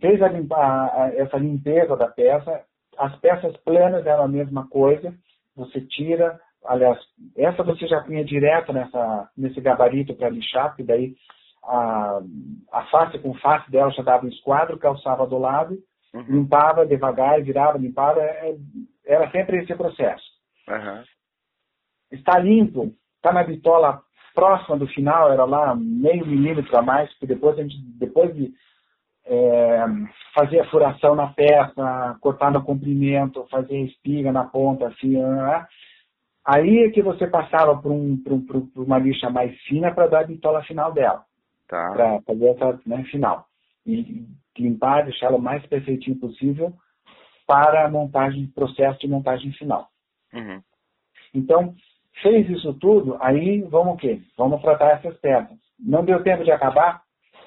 fez 0.00 0.20
a, 0.22 0.28
a, 0.28 1.12
essa 1.14 1.36
limpeza 1.36 1.96
da 1.96 2.08
peça, 2.08 2.64
as 2.98 3.16
peças 3.20 3.56
planas 3.58 4.06
eram 4.06 4.24
a 4.24 4.28
mesma 4.28 4.68
coisa, 4.68 5.14
você 5.54 5.80
tira, 5.80 6.40
aliás, 6.64 6.98
essa 7.36 7.62
você 7.62 7.86
já 7.86 8.00
punha 8.02 8.24
direto 8.24 8.72
nessa, 8.72 9.30
nesse 9.36 9.60
gabarito 9.60 10.14
para 10.14 10.30
lixar, 10.30 10.74
que 10.74 10.82
daí 10.82 11.14
a, 11.64 12.20
a 12.72 12.84
face 12.86 13.18
com 13.18 13.34
face 13.34 13.70
dela 13.70 13.90
já 13.90 14.02
dava 14.02 14.26
um 14.26 14.30
esquadro, 14.30 14.78
calçava 14.78 15.26
do 15.26 15.38
lado, 15.38 15.78
uhum. 16.14 16.22
limpava 16.22 16.86
devagar, 16.86 17.42
virava, 17.42 17.78
limpava, 17.78 18.20
é, 18.20 18.56
era 19.06 19.30
sempre 19.30 19.58
esse 19.62 19.74
processo. 19.74 20.24
Uhum. 20.68 21.04
Está 22.12 22.38
limpo, 22.38 22.92
está 23.16 23.32
na 23.32 23.44
bitola 23.44 24.02
próxima 24.34 24.76
do 24.78 24.86
final, 24.86 25.32
era 25.32 25.44
lá 25.44 25.74
meio 25.74 26.26
milímetro 26.26 26.76
a 26.76 26.82
mais, 26.82 27.10
porque 27.12 27.26
depois, 27.26 27.58
a 27.58 27.62
gente, 27.62 27.76
depois 27.98 28.34
de 28.34 28.52
é, 29.30 29.84
fazer 30.34 30.58
a 30.58 30.68
furação 30.68 31.14
na 31.14 31.28
peça, 31.28 32.18
cortar 32.20 32.50
no 32.50 32.64
comprimento, 32.64 33.46
fazer 33.48 33.78
espiga 33.82 34.32
na 34.32 34.44
ponta, 34.44 34.88
assim, 34.88 35.16
né? 35.16 35.66
aí 36.44 36.84
é 36.84 36.90
que 36.90 37.00
você 37.00 37.28
passava 37.28 37.80
para 37.80 37.92
um, 37.92 38.20
um, 38.28 38.70
uma 38.76 38.98
lixa 38.98 39.30
mais 39.30 39.56
fina 39.62 39.94
para 39.94 40.08
dar 40.08 40.20
a 40.20 40.26
bitola 40.26 40.62
final 40.64 40.92
dela. 40.92 41.24
Tá. 41.68 41.92
Para 41.92 42.22
fazer 42.22 42.48
essa 42.48 42.80
né, 42.84 43.04
final. 43.04 43.46
E 43.86 44.26
limpar, 44.58 45.04
deixar 45.04 45.26
ela 45.26 45.36
o 45.36 45.42
mais 45.42 45.64
perfeitinho 45.66 46.18
possível 46.18 46.72
para 47.46 47.86
a 47.86 47.90
montagem, 47.90 48.48
processo 48.48 48.98
de 48.98 49.08
montagem 49.08 49.52
final. 49.52 49.88
Uhum. 50.34 50.60
Então, 51.32 51.74
fez 52.20 52.48
isso 52.50 52.74
tudo, 52.74 53.16
aí 53.20 53.62
vamos 53.62 53.94
o 53.94 53.96
quê? 53.96 54.20
Vamos 54.36 54.60
tratar 54.60 54.90
essas 54.96 55.16
peças. 55.18 55.56
Não 55.78 56.04
deu 56.04 56.22
tempo 56.22 56.42
de 56.42 56.50
acabar? 56.50 57.02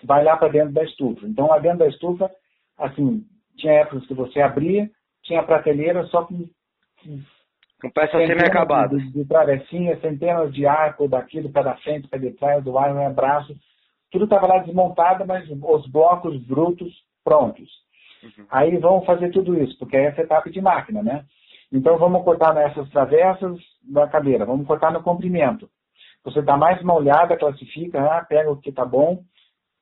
Vai 0.06 0.24
lá 0.24 0.38
para 0.38 0.50
dentro 0.50 0.74
da 0.74 0.84
estufa. 0.84 1.26
Então, 1.26 1.48
lá 1.48 1.60
dentro 1.60 1.80
da 1.80 1.88
estufa, 1.88 2.30
assim, 2.78 3.26
tinha 3.58 3.74
épocas 3.74 4.06
que 4.08 4.14
você 4.14 4.42
abria, 4.42 4.90
tinha 5.24 5.44
prateleira 5.44 6.04
só 6.06 6.24
com. 6.24 6.48
Com 7.82 7.90
peças 7.92 8.28
semi-acabadas. 8.28 9.02
De, 9.02 9.12
de 9.12 9.26
travessinha, 9.26 10.00
centenas 10.00 10.54
de 10.54 10.66
arcos 10.66 11.10
daquilo 11.10 11.52
para 11.52 11.76
frente, 11.78 12.08
para 12.08 12.20
trás, 12.34 12.64
do 12.64 12.78
ar, 12.78 12.96
um 12.96 13.14
braço. 13.14 13.56
Tudo 14.12 14.26
estava 14.26 14.48
lá 14.48 14.60
desmontado, 14.60 15.26
mas 15.26 15.50
os 15.50 15.88
blocos 15.88 16.38
brutos 16.46 16.94
prontos. 17.24 17.70
Uhum. 18.24 18.46
Aí 18.50 18.78
vamos 18.78 19.06
fazer 19.06 19.32
tudo 19.32 19.62
isso, 19.62 19.78
porque 19.78 19.98
é 19.98 20.06
essa 20.06 20.22
etapa 20.22 20.50
de 20.50 20.62
máquina, 20.62 21.04
né? 21.04 21.26
Então 21.72 21.98
vamos 21.98 22.24
cortar 22.24 22.54
nessas 22.54 22.88
travessas 22.90 23.60
da 23.84 24.08
cadeira, 24.08 24.46
vamos 24.46 24.68
cortar 24.68 24.92
no 24.92 25.02
comprimento. 25.04 25.68
Você 26.24 26.42
dá 26.42 26.56
mais 26.56 26.82
uma 26.82 26.94
olhada, 26.94 27.36
classifica, 27.36 28.00
ah, 28.00 28.24
pega 28.24 28.50
o 28.50 28.58
que 28.58 28.70
está 28.70 28.86
bom, 28.86 29.24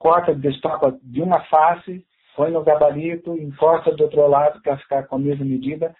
corta, 0.01 0.33
destaca 0.33 0.97
de 1.03 1.21
uma 1.21 1.39
face, 1.45 2.03
põe 2.35 2.51
no 2.51 2.63
gabarito, 2.63 3.37
encosta 3.37 3.95
do 3.95 4.03
outro 4.03 4.27
lado 4.27 4.61
para 4.61 4.77
ficar 4.77 5.03
com 5.03 5.15
a 5.15 5.19
mesma 5.19 5.45
medida, 5.45 5.95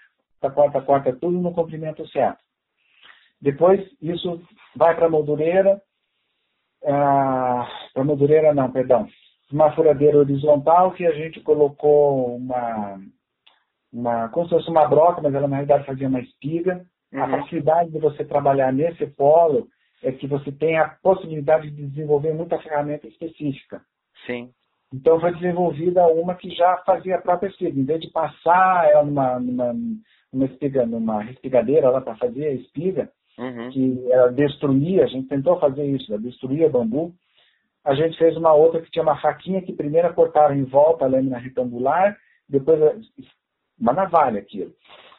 corta, 0.53 0.81
corta 0.81 1.13
tudo 1.13 1.39
no 1.39 1.53
comprimento 1.53 2.05
certo. 2.09 2.39
Depois, 3.39 3.79
isso 4.01 4.41
vai 4.75 4.95
para 4.95 5.05
a 5.05 5.09
moldureira, 5.09 5.81
ah, 6.85 7.67
para 7.93 8.01
a 8.01 8.05
moldureira 8.05 8.53
não, 8.53 8.71
perdão, 8.71 9.07
uma 9.51 9.71
furadeira 9.73 10.17
horizontal 10.17 10.91
que 10.91 11.05
a 11.05 11.11
gente 11.11 11.39
colocou 11.41 12.35
uma, 12.35 12.99
uma 13.93 14.29
como 14.29 14.47
se 14.47 14.55
fosse 14.55 14.69
uma 14.69 14.87
broca, 14.87 15.21
mas 15.21 15.33
ela 15.33 15.47
na 15.47 15.57
realidade 15.57 15.85
fazia 15.85 16.07
uma 16.07 16.21
espiga. 16.21 16.85
Uhum. 17.13 17.23
A 17.23 17.29
facilidade 17.29 17.91
de 17.91 17.99
você 17.99 18.23
trabalhar 18.23 18.71
nesse 18.71 19.05
polo 19.07 19.67
é 20.01 20.11
que 20.11 20.25
você 20.25 20.51
tem 20.51 20.77
a 20.77 20.89
possibilidade 20.89 21.69
de 21.69 21.87
desenvolver 21.87 22.33
muita 22.33 22.57
ferramenta 22.59 23.07
específica. 23.07 23.81
Sim. 24.25 24.51
Então 24.93 25.19
foi 25.19 25.33
desenvolvida 25.33 26.05
uma 26.07 26.35
que 26.35 26.49
já 26.51 26.77
fazia 26.85 27.15
a 27.15 27.21
própria 27.21 27.47
espiga. 27.47 27.79
Em 27.79 27.85
vez 27.85 28.01
de 28.01 28.09
passar 28.11 28.89
ela 28.89 29.05
numa, 29.05 29.39
numa, 29.39 29.73
numa, 30.33 30.45
espiga, 30.45 30.85
numa 30.85 31.23
respigadeira 31.23 31.89
lá 31.89 32.01
para 32.01 32.17
fazer 32.17 32.47
a 32.47 32.53
espiga, 32.53 33.09
uhum. 33.37 33.69
que 33.69 34.11
ela 34.11 34.31
destruía, 34.31 35.05
a 35.05 35.07
gente 35.07 35.29
tentou 35.29 35.57
fazer 35.59 35.85
isso, 35.85 36.11
ela 36.11 36.21
destruía 36.21 36.69
bambu. 36.69 37.13
A 37.85 37.95
gente 37.95 38.17
fez 38.17 38.35
uma 38.35 38.53
outra 38.53 38.81
que 38.81 38.91
tinha 38.91 39.01
uma 39.01 39.19
faquinha 39.19 39.61
que 39.61 39.73
primeiro 39.73 40.13
cortaram 40.13 40.55
em 40.55 40.65
volta 40.65 41.05
a 41.05 41.07
lâmina 41.07 41.37
retangular, 41.37 42.15
depois 42.47 42.79
uma 43.79 43.93
navalha 43.93 44.39
aquilo. 44.39 44.73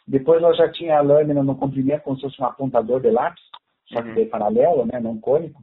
Depois 0.06 0.42
ela 0.42 0.54
já 0.54 0.70
tinha 0.70 0.98
a 0.98 1.02
lâmina 1.02 1.42
no 1.42 1.56
comprimento 1.56 2.02
como 2.02 2.16
se 2.16 2.22
fosse 2.22 2.40
um 2.40 2.44
apontador 2.44 3.00
de 3.00 3.10
lápis, 3.10 3.42
só 3.86 4.02
que 4.02 4.20
uhum. 4.20 4.28
paralelo, 4.28 4.86
né, 4.86 5.00
não 5.00 5.18
cônico 5.18 5.62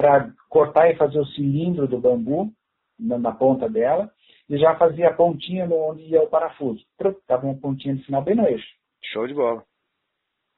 para 0.00 0.32
cortar 0.48 0.90
e 0.90 0.96
fazer 0.96 1.20
o 1.20 1.26
cilindro 1.26 1.86
do 1.86 2.00
bambu 2.00 2.50
na, 2.98 3.18
na, 3.18 3.32
ponta 3.32 3.68
dela 3.68 4.10
e 4.48 4.56
já 4.56 4.74
fazia 4.76 5.08
a 5.08 5.12
pontinha 5.12 5.66
no, 5.66 5.90
onde 5.90 6.04
ia 6.04 6.22
o 6.22 6.26
parafuso. 6.26 6.82
Estava 6.98 7.44
uma 7.44 7.54
pontinha 7.54 7.94
no 7.94 8.02
final 8.04 8.22
bem 8.22 8.34
no 8.34 8.48
eixo. 8.48 8.66
Show 9.12 9.26
de 9.26 9.34
bola. 9.34 9.62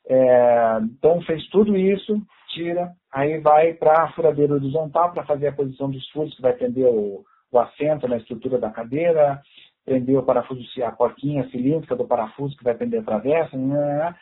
É, 0.07 0.78
então 0.82 1.20
fez 1.22 1.45
tudo 1.49 1.76
isso, 1.76 2.22
tira, 2.55 2.93
aí 3.12 3.40
vai 3.40 3.74
para 3.74 4.05
a 4.05 4.12
furadeira 4.12 4.55
horizontal 4.55 5.12
para 5.12 5.26
fazer 5.26 5.49
a 5.49 5.53
posição 5.53 5.90
dos 5.90 6.09
furos, 6.11 6.34
que 6.36 6.43
vai 6.43 6.53
prender 6.53 6.86
o, 6.86 7.24
o 7.51 7.59
assento 7.59 8.07
na 8.07 8.18
estrutura 8.18 8.61
da 8.61 8.70
cadeira, 8.70 9.43
prender 9.84 10.16
o 10.16 10.22
parafuso, 10.22 10.62
a 10.84 10.93
porquinha 10.93 11.51
cilíndrica 11.51 11.97
do 11.97 12.07
parafuso 12.07 12.57
que 12.57 12.62
vai 12.62 12.74
prender 12.74 13.01
a 13.01 13.05
travessa, 13.05 13.57
né, 13.57 14.14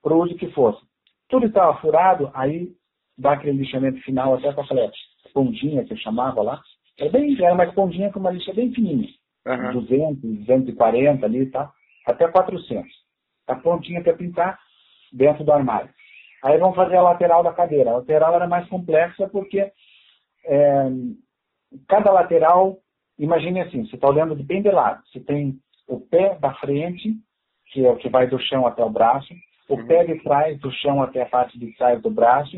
para 0.00 0.14
o 0.14 0.22
uso 0.22 0.36
que 0.36 0.52
fosse. 0.52 0.80
tudo 1.28 1.46
estava 1.46 1.80
furado, 1.80 2.30
aí 2.32 2.70
dá 3.22 3.32
aquele 3.32 3.58
lixamento 3.58 4.00
final 4.02 4.34
até 4.34 4.52
com 4.52 4.60
aquela 4.60 4.90
pontinha 5.32 5.84
que 5.84 5.92
eu 5.92 5.96
chamava 5.98 6.42
lá. 6.42 6.60
Era, 6.98 7.10
bem, 7.10 7.34
era 7.42 7.54
uma 7.54 7.64
esponjinha 7.64 8.10
com 8.10 8.20
uma 8.20 8.30
lixa 8.30 8.52
bem 8.52 8.72
fininha. 8.74 9.08
Uhum. 9.46 9.80
200, 9.80 10.20
240 10.46 11.24
ali 11.24 11.42
e 11.42 11.46
tá? 11.46 11.64
tal, 11.64 11.72
até 12.06 12.28
400. 12.28 12.90
Tá 13.46 13.56
prontinha 13.56 14.02
para 14.02 14.14
pintar 14.14 14.58
dentro 15.12 15.44
do 15.44 15.52
armário. 15.52 15.90
Aí 16.44 16.58
vamos 16.58 16.76
fazer 16.76 16.96
a 16.96 17.02
lateral 17.02 17.42
da 17.42 17.52
cadeira. 17.52 17.90
A 17.90 17.96
lateral 17.98 18.34
era 18.34 18.46
mais 18.46 18.68
complexa 18.68 19.28
porque 19.28 19.70
é, 20.44 20.90
cada 21.88 22.10
lateral, 22.10 22.78
imagine 23.18 23.60
assim, 23.60 23.86
você 23.86 23.94
está 23.94 24.08
olhando 24.08 24.36
de 24.36 24.42
bem 24.42 24.62
de 24.62 24.70
lado. 24.70 25.02
Você 25.06 25.20
tem 25.20 25.58
o 25.88 26.00
pé 26.00 26.36
da 26.40 26.52
frente, 26.54 27.14
que 27.72 27.84
é 27.84 27.90
o 27.90 27.96
que 27.96 28.08
vai 28.08 28.26
do 28.26 28.38
chão 28.38 28.66
até 28.66 28.84
o 28.84 28.90
braço, 28.90 29.32
o 29.68 29.76
uhum. 29.76 29.86
pé 29.86 30.04
de 30.04 30.22
trás 30.22 30.58
do 30.60 30.70
chão 30.72 31.02
até 31.02 31.22
a 31.22 31.26
parte 31.26 31.58
de 31.58 31.72
trás 31.76 32.00
do 32.02 32.10
braço. 32.10 32.56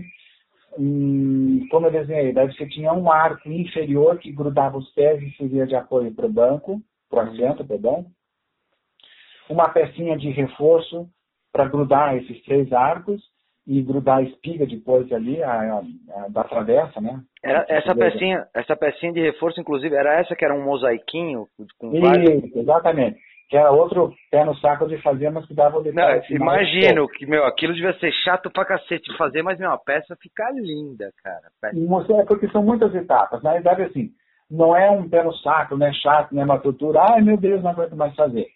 Hum, 0.78 1.66
como 1.70 1.86
eu 1.86 1.92
desenhei, 1.92 2.32
daí 2.32 2.52
você 2.52 2.66
tinha 2.66 2.92
um 2.92 3.10
arco 3.10 3.48
inferior 3.48 4.18
que 4.18 4.32
grudava 4.32 4.76
os 4.76 4.90
pés 4.92 5.22
e 5.22 5.30
servia 5.36 5.66
de 5.66 5.76
apoio 5.76 6.12
para 6.12 6.26
o 6.26 6.32
banco, 6.32 6.80
para 7.08 7.24
o 7.24 7.28
assento, 7.28 7.64
perdão. 7.64 8.06
Uma 9.48 9.68
pecinha 9.68 10.16
de 10.16 10.30
reforço 10.30 11.08
para 11.52 11.68
grudar 11.68 12.16
esses 12.16 12.42
três 12.44 12.72
arcos 12.72 13.22
e 13.66 13.80
grudar 13.82 14.18
a 14.18 14.22
espiga 14.22 14.66
depois 14.66 15.10
ali, 15.12 15.42
a, 15.42 15.52
a, 15.52 15.82
a 16.16 16.28
da 16.28 16.44
travessa, 16.44 17.00
né? 17.00 17.22
Era, 17.42 17.64
essa, 17.68 17.94
pecinha, 17.94 18.46
essa 18.54 18.76
pecinha 18.76 19.12
de 19.12 19.20
reforço, 19.20 19.60
inclusive, 19.60 19.94
era 19.94 20.20
essa 20.20 20.34
que 20.34 20.44
era 20.44 20.54
um 20.54 20.64
mosaiquinho? 20.64 21.46
Com 21.78 21.92
Isso, 21.92 22.00
vários... 22.00 22.56
exatamente. 22.56 23.18
Que 23.54 23.58
era 23.58 23.70
outro 23.70 24.12
pé 24.32 24.44
no 24.44 24.52
saco 24.56 24.88
de 24.88 25.00
fazer, 25.00 25.30
mas 25.30 25.46
que 25.46 25.54
dava 25.54 25.78
o 25.78 25.80
detalhe. 25.80 26.20
Não, 26.28 26.36
imagino 26.38 27.06
que, 27.06 27.24
meu, 27.24 27.44
aquilo 27.44 27.72
devia 27.72 27.96
ser 28.00 28.10
chato 28.24 28.50
pra 28.50 28.64
cacete 28.64 29.12
de 29.12 29.16
fazer, 29.16 29.44
mas, 29.44 29.60
meu, 29.60 29.70
a 29.70 29.78
peça 29.78 30.16
fica 30.20 30.50
linda, 30.50 31.12
cara. 31.22 31.52
É 32.20 32.24
porque 32.24 32.48
são 32.48 32.64
muitas 32.64 32.92
etapas. 32.96 33.44
Na 33.44 33.52
verdade, 33.52 33.82
assim, 33.82 34.10
não 34.50 34.76
é 34.76 34.90
um 34.90 35.08
pé 35.08 35.22
no 35.22 35.32
saco, 35.34 35.76
não 35.76 35.86
é 35.86 35.92
chato, 35.92 36.34
não 36.34 36.42
é 36.42 36.44
uma 36.44 36.58
tortura. 36.58 37.00
Ai, 37.00 37.20
meu 37.20 37.36
Deus, 37.36 37.62
não 37.62 37.70
aguento 37.70 37.94
mais 37.94 38.12
fazer. 38.16 38.48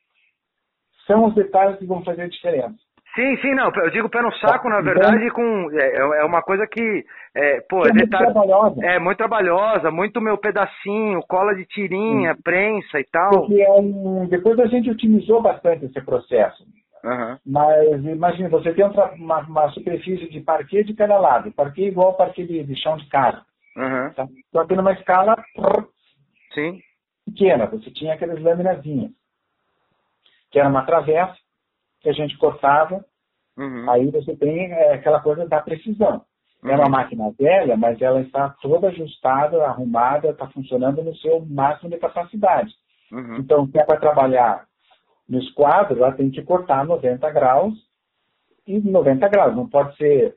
São 1.06 1.26
os 1.26 1.34
detalhes 1.36 1.78
que 1.78 1.86
vão 1.86 2.02
fazer 2.02 2.22
a 2.22 2.28
diferença. 2.28 2.87
Sim, 3.18 3.36
sim, 3.38 3.52
não. 3.52 3.72
Eu 3.74 3.90
digo 3.90 4.08
pé 4.08 4.22
no 4.22 4.32
saco, 4.36 4.68
na 4.68 4.80
verdade, 4.80 5.28
com 5.32 5.68
é, 5.72 5.88
é, 5.88 6.20
é 6.20 6.24
uma 6.24 6.40
coisa 6.40 6.68
que 6.68 7.04
é, 7.34 7.60
pô, 7.68 7.84
é, 7.84 7.92
muito 7.92 8.10
trabalhosa. 8.10 8.86
É 8.86 8.98
muito 9.00 9.18
trabalhosa, 9.18 9.90
muito 9.90 10.20
meu 10.20 10.38
pedacinho, 10.38 11.20
cola 11.26 11.52
de 11.56 11.66
tirinha, 11.66 12.36
sim. 12.36 12.42
prensa 12.42 13.00
e 13.00 13.04
tal. 13.10 13.30
Porque 13.30 13.60
é 13.60 13.72
um, 13.72 14.24
depois 14.28 14.56
a 14.60 14.66
gente 14.66 14.88
otimizou 14.88 15.42
bastante 15.42 15.86
esse 15.86 16.00
processo. 16.02 16.62
Uhum. 17.02 17.36
Mas 17.44 18.04
imagina, 18.04 18.48
você 18.50 18.72
tem 18.72 18.84
uma, 18.84 19.40
uma, 19.40 19.68
superfície 19.70 20.28
de 20.28 20.40
parquet 20.40 20.84
de 20.84 20.94
cada 20.94 21.18
lado. 21.18 21.50
Parquet 21.50 21.88
igual 21.88 22.14
parquet 22.14 22.46
de, 22.46 22.62
de 22.62 22.80
chão 22.80 22.96
de 22.96 23.08
casa. 23.08 23.42
Uhum. 23.76 24.12
Tá? 24.14 24.28
Só 24.52 24.64
que 24.64 24.76
numa 24.76 24.92
escala 24.92 25.34
Sim. 26.54 26.78
pequena. 27.26 27.66
Você 27.66 27.90
tinha 27.90 28.14
aquelas 28.14 28.40
laminazinhas. 28.40 29.10
Que 30.52 30.60
era 30.60 30.68
uma 30.68 30.86
travessa 30.86 31.36
que 32.08 32.22
a 32.22 32.26
gente 32.26 32.38
cortava. 32.38 33.04
Uhum. 33.56 33.90
Aí 33.90 34.10
você 34.10 34.34
tem 34.36 34.72
é, 34.72 34.94
aquela 34.94 35.20
coisa 35.20 35.46
da 35.46 35.60
precisão. 35.60 36.22
Uhum. 36.62 36.70
É 36.70 36.74
uma 36.74 36.84
uhum. 36.84 36.90
máquina 36.90 37.30
velha, 37.38 37.76
mas 37.76 38.00
ela 38.00 38.20
está 38.22 38.50
toda 38.62 38.88
ajustada, 38.88 39.64
arrumada, 39.64 40.30
está 40.30 40.46
funcionando 40.48 41.02
no 41.02 41.14
seu 41.16 41.44
máximo 41.44 41.90
de 41.90 41.98
capacidade. 41.98 42.72
Uhum. 43.12 43.36
Então, 43.36 43.66
se 43.66 43.78
é 43.78 43.84
para 43.84 44.00
trabalhar 44.00 44.66
no 45.28 45.38
esquadro, 45.38 45.98
ela 45.98 46.12
tem 46.12 46.30
que 46.30 46.42
cortar 46.42 46.86
90 46.86 47.30
graus 47.30 47.74
e 48.66 48.78
90 48.78 49.28
graus. 49.28 49.54
Não 49.54 49.68
pode 49.68 49.96
ser 49.96 50.34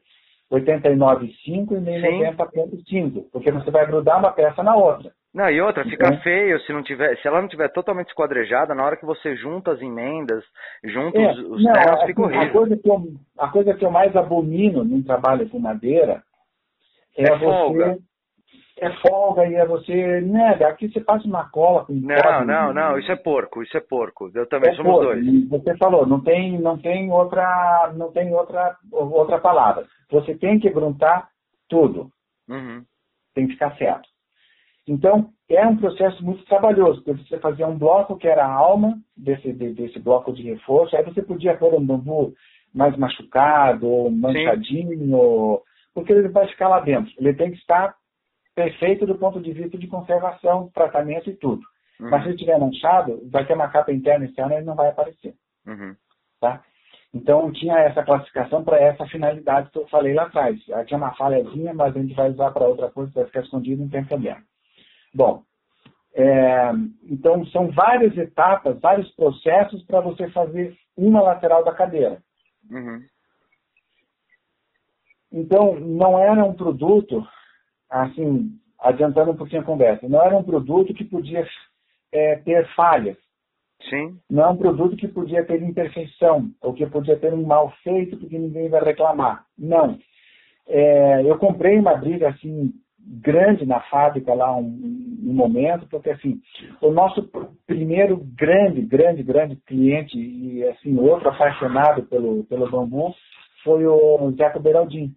89,5 0.51 1.71
e 1.71 1.79
nem 1.79 2.01
90,5, 2.35 3.25
porque 3.31 3.51
você 3.51 3.71
vai 3.71 3.85
grudar 3.85 4.19
uma 4.19 4.31
peça 4.31 4.61
na 4.61 4.75
outra. 4.75 5.11
Não, 5.33 5.49
e 5.49 5.61
outra, 5.61 5.85
fica 5.85 6.07
então, 6.07 6.21
feio 6.21 6.59
se 6.61 6.73
não 6.73 6.83
tiver, 6.83 7.15
se 7.17 7.27
ela 7.27 7.41
não 7.41 7.47
tiver 7.47 7.69
totalmente 7.69 8.09
esquadrejada, 8.09 8.75
na 8.75 8.83
hora 8.83 8.97
que 8.97 9.05
você 9.05 9.35
junta 9.37 9.71
as 9.71 9.81
emendas, 9.81 10.43
junta 10.83 11.17
é, 11.17 11.31
os, 11.31 11.39
os 11.39 11.63
não, 11.63 11.71
ternos, 11.71 12.03
fica 12.03 12.21
horrível. 12.21 12.47
A 12.47 12.51
coisa, 12.51 12.77
que 12.77 12.89
eu, 12.89 13.03
a 13.37 13.47
coisa 13.47 13.73
que 13.73 13.85
eu 13.85 13.91
mais 13.91 14.15
abomino 14.15 14.83
num 14.83 15.01
trabalho 15.01 15.47
com 15.49 15.57
madeira 15.57 16.21
é, 17.17 17.23
é 17.23 17.39
folga. 17.39 17.93
você. 17.93 18.11
É 18.77 18.89
folga 19.07 19.47
e 19.47 19.55
é 19.55 19.65
você. 19.65 20.21
Né, 20.21 20.57
aqui 20.65 20.91
você 20.91 20.99
passa 20.99 21.25
uma 21.27 21.49
cola 21.49 21.85
com 21.85 21.93
Não, 21.93 22.45
não, 22.45 22.73
não, 22.73 22.97
isso 22.97 23.11
é 23.11 23.15
porco, 23.15 23.63
isso 23.63 23.77
é 23.77 23.79
porco. 23.79 24.29
Eu 24.33 24.47
também 24.49 24.71
é 24.71 24.75
somos 24.75 24.91
porco. 24.91 25.13
dois. 25.13 25.49
Você 25.49 25.77
falou, 25.77 26.05
não 26.05 26.21
tem, 26.21 26.59
não 26.59 26.77
tem 26.77 27.09
outra, 27.09 27.93
não 27.95 28.11
tem 28.11 28.33
outra, 28.33 28.75
outra 28.91 29.39
palavra. 29.39 29.85
Você 30.09 30.35
tem 30.35 30.59
que 30.59 30.69
gruntar 30.69 31.29
tudo. 31.69 32.09
Uhum. 32.49 32.83
Tem 33.33 33.45
que 33.47 33.53
ficar 33.53 33.77
certo. 33.77 34.10
Então, 34.87 35.29
é 35.49 35.65
um 35.67 35.77
processo 35.77 36.23
muito 36.23 36.43
trabalhoso, 36.45 37.03
porque 37.03 37.23
você 37.23 37.39
fazia 37.39 37.67
um 37.67 37.77
bloco 37.77 38.17
que 38.17 38.27
era 38.27 38.45
a 38.45 38.51
alma 38.51 38.97
desse, 39.15 39.53
desse 39.53 39.99
bloco 39.99 40.33
de 40.33 40.43
reforço, 40.43 40.95
aí 40.95 41.03
você 41.03 41.21
podia 41.21 41.55
pôr 41.57 41.73
um 41.73 41.85
bambu 41.85 42.33
mais 42.73 42.97
machucado, 42.97 43.87
ou 43.87 44.09
manchadinho, 44.09 45.61
porque 45.93 46.13
ele 46.13 46.29
vai 46.29 46.47
ficar 46.47 46.69
lá 46.69 46.79
dentro. 46.79 47.11
Ele 47.17 47.33
tem 47.33 47.51
que 47.51 47.57
estar 47.57 47.95
perfeito 48.55 49.05
do 49.05 49.17
ponto 49.17 49.41
de 49.41 49.51
vista 49.51 49.77
de 49.77 49.87
conservação, 49.87 50.69
tratamento 50.73 51.29
e 51.29 51.35
tudo. 51.35 51.61
Uhum. 51.99 52.09
Mas 52.09 52.21
se 52.21 52.29
ele 52.29 52.35
estiver 52.35 52.59
manchado, 52.59 53.21
vai 53.29 53.45
ter 53.45 53.53
uma 53.53 53.69
capa 53.69 53.91
interna 53.91 54.25
e 54.25 54.29
externa 54.29 54.53
e 54.53 54.57
ele 54.57 54.65
não 54.65 54.75
vai 54.75 54.89
aparecer. 54.89 55.33
Uhum. 55.67 55.95
Tá? 56.39 56.63
Então 57.13 57.51
tinha 57.51 57.77
essa 57.77 58.03
classificação 58.03 58.63
para 58.63 58.79
essa 58.79 59.05
finalidade 59.07 59.69
que 59.69 59.77
eu 59.77 59.87
falei 59.87 60.13
lá 60.13 60.23
atrás. 60.23 60.57
Aqui 60.71 60.93
é 60.93 60.97
uma 60.97 61.13
falhazinha, 61.15 61.73
mas 61.73 61.95
a 61.95 61.99
gente 61.99 62.13
vai 62.13 62.29
usar 62.29 62.51
para 62.51 62.67
outra 62.67 62.89
coisa, 62.89 63.11
vai 63.13 63.25
ficar 63.25 63.41
escondido, 63.41 63.81
não 63.81 63.89
tem 63.89 64.03
problema. 64.05 64.41
Bom, 65.13 65.43
é, 66.13 66.71
então 67.03 67.45
são 67.47 67.71
várias 67.71 68.17
etapas, 68.17 68.79
vários 68.79 69.09
processos 69.15 69.83
para 69.83 70.01
você 70.01 70.29
fazer 70.31 70.75
uma 70.97 71.21
lateral 71.21 71.63
da 71.63 71.73
cadeira. 71.73 72.21
Uhum. 72.69 73.01
Então, 75.31 75.79
não 75.79 76.19
era 76.19 76.43
um 76.43 76.53
produto, 76.53 77.25
assim, 77.89 78.51
adiantando 78.79 79.31
um 79.31 79.37
pouquinho 79.37 79.61
a 79.61 79.65
conversa, 79.65 80.07
não 80.09 80.21
era 80.21 80.37
um 80.37 80.43
produto 80.43 80.93
que 80.93 81.05
podia 81.05 81.47
é, 82.11 82.35
ter 82.37 82.67
falhas. 82.75 83.17
Sim. 83.89 84.19
Não 84.29 84.43
é 84.43 84.49
um 84.49 84.57
produto 84.57 84.95
que 84.95 85.07
podia 85.07 85.45
ter 85.45 85.61
imperfeição, 85.61 86.51
ou 86.61 86.73
que 86.73 86.85
podia 86.85 87.17
ter 87.17 87.33
um 87.33 87.45
mal 87.45 87.71
feito 87.83 88.17
porque 88.17 88.37
ninguém 88.37 88.69
vai 88.69 88.83
reclamar. 88.83 89.45
Não. 89.57 89.97
É, 90.67 91.23
eu 91.23 91.37
comprei 91.39 91.79
uma 91.79 91.95
briga 91.95 92.29
assim 92.29 92.71
grande 93.05 93.65
na 93.65 93.79
fábrica 93.81 94.33
lá 94.33 94.55
um, 94.55 94.63
um, 94.63 95.33
momento, 95.33 95.87
porque 95.87 96.09
assim, 96.11 96.39
o 96.81 96.91
nosso 96.91 97.29
primeiro 97.67 98.17
grande, 98.35 98.81
grande, 98.81 99.23
grande 99.23 99.55
cliente 99.67 100.17
e 100.17 100.63
assim, 100.69 100.97
outro 100.97 101.29
apaixonado 101.29 102.03
pelo, 102.03 102.43
pelo 102.45 102.69
bambu 102.69 103.13
foi 103.63 103.85
o 103.85 104.31
Zeco 104.37 104.59
Beraldin. 104.59 105.13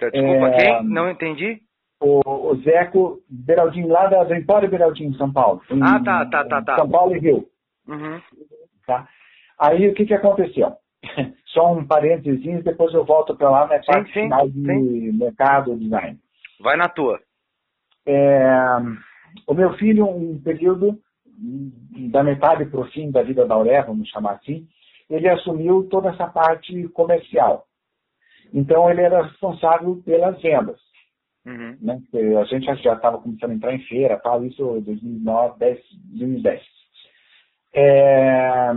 Desculpa, 0.00 0.48
é, 0.48 0.56
quem? 0.56 0.84
Não 0.84 1.10
entendi. 1.10 1.60
O, 2.00 2.20
o 2.50 2.56
Zeco 2.56 3.20
Beraldin, 3.28 3.86
lá 3.86 4.06
da, 4.06 4.24
do 4.24 4.34
Empório 4.34 4.68
Beraldin, 4.68 5.14
São 5.14 5.32
Paulo. 5.32 5.62
Em, 5.70 5.82
ah, 5.82 6.00
tá, 6.04 6.26
tá, 6.26 6.44
tá, 6.44 6.62
tá. 6.62 6.76
São 6.76 6.88
Paulo 6.88 7.16
e 7.16 7.18
Rio. 7.18 7.46
Uhum. 7.88 8.20
Tá? 8.86 9.08
Aí 9.58 9.88
o 9.88 9.94
que, 9.94 10.04
que 10.04 10.14
aconteceu? 10.14 10.74
Só 11.46 11.72
um 11.72 11.86
parênteses, 11.86 12.62
depois 12.62 12.92
eu 12.92 13.04
volto 13.04 13.34
para 13.34 13.48
lá 13.48 13.60
na 13.66 13.78
parte 13.78 14.12
sim, 14.12 14.24
final 14.24 14.46
de 14.48 14.62
sim. 14.62 15.12
mercado 15.12 15.74
design. 15.78 16.18
Vai 16.60 16.76
na 16.76 16.88
tua. 16.88 17.20
É, 18.06 18.76
o 19.46 19.54
meu 19.54 19.74
filho, 19.74 20.06
um 20.06 20.40
período 20.40 20.98
da 22.10 22.22
metade 22.22 22.66
para 22.66 22.80
o 22.80 22.90
fim 22.90 23.10
da 23.10 23.22
vida 23.22 23.46
da 23.46 23.54
Auré, 23.54 23.82
vamos 23.82 24.08
chamar 24.08 24.34
assim, 24.34 24.66
ele 25.08 25.28
assumiu 25.28 25.88
toda 25.90 26.10
essa 26.10 26.26
parte 26.26 26.88
comercial. 26.88 27.66
Então, 28.52 28.90
ele 28.90 29.02
era 29.02 29.24
responsável 29.24 30.02
pelas 30.04 30.40
vendas. 30.40 30.80
Uhum. 31.44 31.76
Né? 31.80 32.00
A 32.40 32.44
gente 32.44 32.64
já 32.82 32.94
estava 32.94 33.18
começando 33.18 33.50
a 33.50 33.54
entrar 33.54 33.74
em 33.74 33.84
feira, 33.86 34.18
tal, 34.18 34.44
isso 34.44 34.76
em 34.76 34.82
2009, 34.82 35.58
10, 35.58 35.80
2010. 36.18 36.62
É, 37.74 38.72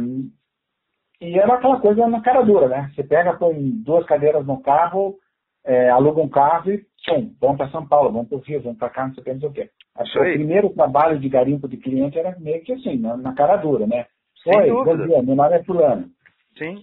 e 1.21 1.37
era 1.37 1.55
aquela 1.55 1.79
coisa 1.79 2.07
na 2.07 2.21
cara 2.21 2.43
dura, 2.43 2.67
né? 2.67 2.91
Você 2.93 3.03
pega, 3.03 3.37
põe 3.37 3.71
duas 3.83 4.05
cadeiras 4.05 4.45
no 4.45 4.61
carro, 4.61 5.17
é, 5.65 5.89
aluga 5.89 6.21
um 6.21 6.29
carro 6.29 6.71
e 6.71 6.85
pum, 7.05 7.33
vamos 7.39 7.57
para 7.57 7.69
São 7.69 7.87
Paulo, 7.87 8.11
vamos 8.11 8.29
para 8.29 8.37
o 8.37 8.41
Rio, 8.41 8.61
vamos 8.61 8.77
para 8.77 8.89
cá, 8.89 9.07
não 9.07 9.13
sei 9.13 9.21
o 9.21 9.23
que, 9.23 9.33
não 9.33 9.39
sei 9.39 9.49
o 9.49 9.53
que. 9.53 9.69
O 9.99 10.33
primeiro 10.33 10.69
trabalho 10.69 11.19
de 11.19 11.27
garimpo 11.27 11.67
de 11.67 11.77
cliente 11.77 12.17
era 12.17 12.37
meio 12.39 12.63
que 12.63 12.73
assim, 12.73 12.97
na, 12.97 13.17
na 13.17 13.33
cara 13.33 13.57
dura, 13.57 13.85
né? 13.85 14.05
Oi, 14.45 14.69
bom 14.71 14.97
dia, 15.05 15.21
meu 15.21 15.35
nome 15.35 15.55
é 15.55 15.63
fulano. 15.63 16.09
Sim. 16.57 16.81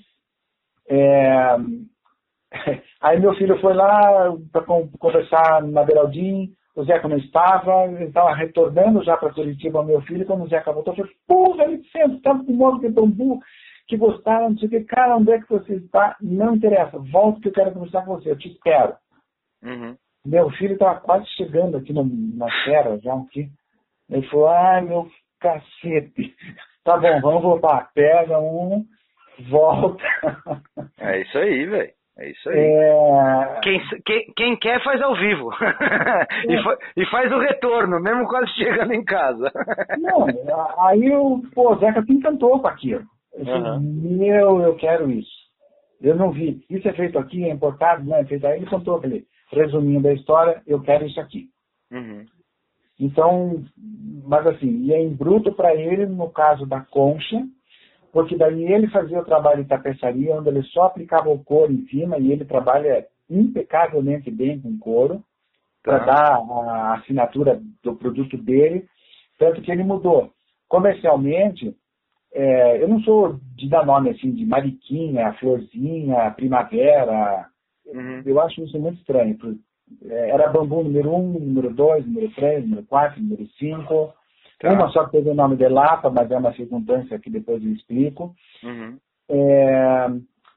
É... 0.88 1.56
Aí 3.00 3.18
meu 3.20 3.34
filho 3.34 3.58
foi 3.60 3.74
lá 3.74 4.34
para 4.52 4.62
conversar 4.98 5.62
na 5.62 5.82
Beraldim, 5.82 6.52
o 6.74 6.84
Zeca 6.84 7.08
não 7.08 7.16
estava, 7.16 7.86
ele 7.86 8.04
estava 8.04 8.34
retornando 8.34 9.02
já 9.02 9.16
para 9.16 9.32
Curitiba, 9.32 9.82
meu 9.82 10.02
filho, 10.02 10.26
quando 10.26 10.44
o 10.44 10.48
Zeca 10.48 10.72
voltou, 10.72 10.92
eu 10.92 10.98
falei, 10.98 11.12
porra, 11.26 11.64
ele 11.64 11.82
sempre 11.84 12.18
estava 12.18 12.44
com 12.44 12.52
modo 12.52 12.80
de 12.80 12.88
bambu, 12.90 13.40
que 13.86 13.96
gostaram, 13.96 14.50
não 14.50 14.58
sei 14.58 14.68
o 14.68 14.70
que. 14.70 14.84
Cara, 14.84 15.16
onde 15.16 15.30
é 15.32 15.40
que 15.40 15.48
você 15.48 15.74
está? 15.74 16.16
Não 16.20 16.54
interessa. 16.54 16.98
Volta 16.98 17.40
que 17.40 17.48
eu 17.48 17.52
quero 17.52 17.72
conversar 17.72 18.04
com 18.04 18.16
você. 18.16 18.30
Eu 18.30 18.38
te 18.38 18.48
espero. 18.48 18.94
Uhum. 19.62 19.96
Meu 20.26 20.50
filho 20.50 20.72
estava 20.72 21.00
quase 21.00 21.26
chegando 21.36 21.76
aqui 21.76 21.92
no, 21.92 22.04
na 22.04 22.46
terra 22.64 22.98
já 22.98 23.14
aqui. 23.14 23.48
Ele 24.10 24.26
falou, 24.28 24.48
ai, 24.48 24.82
meu 24.82 25.08
cacete. 25.40 26.34
Tá 26.84 26.96
bom, 26.96 27.20
vamos 27.20 27.42
voltar. 27.42 27.90
Pega 27.92 28.38
um, 28.38 28.84
volta. 29.50 30.04
É 31.00 31.20
isso 31.20 31.36
aí, 31.36 31.66
velho. 31.66 31.92
É 32.18 32.30
isso 32.30 32.48
aí. 32.48 32.58
É... 32.58 33.60
Quem, 33.60 33.80
quem, 34.04 34.32
quem, 34.36 34.56
quer 34.56 34.82
faz 34.82 35.02
ao 35.02 35.14
vivo. 35.16 35.50
É. 36.48 36.52
e, 36.52 36.62
fa, 36.62 36.78
e, 36.96 37.06
faz 37.06 37.32
o 37.32 37.38
retorno, 37.38 38.00
mesmo 38.00 38.26
quase 38.26 38.50
chegando 38.56 38.92
em 38.92 39.04
casa. 39.04 39.50
Não, 39.98 40.26
aí 40.86 41.10
o 41.10 41.42
pô, 41.54 41.74
Zeca 41.76 42.02
se 42.02 42.12
encantou 42.12 42.60
com 42.60 42.68
aquilo. 42.68 43.04
Eu 43.36 43.44
uhum. 43.44 43.80
meu, 43.80 44.60
eu 44.60 44.76
quero 44.76 45.10
isso. 45.10 45.46
Eu 46.00 46.16
não 46.16 46.30
vi. 46.30 46.64
Isso 46.68 46.88
é 46.88 46.92
feito 46.92 47.18
aqui, 47.18 47.44
é 47.44 47.50
importado, 47.50 48.04
não 48.04 48.16
é 48.16 48.24
feito 48.24 48.46
aí. 48.46 48.58
Ele 48.58 48.66
contou 48.66 48.96
aquele 48.96 49.26
resuminho 49.50 50.02
da 50.02 50.12
história, 50.12 50.62
eu 50.66 50.80
quero 50.80 51.06
isso 51.06 51.20
aqui. 51.20 51.48
Uhum. 51.90 52.24
Então, 52.98 53.62
mas 54.24 54.46
assim, 54.46 54.84
ia 54.84 54.98
em 54.98 55.14
bruto 55.14 55.52
para 55.52 55.74
ele, 55.74 56.06
no 56.06 56.30
caso 56.30 56.66
da 56.66 56.80
concha, 56.80 57.46
porque 58.12 58.36
daí 58.36 58.64
ele 58.72 58.88
fazia 58.88 59.20
o 59.20 59.24
trabalho 59.24 59.62
de 59.62 59.68
tapeçaria, 59.68 60.34
onde 60.34 60.48
ele 60.48 60.62
só 60.64 60.84
aplicava 60.84 61.28
o 61.28 61.44
couro 61.44 61.72
em 61.72 61.86
cima, 61.88 62.18
e 62.18 62.32
ele 62.32 62.44
trabalha 62.44 63.06
impecavelmente 63.28 64.30
bem 64.30 64.60
com 64.60 64.78
couro, 64.78 65.22
para 65.82 66.00
tá. 66.00 66.06
dar 66.06 66.38
a 66.38 66.94
assinatura 66.94 67.60
do 67.82 67.94
produto 67.94 68.36
dele, 68.38 68.86
tanto 69.38 69.60
que 69.60 69.70
ele 69.70 69.84
mudou. 69.84 70.32
Comercialmente, 70.68 71.76
é, 72.36 72.82
eu 72.82 72.88
não 72.88 73.00
sou 73.00 73.38
de 73.56 73.68
dar 73.68 73.86
nome 73.86 74.10
assim, 74.10 74.32
de 74.32 74.44
mariquinha, 74.44 75.32
florzinha, 75.34 76.30
primavera, 76.32 77.48
uhum. 77.86 78.22
eu 78.24 78.40
acho 78.40 78.62
isso 78.62 78.78
muito 78.78 78.98
estranho. 78.98 79.36
É, 80.04 80.30
era 80.30 80.50
bambu 80.50 80.82
número 80.82 81.10
1, 81.10 81.16
um, 81.16 81.38
número 81.38 81.72
2, 81.72 82.06
número 82.06 82.30
3, 82.34 82.64
número 82.64 82.86
4, 82.86 83.22
número 83.22 83.46
5, 83.58 84.14
Tá. 84.58 84.72
Uma 84.72 84.88
só 84.88 85.04
que 85.04 85.12
teve 85.12 85.30
o 85.30 85.34
nome 85.34 85.56
de 85.56 85.68
Lapa, 85.68 86.10
mas 86.10 86.30
é 86.30 86.38
uma 86.38 86.54
circunstância 86.54 87.18
que 87.18 87.28
depois 87.28 87.62
eu 87.62 87.72
explico. 87.72 88.34
Uhum. 88.64 88.98
É, 89.28 90.06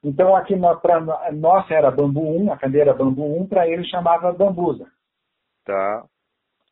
então, 0.03 0.35
aqui 0.35 0.55
para 0.81 1.31
nós 1.33 1.69
era 1.69 1.91
Bambu 1.91 2.21
1, 2.21 2.53
a 2.53 2.57
cadeira 2.57 2.93
Bambu 2.93 3.41
1, 3.41 3.47
para 3.47 3.67
ele 3.67 3.83
chamava 3.85 4.31
Bambusa. 4.31 4.85
Tá. 5.65 6.05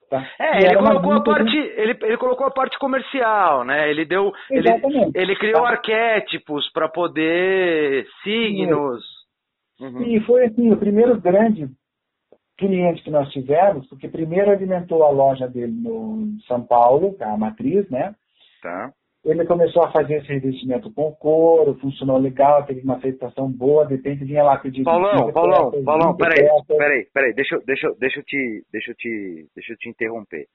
Tá. 0.09 0.25
É, 0.39 0.59
ele 0.59 0.77
colocou 0.77 1.13
a 1.13 1.21
parte, 1.21 1.51
de... 1.51 1.57
ele, 1.57 1.97
ele 2.01 2.17
colocou 2.17 2.47
a 2.47 2.51
parte 2.51 2.79
comercial, 2.79 3.65
né? 3.65 3.89
Ele 3.89 4.05
deu, 4.05 4.31
Exatamente. 4.49 5.11
ele, 5.13 5.31
ele 5.31 5.35
criou 5.35 5.63
tá. 5.63 5.69
arquétipos 5.69 6.71
para 6.71 6.87
poder 6.87 8.07
signos. 8.23 9.03
Uhum. 9.79 10.03
E 10.03 10.19
foi 10.21 10.45
assim 10.45 10.71
o 10.71 10.77
primeiro 10.77 11.19
grande 11.19 11.69
cliente 12.57 13.03
que 13.03 13.11
nós 13.11 13.29
tivemos, 13.31 13.85
porque 13.87 14.07
primeiro 14.07 14.49
alimentou 14.49 15.03
a 15.03 15.09
loja 15.09 15.47
dele 15.47 15.73
no 15.73 16.39
São 16.47 16.63
Paulo, 16.65 17.15
a 17.19 17.37
matriz, 17.37 17.87
né? 17.89 18.15
Tá. 18.61 18.91
Ele 19.27 19.45
começou 19.45 19.83
a 19.83 19.91
fazer 19.91 20.15
esse 20.15 20.27
revestimento 20.27 20.91
com 20.93 21.11
couro, 21.11 21.77
funcionou 21.79 22.17
legal, 22.17 22.65
teve 22.65 22.81
uma 22.81 22.95
aceitação 22.95 23.51
boa, 23.51 23.85
de 23.85 23.95
repente 23.95 24.23
vinha 24.23 24.41
lá 24.41 24.57
pedir... 24.57 24.83
Paulão, 24.83 25.31
Paulão, 25.33 25.83
Paulão, 25.83 26.15
peraí, 26.15 26.47
peraí, 26.65 27.07
peraí, 27.13 27.33
deixa, 27.33 27.59
deixa, 27.65 27.93
deixa, 27.99 28.19
eu 28.19 28.23
te, 28.23 28.63
deixa, 28.71 28.91
eu 28.91 28.95
te, 28.95 29.47
deixa 29.53 29.73
eu 29.73 29.77
te 29.77 29.89
interromper. 29.89 30.45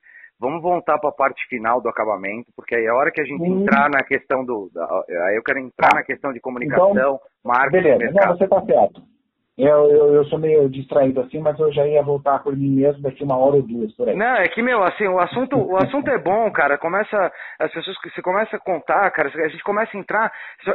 Vamos 0.41 0.63
voltar 0.63 0.99
para 0.99 1.11
a 1.11 1.15
parte 1.15 1.47
final 1.49 1.83
do 1.83 1.89
acabamento, 1.89 2.51
porque 2.57 2.75
aí 2.75 2.85
é 2.85 2.89
a 2.89 2.95
hora 2.95 3.13
que 3.13 3.21
a 3.21 3.25
gente 3.25 3.45
Sim. 3.45 3.63
entrar 3.63 3.91
na 3.91 4.03
questão 4.03 4.45
do... 4.45 4.71
Da, 4.73 4.85
aí 5.27 5.37
eu 5.37 5.43
quero 5.43 5.59
entrar 5.59 5.91
tá. 5.91 5.97
na 5.97 6.03
questão 6.03 6.33
de 6.33 6.41
comunicação, 6.41 6.93
então, 6.93 7.21
marketing, 7.45 7.83
beleza. 7.83 7.99
mercado. 7.99 8.29
Não, 8.31 8.37
você 8.39 8.45
está 8.45 8.63
certo. 8.65 9.12
Eu, 9.59 9.91
eu, 9.91 10.15
eu, 10.15 10.25
sou 10.25 10.39
meio 10.39 10.67
distraído 10.67 11.21
assim, 11.21 11.39
mas 11.39 11.59
eu 11.59 11.71
já 11.73 11.87
ia 11.87 12.03
voltar 12.03 12.43
por 12.43 12.57
mim 12.57 12.71
mesmo 12.71 13.03
daqui 13.03 13.23
uma 13.23 13.37
hora 13.37 13.57
ou 13.57 13.63
duas 13.63 13.93
por 13.95 14.09
aí. 14.09 14.17
Não, 14.17 14.37
é 14.37 14.49
que, 14.49 14.63
meu, 14.63 14.83
assim, 14.83 15.07
o 15.07 15.19
assunto, 15.19 15.59
o 15.59 15.77
assunto 15.77 16.09
é 16.09 16.17
bom, 16.17 16.51
cara. 16.51 16.79
Começa. 16.79 17.31
As 17.59 17.71
pessoas 17.71 18.01
que 18.01 18.09
você 18.09 18.23
começa 18.23 18.57
a 18.57 18.61
contar, 18.61 19.11
cara, 19.11 19.29
a 19.29 19.49
gente 19.49 19.63
começa 19.63 19.95
a 19.95 20.01
entrar. 20.01 20.33
Só, 20.65 20.75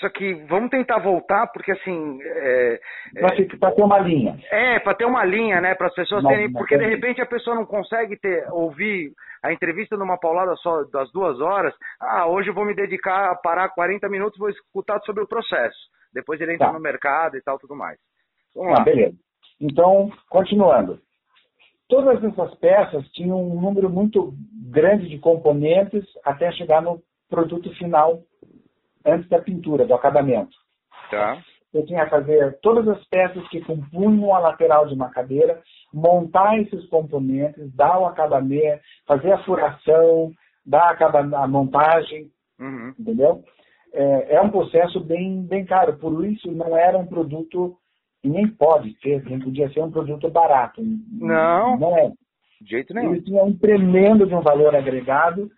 só 0.00 0.08
que 0.08 0.34
vamos 0.48 0.70
tentar 0.70 0.98
voltar, 0.98 1.46
porque 1.52 1.70
assim. 1.70 2.18
É, 2.22 2.80
é, 3.14 3.56
para 3.58 3.70
ter 3.70 3.82
uma 3.82 4.00
linha. 4.00 4.36
É, 4.50 4.80
para 4.80 4.94
ter 4.94 5.04
uma 5.04 5.24
linha, 5.24 5.60
né? 5.60 5.76
Para 5.76 5.86
as 5.86 5.94
pessoas 5.94 6.24
não, 6.24 6.30
terem. 6.30 6.50
Porque 6.52 6.76
de 6.76 6.86
repente 6.86 7.20
a 7.20 7.26
pessoa 7.26 7.54
não 7.54 7.64
consegue 7.64 8.18
ter, 8.18 8.44
ouvir 8.50 9.12
a 9.40 9.52
entrevista 9.52 9.96
numa 9.96 10.18
paulada 10.18 10.56
só 10.56 10.82
das 10.92 11.12
duas 11.12 11.40
horas. 11.40 11.72
Ah, 12.00 12.26
hoje 12.26 12.48
eu 12.50 12.54
vou 12.54 12.64
me 12.64 12.74
dedicar 12.74 13.30
a 13.30 13.36
parar 13.36 13.68
40 13.68 14.08
minutos 14.08 14.36
e 14.36 14.40
vou 14.40 14.50
escutar 14.50 14.98
sobre 15.02 15.22
o 15.22 15.28
processo. 15.28 15.78
Depois 16.12 16.40
ele 16.40 16.54
entra 16.54 16.68
tá. 16.68 16.72
no 16.72 16.80
mercado 16.80 17.36
e 17.36 17.42
tal, 17.42 17.58
tudo 17.58 17.74
mais. 17.76 17.98
Vamos 18.54 18.72
ah, 18.72 18.78
lá. 18.78 18.84
Beleza. 18.84 19.16
Então, 19.60 20.10
continuando. 20.28 20.98
Todas 21.88 22.22
essas 22.22 22.54
peças 22.56 23.06
tinham 23.08 23.42
um 23.42 23.60
número 23.60 23.90
muito 23.90 24.32
grande 24.70 25.08
de 25.08 25.18
componentes 25.18 26.04
até 26.24 26.50
chegar 26.52 26.80
no 26.80 27.02
produto 27.28 27.72
final, 27.74 28.22
antes 29.04 29.28
da 29.28 29.40
pintura, 29.40 29.84
do 29.84 29.94
acabamento. 29.94 30.56
Tá. 31.10 31.42
Eu 31.72 31.84
tinha 31.86 32.04
que 32.04 32.10
fazer 32.10 32.58
todas 32.60 32.86
as 32.88 33.04
peças 33.08 33.46
que 33.48 33.60
compunham 33.60 34.34
a 34.34 34.38
lateral 34.40 34.86
de 34.86 34.94
uma 34.94 35.10
cadeira, 35.10 35.62
montar 35.92 36.58
esses 36.60 36.84
componentes, 36.88 37.74
dar 37.74 37.98
o 37.98 38.06
acabamento, 38.06 38.82
fazer 39.06 39.32
a 39.32 39.42
furação, 39.44 40.32
dar 40.66 40.96
a, 41.00 41.48
montagem, 41.48 42.30
uhum. 42.58 42.94
entendeu? 42.98 43.44
É, 43.92 44.36
é 44.36 44.40
um 44.40 44.50
processo 44.50 45.00
bem, 45.00 45.42
bem 45.42 45.64
caro. 45.64 45.96
Por 45.98 46.24
isso, 46.24 46.50
não 46.52 46.76
era 46.76 46.98
um 46.98 47.06
produto, 47.06 47.76
e 48.22 48.28
nem 48.28 48.46
pode 48.48 48.96
ser, 49.00 49.24
nem 49.24 49.38
podia 49.38 49.70
ser 49.70 49.80
um 49.80 49.90
produto 49.90 50.28
barato. 50.30 50.82
Não. 50.82 51.78
Não 51.78 51.96
é. 51.96 52.08
De 52.60 52.70
jeito 52.70 52.92
nenhum. 52.94 53.14
Ele 53.14 53.22
tinha 53.22 53.42
um 53.42 53.56
tremendo 53.56 54.26
de 54.26 54.34
um 54.34 54.42
valor 54.42 54.74
agregado, 54.74 55.50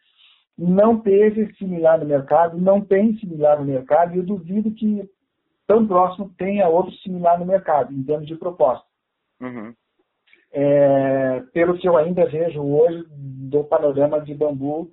não 0.56 1.00
teve 1.00 1.52
similar 1.54 1.98
no 1.98 2.06
mercado, 2.06 2.58
não 2.58 2.80
tem 2.80 3.16
similar 3.16 3.58
no 3.58 3.64
mercado, 3.64 4.14
e 4.14 4.18
eu 4.18 4.24
duvido 4.24 4.70
que 4.70 5.02
tão 5.66 5.86
próximo 5.86 6.30
tenha 6.36 6.68
outro 6.68 6.92
similar 6.96 7.38
no 7.38 7.46
mercado, 7.46 7.92
em 7.92 8.02
termos 8.02 8.26
de 8.26 8.36
proposta. 8.36 8.84
Uhum. 9.40 9.74
É, 10.54 11.42
pelo 11.52 11.78
que 11.78 11.88
eu 11.88 11.96
ainda 11.96 12.26
vejo 12.26 12.62
hoje 12.62 13.04
do 13.08 13.64
panorama 13.64 14.20
de 14.20 14.34
bambu 14.34 14.90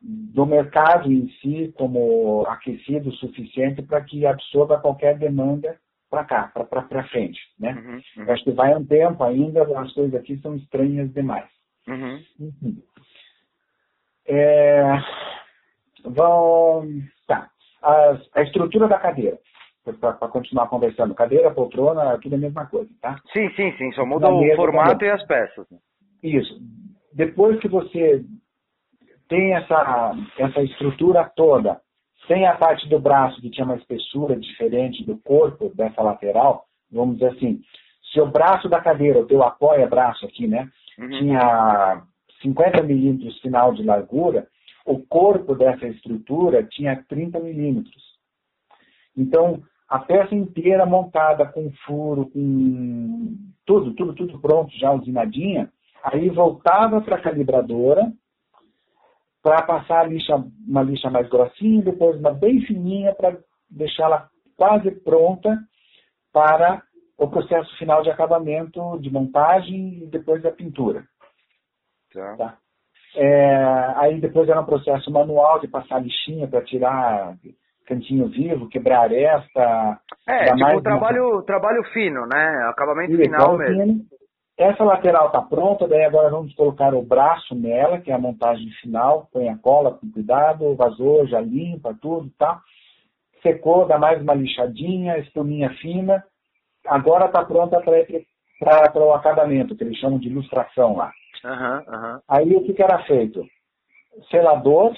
do 0.00 0.46
mercado 0.46 1.10
em 1.10 1.28
si 1.40 1.72
como 1.76 2.46
aquecido 2.46 3.08
o 3.08 3.14
suficiente 3.14 3.82
para 3.82 4.00
que 4.02 4.24
absorva 4.24 4.80
qualquer 4.80 5.18
demanda 5.18 5.76
para 6.08 6.24
cá, 6.24 6.52
para 6.54 7.08
frente. 7.08 7.38
Né? 7.58 7.72
Uhum, 7.72 8.22
uhum. 8.22 8.32
Acho 8.32 8.44
que 8.44 8.52
vai 8.52 8.74
um 8.74 8.84
tempo 8.84 9.22
ainda, 9.24 9.62
as 9.78 9.92
coisas 9.92 10.14
aqui 10.14 10.38
são 10.38 10.56
estranhas 10.56 11.12
demais. 11.12 11.48
Uhum. 11.86 12.22
É, 14.26 14.82
vão, 16.04 16.86
tá. 17.26 17.50
As, 17.82 18.20
a 18.34 18.42
estrutura 18.42 18.88
da 18.88 18.98
cadeira, 18.98 19.38
para 20.00 20.28
continuar 20.28 20.68
conversando. 20.68 21.14
Cadeira, 21.14 21.50
poltrona, 21.50 22.18
tudo 22.18 22.34
a 22.34 22.38
mesma 22.38 22.66
coisa, 22.66 22.90
tá? 23.00 23.20
Sim, 23.32 23.50
sim, 23.50 23.72
sim. 23.76 23.92
Só 23.92 24.04
muda 24.04 24.28
o 24.28 24.56
formato 24.56 25.04
e 25.04 25.10
as 25.10 25.24
peças. 25.26 25.66
Isso. 26.22 26.60
Depois 27.14 27.58
que 27.60 27.68
você 27.68 28.24
tem 29.28 29.54
essa, 29.54 30.14
essa 30.38 30.62
estrutura 30.62 31.30
toda, 31.36 31.80
sem 32.26 32.46
a 32.46 32.56
parte 32.56 32.88
do 32.88 32.98
braço 32.98 33.40
que 33.40 33.50
tinha 33.50 33.64
uma 33.64 33.76
espessura 33.76 34.36
diferente 34.36 35.04
do 35.04 35.16
corpo 35.18 35.70
dessa 35.74 36.02
lateral, 36.02 36.64
vamos 36.90 37.18
dizer 37.18 37.32
assim, 37.32 37.60
se 38.12 38.20
o 38.20 38.26
braço 38.26 38.68
da 38.68 38.80
cadeira, 38.80 39.18
o 39.18 39.26
teu 39.26 39.42
apoia-braço 39.42 40.24
aqui, 40.24 40.46
né, 40.46 40.68
uhum. 40.98 41.08
tinha 41.10 42.02
50 42.42 42.82
milímetros 42.82 43.38
final 43.40 43.72
de 43.72 43.82
largura, 43.82 44.46
o 44.84 44.98
corpo 45.06 45.54
dessa 45.54 45.86
estrutura 45.86 46.64
tinha 46.64 47.04
30 47.08 47.38
milímetros. 47.40 48.02
Então, 49.16 49.62
a 49.88 49.98
peça 49.98 50.34
inteira 50.34 50.86
montada 50.86 51.46
com 51.46 51.70
furo, 51.86 52.26
com 52.26 53.36
tudo, 53.66 53.92
tudo, 53.94 54.14
tudo 54.14 54.38
pronto, 54.38 54.74
já 54.78 54.92
usinadinha, 54.92 55.70
aí 56.02 56.30
voltava 56.30 57.00
para 57.00 57.16
a 57.16 57.20
calibradora, 57.20 58.10
para 59.42 59.62
passar 59.62 60.00
a 60.00 60.08
lixa, 60.08 60.34
uma 60.66 60.82
lixa 60.82 61.10
mais 61.10 61.28
grossinha, 61.28 61.82
depois 61.82 62.18
uma 62.18 62.32
bem 62.32 62.60
fininha 62.62 63.14
para 63.14 63.38
deixá-la 63.70 64.28
quase 64.56 64.90
pronta 65.02 65.58
para 66.32 66.82
o 67.16 67.28
processo 67.28 67.76
final 67.78 68.02
de 68.02 68.10
acabamento, 68.10 68.98
de 69.00 69.10
montagem 69.10 70.04
e 70.04 70.06
depois 70.06 70.42
da 70.42 70.50
pintura. 70.50 71.04
Tá. 72.12 72.36
tá? 72.36 72.58
É, 73.16 73.94
aí 73.96 74.20
depois 74.20 74.48
era 74.48 74.60
um 74.60 74.66
processo 74.66 75.10
manual 75.10 75.60
de 75.60 75.68
passar 75.68 76.02
lixinha 76.02 76.46
para 76.46 76.64
tirar 76.64 77.34
cantinho 77.86 78.28
vivo, 78.28 78.68
quebrar 78.68 79.04
aresta. 79.04 79.98
É, 80.26 80.54
tipo 80.54 80.82
trabalho, 80.82 81.36
uma... 81.36 81.42
trabalho 81.42 81.82
fino, 81.92 82.26
né? 82.26 82.68
Acabamento 82.68 83.12
Isso, 83.12 83.22
final 83.22 83.56
mesmo. 83.56 83.82
Fino. 83.82 84.17
Essa 84.58 84.82
lateral 84.82 85.28
está 85.28 85.40
pronta, 85.40 85.86
daí 85.86 86.04
agora 86.04 86.30
vamos 86.30 86.52
colocar 86.54 86.92
o 86.92 87.02
braço 87.02 87.54
nela, 87.54 88.00
que 88.00 88.10
é 88.10 88.14
a 88.14 88.18
montagem 88.18 88.68
final. 88.80 89.28
Põe 89.32 89.48
a 89.48 89.56
cola 89.56 89.92
com 89.92 90.10
cuidado, 90.10 90.74
vazou, 90.74 91.26
já 91.26 91.40
limpa 91.40 91.96
tudo, 92.00 92.28
tá? 92.36 92.60
secou, 93.42 93.86
dá 93.86 93.98
mais 93.98 94.20
uma 94.20 94.34
lixadinha, 94.34 95.18
espuminha 95.18 95.70
fina, 95.76 96.24
agora 96.86 97.26
está 97.26 97.44
pronta 97.44 97.80
para 97.80 99.04
o 99.04 99.12
acabamento, 99.12 99.76
que 99.76 99.84
eles 99.84 99.98
chamam 99.98 100.18
de 100.18 100.28
ilustração 100.28 100.96
lá. 100.96 101.12
Uhum, 101.44 101.94
uhum. 101.94 102.20
Aí 102.28 102.54
o 102.54 102.64
que, 102.64 102.74
que 102.74 102.82
era 102.82 103.02
feito? 103.04 103.46
Selador, 104.30 104.96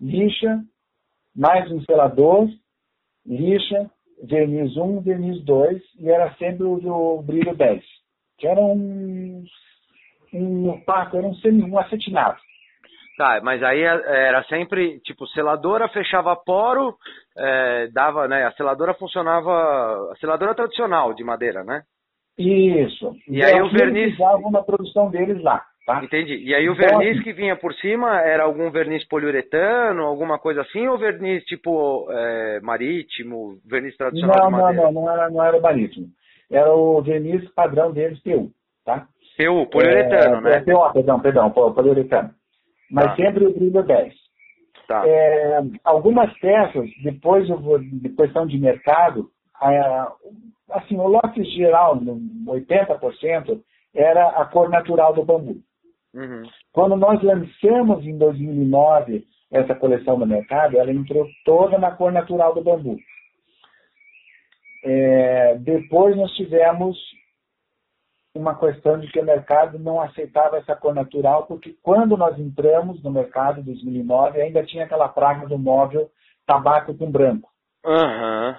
lixa, 0.00 0.60
mais 1.34 1.70
um 1.70 1.80
selador, 1.82 2.48
lixa, 3.26 3.90
verniz 4.22 4.76
1, 4.76 5.00
verniz 5.00 5.42
2, 5.44 5.82
e 5.98 6.10
era 6.10 6.34
sempre 6.34 6.64
o 6.64 6.78
do 6.78 7.22
brilho 7.22 7.54
10, 7.56 7.82
que 8.38 8.46
era 8.46 8.60
um, 8.60 9.44
um 10.32 10.70
opaco, 10.70 11.16
era 11.16 11.26
um, 11.26 11.34
semi, 11.34 11.62
um 11.62 11.78
acetinado. 11.78 12.38
Tá, 13.16 13.40
mas 13.44 13.62
aí 13.62 13.80
é, 13.80 14.26
era 14.26 14.42
sempre, 14.44 14.98
tipo, 15.00 15.26
seladora 15.28 15.88
fechava 15.88 16.34
poro, 16.34 16.96
é, 17.38 17.88
dava, 17.92 18.26
né, 18.26 18.44
a 18.44 18.52
seladora 18.52 18.92
funcionava, 18.94 20.10
a 20.12 20.16
seladora 20.16 20.54
tradicional 20.54 21.14
de 21.14 21.22
madeira, 21.22 21.62
né? 21.62 21.82
Isso. 22.36 23.14
E, 23.28 23.38
e 23.38 23.44
aí 23.44 23.60
o 23.62 23.70
verniz... 23.70 24.14
usavam 24.14 24.50
na 24.50 24.62
produção 24.62 25.08
deles 25.10 25.40
lá, 25.44 25.62
tá? 25.86 26.02
Entendi. 26.02 26.38
E 26.38 26.52
aí 26.52 26.68
o 26.68 26.72
então, 26.72 26.98
verniz 26.98 27.22
que 27.22 27.32
vinha 27.32 27.54
por 27.54 27.72
cima 27.74 28.20
era 28.20 28.42
algum 28.42 28.68
verniz 28.72 29.06
poliuretano, 29.06 30.02
alguma 30.02 30.36
coisa 30.36 30.62
assim, 30.62 30.88
ou 30.88 30.98
verniz 30.98 31.44
tipo 31.44 32.08
é, 32.10 32.60
marítimo, 32.62 33.60
verniz 33.64 33.96
tradicional 33.96 34.50
não, 34.50 34.58
de 34.58 34.62
madeira? 34.64 34.82
Não, 34.82 34.92
não, 34.92 35.02
não 35.02 35.12
era, 35.12 35.30
não 35.30 35.44
era 35.44 35.60
marítimo. 35.60 36.08
Era 36.50 36.74
o 36.74 37.00
verniz 37.02 37.48
padrão 37.54 37.92
deles, 37.92 38.20
PU, 38.20 38.50
tá? 38.84 39.06
PU, 39.36 39.66
poliuretano, 39.70 40.36
é, 40.36 40.40
né? 40.40 40.56
É, 40.56 40.60
PU, 40.60 40.92
perdão, 40.92 41.20
perdão, 41.20 41.50
poliuretano 41.50 42.30
mas 42.90 43.06
tá. 43.06 43.16
sempre 43.16 43.46
o 43.46 43.52
brilho 43.52 43.82
10. 43.82 44.14
Tá. 44.86 45.02
É, 45.06 45.60
algumas 45.82 46.32
peças, 46.38 46.88
depois, 47.02 47.46
de 47.46 48.08
questão 48.10 48.46
de 48.46 48.58
mercado, 48.58 49.28
é, 49.62 50.06
assim, 50.70 50.96
o 50.96 51.08
lote 51.08 51.42
geral, 51.56 51.96
80%, 51.96 53.60
era 53.94 54.28
a 54.28 54.44
cor 54.44 54.68
natural 54.68 55.12
do 55.14 55.24
bambu. 55.24 55.56
Uhum. 56.14 56.42
Quando 56.72 56.96
nós 56.96 57.20
lançamos 57.22 58.04
em 58.06 58.16
2009 58.16 59.24
essa 59.50 59.74
coleção 59.74 60.18
no 60.18 60.26
mercado, 60.26 60.78
ela 60.78 60.92
entrou 60.92 61.26
toda 61.44 61.78
na 61.78 61.90
cor 61.92 62.12
natural 62.12 62.54
do 62.54 62.62
bambu. 62.62 62.96
É, 64.84 65.56
depois 65.56 66.14
nós 66.14 66.30
tivemos 66.32 66.94
uma 68.36 68.58
questão 68.58 68.98
de 68.98 69.10
que 69.10 69.18
o 69.18 69.24
mercado 69.24 69.78
não 69.78 70.00
aceitava 70.00 70.58
essa 70.58 70.76
cor 70.76 70.94
natural, 70.94 71.46
porque 71.46 71.74
quando 71.82 72.16
nós 72.16 72.38
entramos 72.38 73.02
no 73.02 73.10
mercado 73.10 73.60
em 73.60 73.64
2009, 73.64 74.42
ainda 74.42 74.62
tinha 74.64 74.84
aquela 74.84 75.08
praga 75.08 75.46
do 75.46 75.58
móvel 75.58 76.10
tabaco 76.46 76.94
com 76.94 77.10
branco. 77.10 77.48
Uhum. 77.86 78.54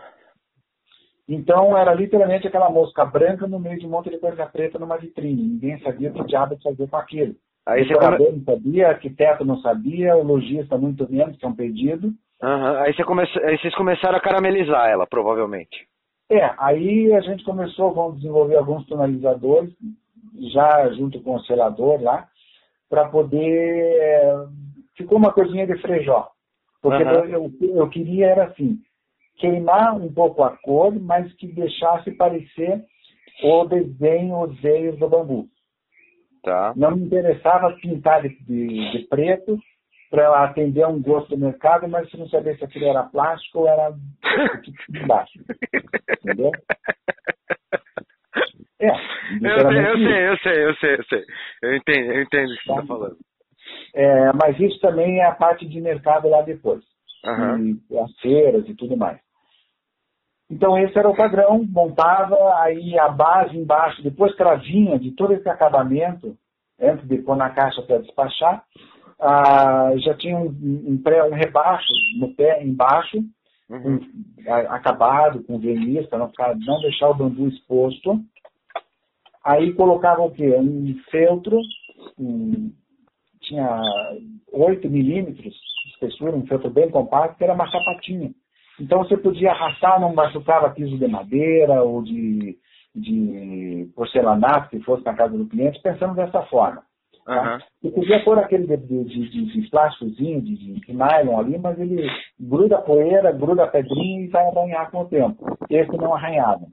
Então 1.28 1.78
era 1.78 1.93
literalmente 1.93 2.47
aquela 2.47 2.69
mosca 2.69 3.05
branca 3.05 3.45
no 3.47 3.59
meio 3.59 3.80
de 3.80 3.86
um 3.86 3.89
monte 3.89 4.09
de 4.09 4.17
coisa 4.17 4.45
preta 4.45 4.80
numa 4.80 4.97
vitrine. 4.97 5.43
Ninguém 5.43 5.80
sabia 5.80 6.09
o 6.09 6.13
que 6.13 6.23
diabo 6.26 6.57
fazer 6.63 6.88
com 6.88 6.97
aquilo. 6.97 7.36
Aí 7.67 7.82
o 7.84 7.99
come... 7.99 8.17
não 8.32 8.43
sabia, 8.43 8.89
arquiteto 8.89 9.43
não 9.43 9.57
sabia, 9.59 10.15
o 10.15 10.23
lojista 10.23 10.78
muito 10.78 11.11
menos, 11.11 11.38
que 11.38 11.45
é 11.45 11.47
um 11.47 11.55
pedido. 11.55 12.13
Uhum. 12.41 12.78
Aí, 12.78 12.93
você 12.93 13.03
come... 13.03 13.23
Aí 13.43 13.57
vocês 13.59 13.76
começaram 13.76 14.17
a 14.17 14.21
caramelizar 14.21 14.88
ela, 14.88 15.07
provavelmente. 15.07 15.88
É, 16.30 16.53
aí 16.57 17.13
a 17.13 17.21
gente 17.21 17.43
começou, 17.43 17.93
vamos 17.93 18.17
desenvolver 18.17 18.55
alguns 18.55 18.86
tonalizadores, 18.88 19.73
já 20.53 20.89
junto 20.93 21.21
com 21.21 21.36
o 21.36 21.43
selador 21.43 22.01
lá, 22.01 22.28
para 22.89 23.09
poder. 23.09 23.97
É, 24.01 24.45
ficou 24.97 25.17
uma 25.17 25.32
coisinha 25.32 25.67
de 25.67 25.80
frejó. 25.82 26.28
Porque 26.82 27.03
uhum. 27.03 27.11
eu, 27.11 27.51
eu, 27.61 27.76
eu 27.76 27.89
queria 27.89 28.28
era 28.28 28.45
assim, 28.45 28.80
queimar 29.38 29.95
um 29.95 30.11
pouco 30.11 30.43
a 30.43 30.55
cor, 30.57 30.93
mas 30.99 31.32
que 31.34 31.47
deixasse 31.47 32.11
parecer 32.11 32.84
o 33.43 33.65
desenho, 33.65 34.41
os 34.41 34.59
veios 34.61 34.97
do 34.97 35.09
bambu. 35.09 35.47
Tá. 36.43 36.73
Não 36.76 36.95
me 36.95 37.03
interessava 37.03 37.76
pintar 37.82 38.21
de, 38.21 38.30
de, 38.45 38.91
de 38.91 38.99
preto, 39.07 39.57
para 40.10 40.43
atender 40.43 40.84
a 40.84 40.88
um 40.88 41.01
gosto 41.01 41.30
do 41.30 41.38
mercado, 41.38 41.88
mas 41.88 42.10
se 42.10 42.18
não 42.18 42.28
sabia 42.30 42.56
se 42.58 42.64
aquilo 42.64 42.88
era 42.88 43.03
plástico 43.03 43.60
ou 43.60 43.68
era 43.68 43.91
de 44.89 45.06
baixo. 45.06 45.39
Entendeu? 46.24 46.51
É, 48.80 48.89
eu 48.89 49.72
sei, 49.72 49.88
eu 49.88 49.97
sei, 49.97 50.28
eu 50.28 50.38
sei, 50.38 50.66
eu 50.66 50.76
sei, 50.76 50.95
eu 50.95 51.03
sei. 51.06 51.26
Eu 51.64 51.76
entendo, 51.76 52.12
eu 52.12 52.22
entendo 52.22 52.49
o 52.51 52.58
que 52.58 52.66
você 52.66 52.72
está 52.72 52.86
falando. 52.86 53.18
É, 53.95 54.34
mas 54.34 54.60
isso 54.60 54.80
também 54.80 55.20
é 55.20 55.26
a 55.26 55.36
parte 55.36 55.66
de 55.68 55.82
mercado 55.82 56.30
lá 56.30 56.41
depois. 56.41 56.84
Uhum. 57.26 57.80
E 57.89 57.97
as 57.97 58.12
feiras 58.20 58.68
e 58.68 58.76
tudo 58.76 58.95
mais. 58.95 59.20
Então 60.49 60.78
esse 60.78 60.97
era 60.97 61.10
o 61.10 61.16
padrão, 61.16 61.66
montava 61.68 62.36
aí 62.62 62.99
a 62.99 63.10
base 63.10 63.58
embaixo, 63.58 64.03
depois 64.03 64.36
que 64.36 64.41
ela 64.41 64.56
vinha 64.56 64.99
de 64.99 65.12
todo 65.12 65.34
esse 65.34 65.49
acabamento, 65.49 66.38
antes 66.80 67.08
de 67.08 67.18
pôr 67.18 67.36
na 67.36 67.49
caixa 67.49 67.82
para 67.82 67.97
despachar, 67.97 68.64
ah, 69.20 69.91
já 69.97 70.13
tinha 70.16 70.38
um, 70.38 70.47
um, 70.88 71.01
pré, 71.01 71.24
um 71.24 71.34
rebaixo 71.34 71.88
no 72.20 72.34
pé 72.36 72.63
embaixo, 72.63 73.18
uhum. 73.70 73.95
um, 73.95 74.51
a, 74.51 74.76
acabado 74.76 75.43
com 75.43 75.59
verniz, 75.59 76.07
para 76.07 76.20
não, 76.20 76.30
ficar, 76.30 76.55
não 76.55 76.82
deixar 76.82 77.09
o 77.09 77.16
bambu 77.16 77.47
exposto. 77.47 78.20
Aí 79.43 79.74
colocava 79.74 80.22
o 80.22 80.32
quê? 80.32 80.55
Um 80.57 80.95
feltro, 81.11 81.59
um, 82.20 82.72
tinha 83.41 83.82
8 84.51 84.89
milímetros 84.89 85.53
de 85.53 85.91
espessura, 85.93 86.36
um 86.36 86.47
feltro 86.47 86.70
bem 86.70 86.89
compacto, 86.89 87.38
que 87.38 87.43
era 87.43 87.53
uma 87.53 87.70
sapatinha. 87.70 88.32
Então 88.80 88.99
você 88.99 89.16
podia 89.16 89.51
arrastar, 89.51 90.01
não 90.01 90.13
machucava 90.13 90.72
piso 90.72 90.97
de 90.97 91.07
madeira 91.07 91.82
ou 91.84 92.03
de, 92.03 92.57
de 92.93 93.89
porcelanato, 93.95 94.70
que 94.70 94.80
fosse 94.82 95.05
na 95.05 95.13
casa 95.13 95.38
do 95.38 95.47
cliente, 95.47 95.82
pensando 95.82 96.16
dessa 96.16 96.41
forma. 96.43 96.84
Tá? 97.26 97.59
Uhum. 97.82 97.91
podia 97.91 98.23
pôr 98.23 98.38
aquele 98.38 98.67
de, 98.67 98.78
de, 98.78 99.30
de, 99.30 99.45
de 99.45 99.69
plásticozinho, 99.71 100.41
de, 100.43 100.55
de, 100.55 100.93
nylon 100.93 101.39
ali, 101.39 101.57
mas 101.57 101.80
ele 101.80 102.07
gruda 102.39 102.78
poeira, 102.78 103.32
gruda 103.32 103.67
pedrinha 103.67 104.21
e 104.21 104.28
vai 104.28 104.45
arranhar 104.45 104.91
com 104.91 105.01
o 105.01 105.07
tempo. 105.07 105.57
Esse 105.67 105.97
não 105.97 106.13
arranhava. 106.13 106.67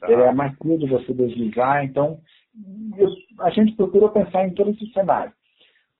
Tá. 0.00 0.10
Ele 0.10 0.22
é 0.22 0.32
mais 0.32 0.56
frio 0.56 0.78
de 0.78 0.86
você 0.86 1.12
deslizar, 1.12 1.84
então 1.84 2.18
eu, 2.96 3.08
a 3.40 3.50
gente 3.50 3.76
procurou 3.76 4.08
pensar 4.08 4.46
em 4.46 4.54
todo 4.54 4.70
esse 4.70 4.90
cenário. 4.92 5.32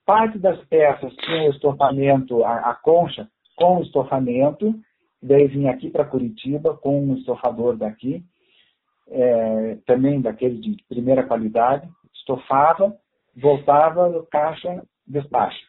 Parte 0.06 0.38
das 0.38 0.58
peças 0.66 1.14
tinha 1.16 1.50
o 1.50 1.52
estofamento, 1.52 2.44
a, 2.44 2.70
a 2.70 2.74
concha 2.74 3.28
com 3.56 3.78
o 3.78 3.82
estofamento, 3.82 4.74
daí 5.22 5.48
vinha 5.48 5.70
aqui 5.70 5.90
para 5.90 6.04
Curitiba 6.06 6.74
com 6.78 6.98
um 6.98 7.14
estofador 7.16 7.76
daqui, 7.76 8.22
é, 9.08 9.76
também 9.86 10.20
daquele 10.20 10.58
de 10.58 10.76
primeira 10.88 11.24
qualidade, 11.24 11.86
estofava, 12.14 12.96
voltava 13.36 14.08
no 14.08 14.26
caixa 14.26 14.82
despacho. 15.06 15.60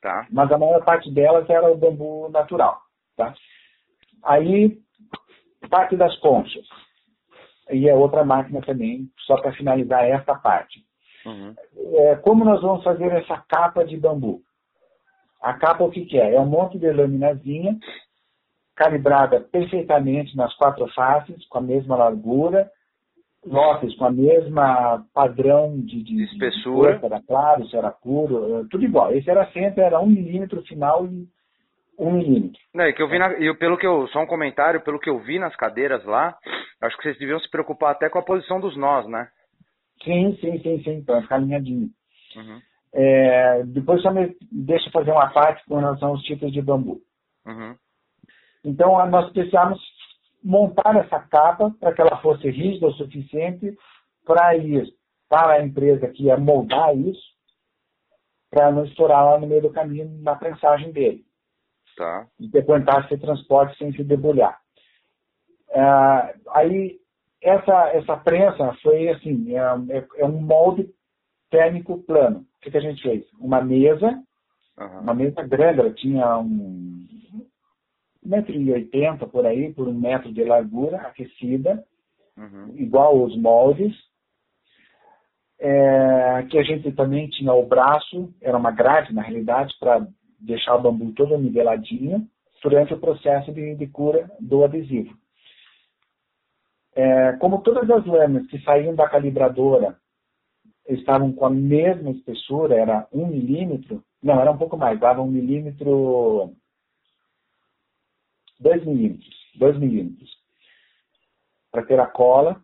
Tá. 0.00 0.26
Mas 0.30 0.52
a 0.52 0.58
maior 0.58 0.84
parte 0.84 1.10
delas 1.12 1.48
era 1.48 1.70
o 1.70 1.76
bambu 1.76 2.28
natural. 2.30 2.78
Tá? 3.16 3.34
Aí, 4.22 4.78
parte 5.70 5.96
das 5.96 6.16
conchas. 6.20 6.66
E 7.70 7.88
é 7.88 7.94
outra 7.94 8.24
máquina 8.24 8.60
também, 8.60 9.08
só 9.26 9.40
para 9.40 9.54
finalizar 9.54 10.04
esta 10.04 10.34
parte. 10.34 10.84
Uhum. 11.24 11.54
É, 11.94 12.16
como 12.16 12.44
nós 12.44 12.60
vamos 12.60 12.84
fazer 12.84 13.10
essa 13.12 13.42
capa 13.48 13.84
de 13.84 13.96
bambu? 13.96 14.42
A 15.40 15.54
capa 15.54 15.84
o 15.84 15.90
que, 15.90 16.04
que 16.04 16.18
é? 16.18 16.34
É 16.34 16.40
um 16.40 16.46
monte 16.46 16.78
de 16.78 16.90
laminazinha 16.92 17.78
calibrada 18.76 19.40
perfeitamente 19.40 20.36
nas 20.36 20.54
quatro 20.56 20.86
faces, 20.88 21.46
com 21.48 21.58
a 21.58 21.62
mesma 21.62 21.96
largura, 21.96 22.70
notas 23.46 23.94
com 23.96 24.06
a 24.06 24.10
mesma 24.10 25.04
padrão 25.12 25.78
de, 25.80 26.02
de 26.02 26.24
espessura, 26.24 26.98
de 26.98 27.04
era 27.04 27.20
claro, 27.22 27.66
se 27.68 27.76
era 27.76 27.90
puro, 27.90 28.60
eh, 28.60 28.64
tudo 28.70 28.84
igual. 28.84 29.12
Esse 29.12 29.30
era 29.30 29.46
sempre, 29.52 29.82
era 29.82 30.00
um 30.00 30.06
milímetro 30.06 30.62
final 30.62 31.06
e 31.06 31.28
um 31.98 32.12
milímetro. 32.12 32.58
Não, 32.74 32.92
que 32.92 33.02
eu 33.02 33.08
vi 33.08 33.18
na, 33.18 33.30
pelo 33.58 33.76
que 33.76 33.86
eu, 33.86 34.08
só 34.08 34.20
um 34.20 34.26
comentário, 34.26 34.82
pelo 34.82 34.98
que 34.98 35.10
eu 35.10 35.18
vi 35.20 35.38
nas 35.38 35.54
cadeiras 35.56 36.04
lá, 36.04 36.36
acho 36.80 36.96
que 36.96 37.02
vocês 37.02 37.18
deviam 37.18 37.38
se 37.38 37.50
preocupar 37.50 37.92
até 37.92 38.08
com 38.08 38.18
a 38.18 38.24
posição 38.24 38.60
dos 38.60 38.76
nós, 38.76 39.06
né? 39.08 39.28
Sim, 40.02 40.36
sim, 40.40 40.58
sim, 40.58 40.82
sim, 40.82 41.04
para 41.04 41.22
ficar 41.22 41.36
alinhadinho. 41.36 41.88
Uhum. 42.36 42.60
É, 42.92 43.62
depois 43.64 44.02
só 44.02 44.12
me 44.12 44.36
deixa 44.50 44.90
fazer 44.90 45.10
uma 45.10 45.30
parte 45.30 45.64
com 45.66 45.78
relação 45.78 46.10
aos 46.10 46.22
tipos 46.22 46.52
de 46.52 46.62
bambu. 46.62 47.00
Uhum. 47.46 47.74
Então 48.64 49.06
nós 49.10 49.30
precisamos 49.30 49.78
montar 50.44 50.94
essa 50.96 51.18
capa 51.20 51.74
para 51.80 51.94
que 51.94 52.02
ela 52.02 52.20
fosse 52.20 52.50
rígida 52.50 52.86
o 52.86 52.92
suficiente 52.92 53.74
para 54.26 54.56
ir 54.56 54.84
para 55.28 55.54
a 55.54 55.64
empresa 55.64 56.08
que 56.08 56.24
ia 56.24 56.36
moldar 56.36 56.96
isso, 56.96 57.34
para 58.50 58.70
não 58.70 58.84
estourar 58.84 59.24
lá 59.24 59.38
no 59.38 59.46
meio 59.46 59.62
do 59.62 59.72
caminho 59.72 60.08
na 60.22 60.36
prensagem 60.36 60.92
dele. 60.92 61.24
Tá. 61.96 62.26
E 62.38 62.48
que 62.48 62.58
aguentasse 62.58 63.16
transporte 63.18 63.76
sem 63.78 63.92
se 63.92 64.04
debulhar. 64.04 64.58
É, 65.70 66.34
aí, 66.50 67.00
essa, 67.42 67.88
essa 67.90 68.16
prensa 68.16 68.72
foi 68.82 69.08
assim, 69.08 69.56
é, 69.56 69.98
é, 69.98 70.06
é 70.18 70.24
um 70.24 70.40
molde 70.40 70.88
térmico 71.50 72.02
plano. 72.02 72.46
O 72.56 72.60
que, 72.60 72.70
que, 72.70 72.76
a 72.76 72.80
gente 72.80 73.02
fez? 73.02 73.24
Uma 73.38 73.60
mesa, 73.60 74.22
uhum. 74.78 75.00
uma 75.00 75.14
mesa 75.14 75.42
grande, 75.42 75.80
ela 75.80 75.92
tinha 75.92 76.38
um, 76.38 77.06
1,80m 78.26 79.28
por 79.30 79.46
aí, 79.46 79.72
por 79.72 79.88
um 79.88 79.94
metro 79.94 80.32
de 80.32 80.44
largura, 80.44 80.98
aquecida, 80.98 81.84
uhum. 82.36 82.74
igual 82.76 83.22
os 83.22 83.36
moldes. 83.36 83.94
É, 85.58 86.46
que 86.50 86.58
a 86.58 86.62
gente 86.62 86.90
também 86.92 87.28
tinha 87.28 87.52
o 87.52 87.64
braço, 87.64 88.34
era 88.42 88.56
uma 88.58 88.70
grade 88.70 89.14
na 89.14 89.22
realidade, 89.22 89.72
para 89.78 90.06
deixar 90.38 90.74
o 90.76 90.82
bambu 90.82 91.12
todo 91.12 91.38
niveladinho 91.38 92.28
durante 92.62 92.92
o 92.92 92.98
processo 92.98 93.52
de, 93.52 93.74
de 93.74 93.86
cura 93.86 94.30
do 94.40 94.64
adesivo. 94.64 95.16
É, 96.96 97.32
como 97.34 97.62
todas 97.62 97.88
as 97.90 98.06
lâminas 98.06 98.46
que 98.46 98.58
saíam 98.62 98.94
da 98.94 99.08
calibradora 99.08 99.96
estavam 100.88 101.32
com 101.32 101.46
a 101.46 101.50
mesma 101.50 102.10
espessura, 102.10 102.74
era 102.74 103.06
um 103.12 103.26
milímetro, 103.26 104.02
não, 104.22 104.40
era 104.40 104.50
um 104.50 104.56
pouco 104.56 104.76
mais, 104.76 104.98
dava 105.00 105.20
um 105.20 105.30
milímetro, 105.30 106.52
dois 108.60 108.84
milímetros, 108.84 109.34
dois 109.56 109.78
milímetros, 109.78 110.30
para 111.70 111.84
ter 111.84 111.98
a 112.00 112.06
cola. 112.06 112.60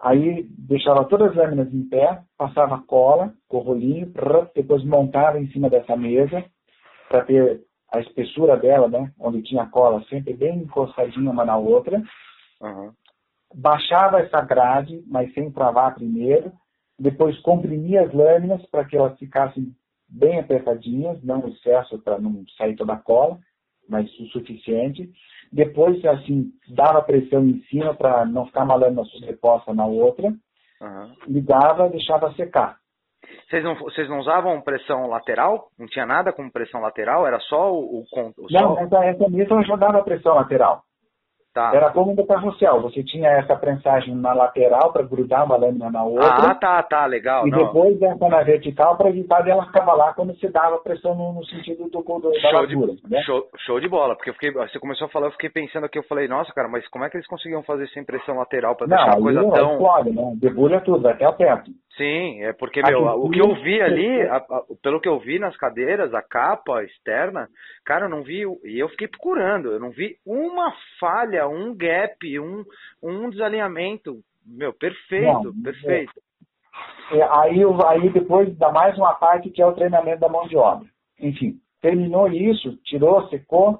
Aí 0.00 0.46
deixava 0.58 1.04
todas 1.04 1.30
as 1.30 1.36
lâminas 1.36 1.72
em 1.72 1.88
pé, 1.88 2.22
passava 2.36 2.82
cola 2.82 3.32
com 3.48 3.58
o 3.58 3.60
rolinho, 3.60 4.12
depois 4.54 4.84
montava 4.84 5.40
em 5.40 5.48
cima 5.48 5.70
dessa 5.70 5.96
mesa 5.96 6.44
para 7.08 7.24
ter 7.24 7.62
a 7.92 8.00
espessura 8.00 8.56
dela, 8.56 8.88
né, 8.88 9.12
onde 9.18 9.42
tinha 9.42 9.66
cola 9.66 10.02
sempre 10.04 10.34
bem 10.34 10.58
encostadinha 10.58 11.30
uma 11.30 11.44
na 11.44 11.56
outra. 11.56 12.02
Uhum. 12.60 12.92
Baixava 13.54 14.18
essa 14.18 14.40
grade, 14.40 15.02
mas 15.06 15.32
sem 15.32 15.50
travar 15.52 15.94
primeiro. 15.94 16.52
Depois 16.98 17.38
comprimia 17.40 18.02
as 18.02 18.12
lâminas 18.12 18.64
para 18.66 18.84
que 18.84 18.96
elas 18.96 19.16
ficassem 19.18 19.74
bem 20.08 20.40
apertadinhas, 20.40 21.22
não 21.22 21.46
excesso 21.48 21.98
para 22.00 22.18
não 22.18 22.44
sair 22.56 22.74
toda 22.76 22.94
a 22.94 23.00
cola, 23.00 23.38
mas 23.88 24.10
o 24.18 24.26
suficiente. 24.26 25.10
Depois, 25.54 26.04
assim, 26.04 26.50
dava 26.68 27.00
pressão 27.00 27.46
em 27.46 27.60
cima 27.70 27.94
para 27.94 28.26
não 28.26 28.44
ficar 28.46 28.64
uma 28.64 28.74
lâmina 28.74 29.04
sobreposta 29.04 29.72
na 29.72 29.86
outra. 29.86 30.26
Uhum. 30.26 31.14
Ligava, 31.28 31.88
deixava 31.88 32.32
secar. 32.32 32.76
Vocês 33.48 33.62
não, 33.62 33.76
vocês 33.76 34.08
não 34.08 34.18
usavam 34.18 34.60
pressão 34.60 35.06
lateral? 35.06 35.68
Não 35.78 35.86
tinha 35.86 36.04
nada 36.04 36.32
com 36.32 36.50
pressão 36.50 36.80
lateral? 36.80 37.24
Era 37.24 37.38
só 37.38 37.72
o. 37.72 38.00
o, 38.00 38.04
o 38.36 38.46
não, 38.50 38.78
essa, 38.80 39.04
essa 39.04 39.28
mesa 39.28 39.54
eu 39.54 39.64
já 39.64 39.76
dava 39.76 40.02
pressão 40.02 40.34
lateral. 40.34 40.82
Tá. 41.54 41.70
Era 41.72 41.88
como 41.90 42.16
do 42.16 42.26
carrossel. 42.26 42.82
Você 42.82 43.04
tinha 43.04 43.28
essa 43.30 43.54
prensagem 43.54 44.12
na 44.16 44.32
lateral 44.32 44.92
para 44.92 45.04
grudar 45.04 45.44
uma 45.44 45.56
lâmina 45.56 45.88
na 45.88 46.02
outra. 46.02 46.50
Ah, 46.50 46.54
tá, 46.56 46.82
tá, 46.82 47.06
legal. 47.06 47.46
E 47.46 47.50
não. 47.50 47.58
depois 47.58 48.02
essa 48.02 48.28
na 48.28 48.42
vertical 48.42 48.96
para 48.96 49.10
evitar 49.10 49.40
dela 49.42 49.64
cavalar 49.70 50.16
quando 50.16 50.34
você 50.34 50.48
dava 50.48 50.78
pressão 50.78 51.14
no, 51.14 51.32
no 51.32 51.44
sentido 51.46 51.88
do, 51.88 52.02
do, 52.02 52.32
da 52.32 52.40
show 52.40 52.52
largura. 52.52 52.94
De, 52.96 53.08
né? 53.08 53.22
show, 53.22 53.46
show 53.64 53.78
de 53.78 53.88
bola, 53.88 54.16
porque 54.16 54.30
eu 54.30 54.34
fiquei, 54.34 54.50
você 54.50 54.80
começou 54.80 55.06
a 55.06 55.10
falar, 55.10 55.28
eu 55.28 55.32
fiquei 55.32 55.48
pensando 55.48 55.84
aqui, 55.84 55.96
eu 55.96 56.02
falei, 56.02 56.26
nossa, 56.26 56.52
cara, 56.52 56.66
mas 56.66 56.84
como 56.88 57.04
é 57.04 57.08
que 57.08 57.16
eles 57.16 57.28
conseguiam 57.28 57.62
fazer 57.62 57.86
sem 57.90 58.04
pressão 58.04 58.36
lateral 58.36 58.74
para 58.74 58.88
deixar 58.88 59.12
a 59.12 59.20
coisa 59.20 59.40
não, 59.40 59.50
tão... 59.52 59.72
Explode, 59.74 60.10
né? 60.10 60.32
Debulha 60.40 60.80
tudo, 60.80 61.06
até 61.06 61.28
o 61.28 61.34
teto. 61.34 61.70
Sim, 61.96 62.42
é 62.42 62.52
porque, 62.52 62.82
meu, 62.82 63.04
o 63.20 63.30
que 63.30 63.40
eu 63.40 63.54
vi 63.62 63.80
ali, 63.80 64.22
a, 64.22 64.36
a, 64.36 64.64
pelo 64.82 65.00
que 65.00 65.08
eu 65.08 65.20
vi 65.20 65.38
nas 65.38 65.56
cadeiras, 65.56 66.12
a 66.12 66.20
capa 66.20 66.82
externa, 66.82 67.48
cara, 67.84 68.06
eu 68.06 68.08
não 68.08 68.22
vi, 68.22 68.42
e 68.64 68.78
eu 68.80 68.88
fiquei 68.88 69.06
procurando, 69.06 69.70
eu 69.70 69.78
não 69.78 69.90
vi 69.90 70.16
uma 70.26 70.72
falha, 70.98 71.46
um 71.46 71.72
gap, 71.76 72.40
um, 72.40 72.64
um 73.00 73.30
desalinhamento. 73.30 74.18
Meu, 74.44 74.72
perfeito, 74.72 75.44
não, 75.44 75.62
perfeito. 75.62 76.12
É, 77.12 77.22
aí, 77.22 77.60
aí 77.86 78.10
depois 78.10 78.56
dá 78.58 78.72
mais 78.72 78.98
uma 78.98 79.14
parte 79.14 79.50
que 79.50 79.62
é 79.62 79.66
o 79.66 79.74
treinamento 79.74 80.18
da 80.18 80.28
mão 80.28 80.48
de 80.48 80.56
obra. 80.56 80.88
Enfim, 81.20 81.60
terminou 81.80 82.28
isso, 82.28 82.76
tirou, 82.82 83.28
secou, 83.28 83.78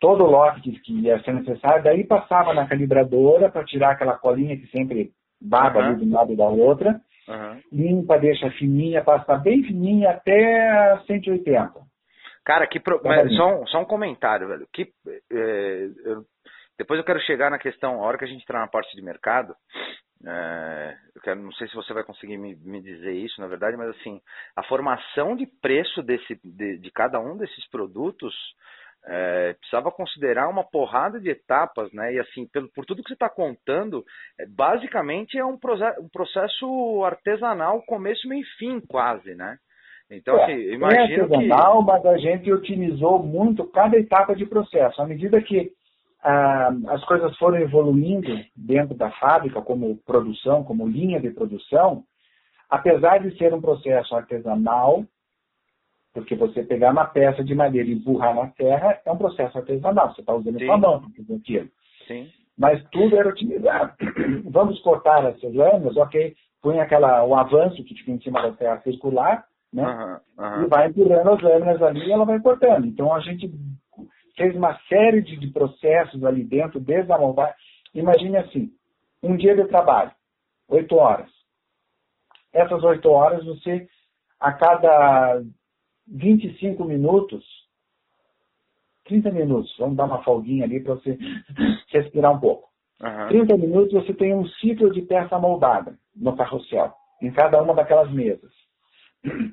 todo 0.00 0.24
o 0.24 0.30
lote 0.30 0.60
que, 0.62 0.80
que 0.80 1.00
ia 1.00 1.22
ser 1.22 1.32
necessário, 1.32 1.84
daí 1.84 2.04
passava 2.04 2.52
na 2.52 2.66
calibradora 2.66 3.48
para 3.48 3.64
tirar 3.64 3.92
aquela 3.92 4.18
colinha 4.18 4.56
que 4.56 4.66
sempre 4.66 5.12
baba 5.42 5.80
uhum. 5.80 5.86
ali 5.86 5.96
de 5.96 6.04
um 6.04 6.14
lado 6.14 6.36
da 6.36 6.46
outra. 6.48 7.00
Uhum. 7.28 7.60
Limpa, 7.72 8.18
deixa 8.18 8.50
fininha, 8.52 9.02
passa 9.02 9.36
bem 9.36 9.62
fininha 9.62 10.10
até 10.10 10.98
180. 11.06 11.72
Cara, 12.44 12.66
que 12.66 12.80
pro... 12.80 13.00
Mas, 13.04 13.34
só, 13.36 13.62
um, 13.62 13.66
só 13.68 13.80
um 13.80 13.84
comentário, 13.84 14.48
velho. 14.48 14.66
Que, 14.72 14.92
é, 15.32 15.88
eu... 16.04 16.24
Depois 16.76 16.98
eu 16.98 17.04
quero 17.04 17.20
chegar 17.20 17.50
na 17.50 17.58
questão, 17.58 17.94
a 17.94 18.06
hora 18.06 18.18
que 18.18 18.24
a 18.24 18.26
gente 18.26 18.42
entrar 18.42 18.60
na 18.60 18.66
parte 18.66 18.96
de 18.96 19.02
mercado, 19.02 19.54
é, 20.26 20.96
eu 21.14 21.22
quero, 21.22 21.40
não 21.40 21.52
sei 21.52 21.68
se 21.68 21.74
você 21.74 21.92
vai 21.92 22.02
conseguir 22.02 22.38
me, 22.38 22.56
me, 22.56 22.80
dizer 22.80 23.12
isso, 23.12 23.40
na 23.40 23.46
verdade, 23.46 23.76
mas 23.76 23.90
assim, 23.90 24.20
a 24.56 24.62
formação 24.64 25.36
de 25.36 25.46
preço 25.46 26.02
desse, 26.02 26.40
de, 26.42 26.78
de 26.78 26.90
cada 26.90 27.20
um 27.20 27.36
desses 27.36 27.68
produtos 27.68 28.34
é, 29.06 29.54
precisava 29.54 29.90
considerar 29.90 30.48
uma 30.48 30.64
porrada 30.64 31.20
de 31.20 31.30
etapas, 31.30 31.92
né? 31.92 32.14
E 32.14 32.20
assim, 32.20 32.46
pelo, 32.46 32.68
por 32.72 32.84
tudo 32.84 33.02
que 33.02 33.08
você 33.08 33.14
está 33.14 33.28
contando, 33.28 34.04
é, 34.38 34.46
basicamente 34.46 35.38
é 35.38 35.44
um, 35.44 35.54
um, 35.54 36.08
processo 36.12 37.04
artesanal, 37.04 37.82
começo, 37.82 38.28
meio 38.28 38.42
e 38.42 38.58
fim, 38.58 38.80
quase, 38.80 39.34
né? 39.34 39.56
Então, 40.10 40.36
é, 40.38 40.42
assim, 40.44 40.52
imagino 40.72 41.00
é 41.00 41.20
artesanal, 41.22 41.78
que... 41.80 41.86
mas 41.86 42.06
a 42.06 42.18
gente 42.18 42.52
otimizou 42.52 43.22
muito 43.22 43.64
cada 43.70 43.96
etapa 43.96 44.36
de 44.36 44.46
processo. 44.46 45.00
À 45.02 45.06
medida 45.06 45.40
que 45.42 45.72
ah, 46.22 46.70
as 46.88 47.04
coisas 47.04 47.36
foram 47.38 47.58
evoluindo 47.58 48.28
dentro 48.54 48.94
da 48.94 49.10
fábrica, 49.12 49.60
como 49.60 49.96
produção, 50.06 50.62
como 50.62 50.86
linha 50.86 51.18
de 51.18 51.30
produção, 51.30 52.04
apesar 52.70 53.18
de 53.18 53.36
ser 53.36 53.52
um 53.52 53.60
processo 53.60 54.14
artesanal, 54.14 55.04
porque 56.12 56.34
você 56.34 56.62
pegar 56.62 56.92
uma 56.92 57.06
peça 57.06 57.42
de 57.42 57.54
madeira 57.54 57.88
e 57.88 57.92
empurrar 57.92 58.34
na 58.34 58.48
terra 58.48 59.00
é 59.04 59.10
um 59.10 59.16
processo 59.16 59.56
artesanal. 59.56 60.12
Você 60.12 60.20
está 60.20 60.34
usando 60.34 60.58
Sim. 60.58 60.66
sua 60.66 60.76
mão 60.76 61.00
para 61.00 61.10
fazer 61.16 61.34
aquilo. 61.34 61.68
Sim. 62.06 62.30
Mas 62.58 62.82
tudo 62.90 63.16
era 63.16 63.28
otimizado. 63.28 63.92
Vamos 64.50 64.80
cortar 64.80 65.24
essas 65.24 65.54
lâminas, 65.54 65.96
ok. 65.96 66.34
Põe 66.60 66.80
aquela, 66.80 67.24
o 67.24 67.34
avanço 67.34 67.82
que 67.82 67.94
fica 67.94 68.12
em 68.12 68.20
cima 68.20 68.42
da 68.42 68.52
terra 68.52 68.80
circular, 68.82 69.44
né? 69.72 69.84
Uhum, 69.84 70.44
uhum. 70.44 70.64
E 70.64 70.66
vai 70.68 70.88
empurrando 70.88 71.30
as 71.30 71.42
lâminas 71.42 71.82
ali 71.82 72.06
e 72.06 72.12
ela 72.12 72.24
vai 72.24 72.38
cortando. 72.40 72.86
Então 72.86 73.12
a 73.14 73.20
gente 73.20 73.50
fez 74.36 74.54
uma 74.54 74.78
série 74.88 75.22
de, 75.22 75.38
de 75.38 75.48
processos 75.48 76.22
ali 76.24 76.44
dentro, 76.44 76.78
desde 76.78 77.10
a 77.10 77.18
montagem. 77.18 77.54
Imagine 77.94 78.36
assim, 78.36 78.70
um 79.22 79.36
dia 79.36 79.56
de 79.56 79.64
trabalho, 79.64 80.12
oito 80.68 80.94
horas. 80.96 81.30
Essas 82.52 82.82
oito 82.84 83.08
horas 83.08 83.44
você, 83.44 83.88
a 84.38 84.52
cada 84.52 85.42
25 86.12 86.84
minutos, 86.84 87.42
30 89.06 89.30
minutos, 89.30 89.74
vamos 89.78 89.96
dar 89.96 90.04
uma 90.04 90.22
folguinha 90.22 90.64
ali 90.64 90.82
para 90.82 90.94
você 90.94 91.18
respirar 91.88 92.32
um 92.32 92.38
pouco. 92.38 92.68
Uhum. 93.02 93.28
30 93.28 93.56
minutos 93.56 93.92
você 93.92 94.12
tem 94.12 94.34
um 94.34 94.46
ciclo 94.46 94.92
de 94.92 95.02
peça 95.02 95.38
moldada 95.38 95.98
no 96.14 96.36
carrossel, 96.36 96.92
em 97.20 97.32
cada 97.32 97.60
uma 97.62 97.74
daquelas 97.74 98.12
mesas. 98.12 98.52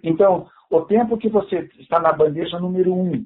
Então, 0.03 0.47
o 0.70 0.82
tempo 0.82 1.18
que 1.18 1.30
você 1.30 1.70
está 1.80 1.99
na 1.99 2.12
bandeja 2.12 2.60
número 2.60 2.93
1, 2.93 3.14
um, 3.14 3.26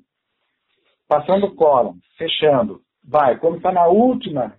passando 1.07 1.55
cola, 1.55 1.93
fechando, 2.17 2.81
vai. 3.03 3.37
Quando 3.39 3.57
está 3.57 3.71
na 3.71 3.87
última, 3.87 4.53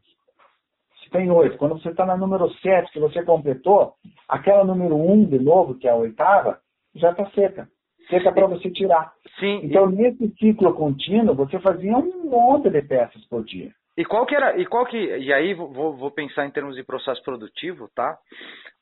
você 0.97 1.11
tem 1.11 1.31
oito. 1.31 1.57
Quando 1.59 1.81
você 1.81 1.91
está 1.91 2.05
na 2.05 2.17
número 2.17 2.51
7, 2.55 2.91
que 2.91 2.99
você 2.99 3.23
completou, 3.23 3.95
aquela 4.29 4.65
número 4.65 4.97
1 4.97 5.13
um, 5.13 5.25
de 5.25 5.39
novo, 5.39 5.75
que 5.77 5.87
é 5.87 5.91
a 5.91 5.97
oitava, 5.97 6.59
já 6.95 7.11
está 7.11 7.31
seca 7.31 7.69
seca 8.09 8.33
para 8.33 8.47
você 8.47 8.71
tirar. 8.71 9.13
Sim. 9.39 9.61
Então, 9.65 9.91
e... 9.91 9.97
nesse 9.97 10.29
ciclo 10.39 10.75
contínuo, 10.75 11.35
você 11.35 11.59
fazia 11.59 11.97
um 11.97 12.31
monte 12.31 12.71
de 12.71 12.83
peças 12.83 13.25
por 13.27 13.45
dia. 13.45 13.71
E 13.97 14.05
qual 14.05 14.27
que 14.27 14.35
era, 14.35 14.59
e 14.59 14.67
qual 14.67 14.85
que, 14.87 14.97
e 14.97 15.33
aí 15.33 15.55
vou, 15.55 15.97
vou 15.97 16.11
pensar 16.11 16.45
em 16.45 16.51
termos 16.51 16.75
de 16.75 16.83
processo 16.83 17.23
produtivo, 17.23 17.89
tá? 17.95 18.19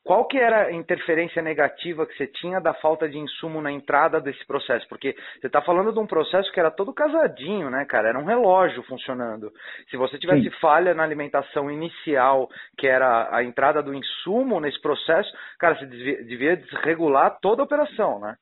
Qual 0.03 0.25
que 0.25 0.37
era 0.37 0.65
a 0.65 0.73
interferência 0.73 1.41
negativa 1.41 2.05
que 2.05 2.17
você 2.17 2.27
tinha 2.27 2.59
da 2.59 2.73
falta 2.73 3.07
de 3.07 3.17
insumo 3.17 3.61
na 3.61 3.71
entrada 3.71 4.19
desse 4.19 4.45
processo? 4.45 4.85
Porque 4.89 5.15
você 5.39 5.47
está 5.47 5.61
falando 5.61 5.93
de 5.93 5.99
um 5.99 6.07
processo 6.07 6.51
que 6.51 6.59
era 6.59 6.71
todo 6.71 6.93
casadinho, 6.93 7.69
né, 7.69 7.85
cara? 7.85 8.09
Era 8.09 8.19
um 8.19 8.25
relógio 8.25 8.83
funcionando. 8.83 9.49
Se 9.89 9.95
você 9.95 10.17
tivesse 10.17 10.43
Sim. 10.43 10.59
falha 10.59 10.93
na 10.93 11.03
alimentação 11.03 11.71
inicial, 11.71 12.49
que 12.77 12.87
era 12.87 13.33
a 13.33 13.43
entrada 13.43 13.81
do 13.81 13.93
insumo 13.93 14.59
nesse 14.59 14.81
processo, 14.81 15.31
cara, 15.57 15.77
você 15.77 15.85
devia, 15.85 16.23
devia 16.25 16.57
desregular 16.57 17.37
toda 17.39 17.61
a 17.61 17.65
operação, 17.65 18.19
né? 18.19 18.35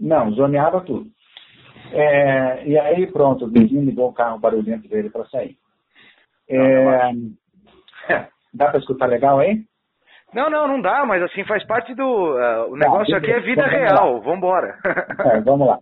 Não, 0.00 0.30
zoneava 0.32 0.80
tudo. 0.80 1.10
É, 1.92 2.66
e 2.66 2.78
aí, 2.78 3.06
pronto, 3.06 3.44
o 3.44 3.50
vizinho 3.50 3.84
ligou 3.84 4.08
o 4.08 4.12
carro 4.12 4.38
barulhento 4.38 4.88
dele 4.88 5.10
para 5.10 5.26
sair. 5.26 5.56
É, 6.48 7.12
dá 8.54 8.68
para 8.70 8.78
escutar 8.78 9.06
legal 9.06 9.38
aí? 9.38 9.64
Não, 10.32 10.48
não, 10.48 10.68
não 10.68 10.80
dá, 10.80 11.04
mas 11.04 11.22
assim 11.22 11.44
faz 11.44 11.64
parte 11.66 11.94
do. 11.94 12.04
Uh, 12.04 12.72
o 12.72 12.76
negócio 12.76 13.10
tá, 13.10 13.18
aqui 13.18 13.32
é 13.32 13.40
vida 13.40 13.66
real. 13.66 14.20
Vamos 14.20 14.38
embora. 14.38 14.78
é, 15.34 15.40
vamos 15.40 15.66
lá. 15.66 15.78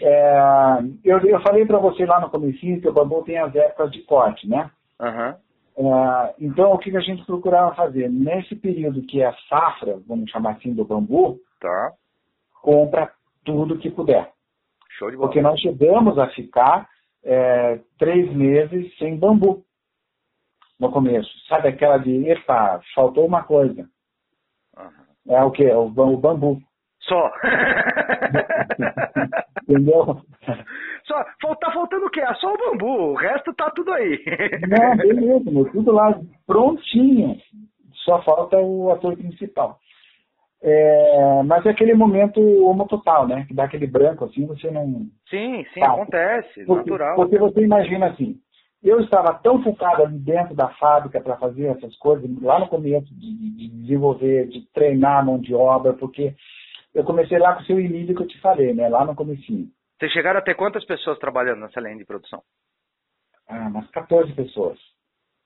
É, 0.00 0.78
eu, 1.04 1.18
eu 1.20 1.40
falei 1.40 1.66
para 1.66 1.78
você 1.78 2.06
lá 2.06 2.20
no 2.20 2.30
começo 2.30 2.58
que 2.60 2.88
o 2.88 2.92
bambu 2.92 3.24
tem 3.24 3.38
as 3.38 3.54
épocas 3.54 3.90
de 3.90 4.02
corte, 4.02 4.48
né? 4.48 4.70
Uhum. 5.00 5.34
É, 5.78 6.34
então, 6.40 6.72
o 6.72 6.78
que 6.78 6.96
a 6.96 7.00
gente 7.00 7.24
procurava 7.26 7.74
fazer? 7.74 8.08
Nesse 8.08 8.54
período 8.54 9.02
que 9.02 9.20
é 9.20 9.26
a 9.26 9.34
safra, 9.48 9.98
vamos 10.06 10.30
chamar 10.30 10.52
assim, 10.52 10.72
do 10.72 10.84
bambu, 10.84 11.38
tá. 11.60 11.92
compra 12.62 13.10
tudo 13.52 13.78
que 13.78 13.90
puder. 13.90 14.30
Show 14.98 15.10
de 15.10 15.16
bola. 15.16 15.28
Porque 15.28 15.40
nós 15.40 15.58
chegamos 15.60 16.18
a 16.18 16.28
ficar 16.28 16.88
é, 17.24 17.80
três 17.98 18.32
meses 18.32 18.96
sem 18.98 19.16
bambu 19.16 19.64
no 20.78 20.90
começo. 20.92 21.30
Sabe 21.48 21.68
aquela 21.68 21.98
de, 21.98 22.28
epa, 22.30 22.80
faltou 22.94 23.26
uma 23.26 23.42
coisa. 23.42 23.88
Uhum. 24.76 25.34
É 25.34 25.42
o 25.42 25.50
que? 25.50 25.66
O, 25.70 25.86
o 25.86 26.16
bambu. 26.16 26.60
Só. 27.00 27.32
Entendeu? 29.68 30.22
Só, 31.04 31.24
tá 31.54 31.72
faltando 31.72 32.06
o 32.06 32.10
quê? 32.10 32.20
É 32.20 32.34
só 32.34 32.52
o 32.52 32.56
bambu, 32.56 33.12
o 33.12 33.14
resto 33.14 33.54
tá 33.54 33.70
tudo 33.70 33.92
aí. 33.92 34.22
Não, 34.68 34.96
beleza, 34.96 35.70
tudo 35.72 35.92
lá 35.92 36.18
prontinho. 36.46 37.36
Só 38.04 38.22
falta 38.22 38.58
o 38.58 38.90
ator 38.92 39.16
principal. 39.16 39.78
É, 40.60 41.42
mas 41.44 41.64
é 41.64 41.70
aquele 41.70 41.94
momento 41.94 42.40
homo 42.40 42.86
total, 42.86 43.28
né? 43.28 43.44
Que 43.46 43.54
dá 43.54 43.64
aquele 43.64 43.86
branco 43.86 44.24
assim, 44.24 44.44
você 44.46 44.70
não. 44.70 45.06
Sim, 45.30 45.64
sim, 45.72 45.80
tá. 45.80 45.92
acontece, 45.92 46.64
porque, 46.64 46.90
natural. 46.90 47.16
Porque 47.16 47.38
você 47.38 47.60
imagina 47.60 48.06
assim, 48.06 48.40
eu 48.82 49.00
estava 49.00 49.34
tão 49.34 49.62
focado 49.62 50.02
ali 50.02 50.18
dentro 50.18 50.54
da 50.54 50.68
fábrica 50.70 51.20
para 51.20 51.36
fazer 51.36 51.66
essas 51.66 51.96
coisas, 51.98 52.28
lá 52.42 52.58
no 52.58 52.68
começo 52.68 53.12
de, 53.14 53.56
de, 53.56 53.68
desenvolver, 53.68 54.48
de 54.48 54.66
treinar 54.72 55.18
a 55.18 55.24
mão 55.24 55.38
de 55.38 55.54
obra, 55.54 55.92
porque 55.92 56.34
eu 56.92 57.04
comecei 57.04 57.38
lá 57.38 57.54
com 57.54 57.62
o 57.62 57.64
seu 57.64 57.78
Emílio 57.78 58.16
que 58.16 58.22
eu 58.22 58.28
te 58.28 58.40
falei, 58.40 58.74
né? 58.74 58.88
Lá 58.88 59.04
no 59.04 59.14
comecinho. 59.14 59.68
Vocês 59.98 60.12
chegaram 60.12 60.40
a 60.40 60.42
ter 60.42 60.54
quantas 60.54 60.84
pessoas 60.84 61.18
trabalhando 61.18 61.60
nessa 61.60 61.80
linha 61.80 61.96
de 61.96 62.04
produção? 62.04 62.42
Ah, 63.48 63.68
umas 63.68 63.88
14 63.90 64.32
pessoas. 64.32 64.78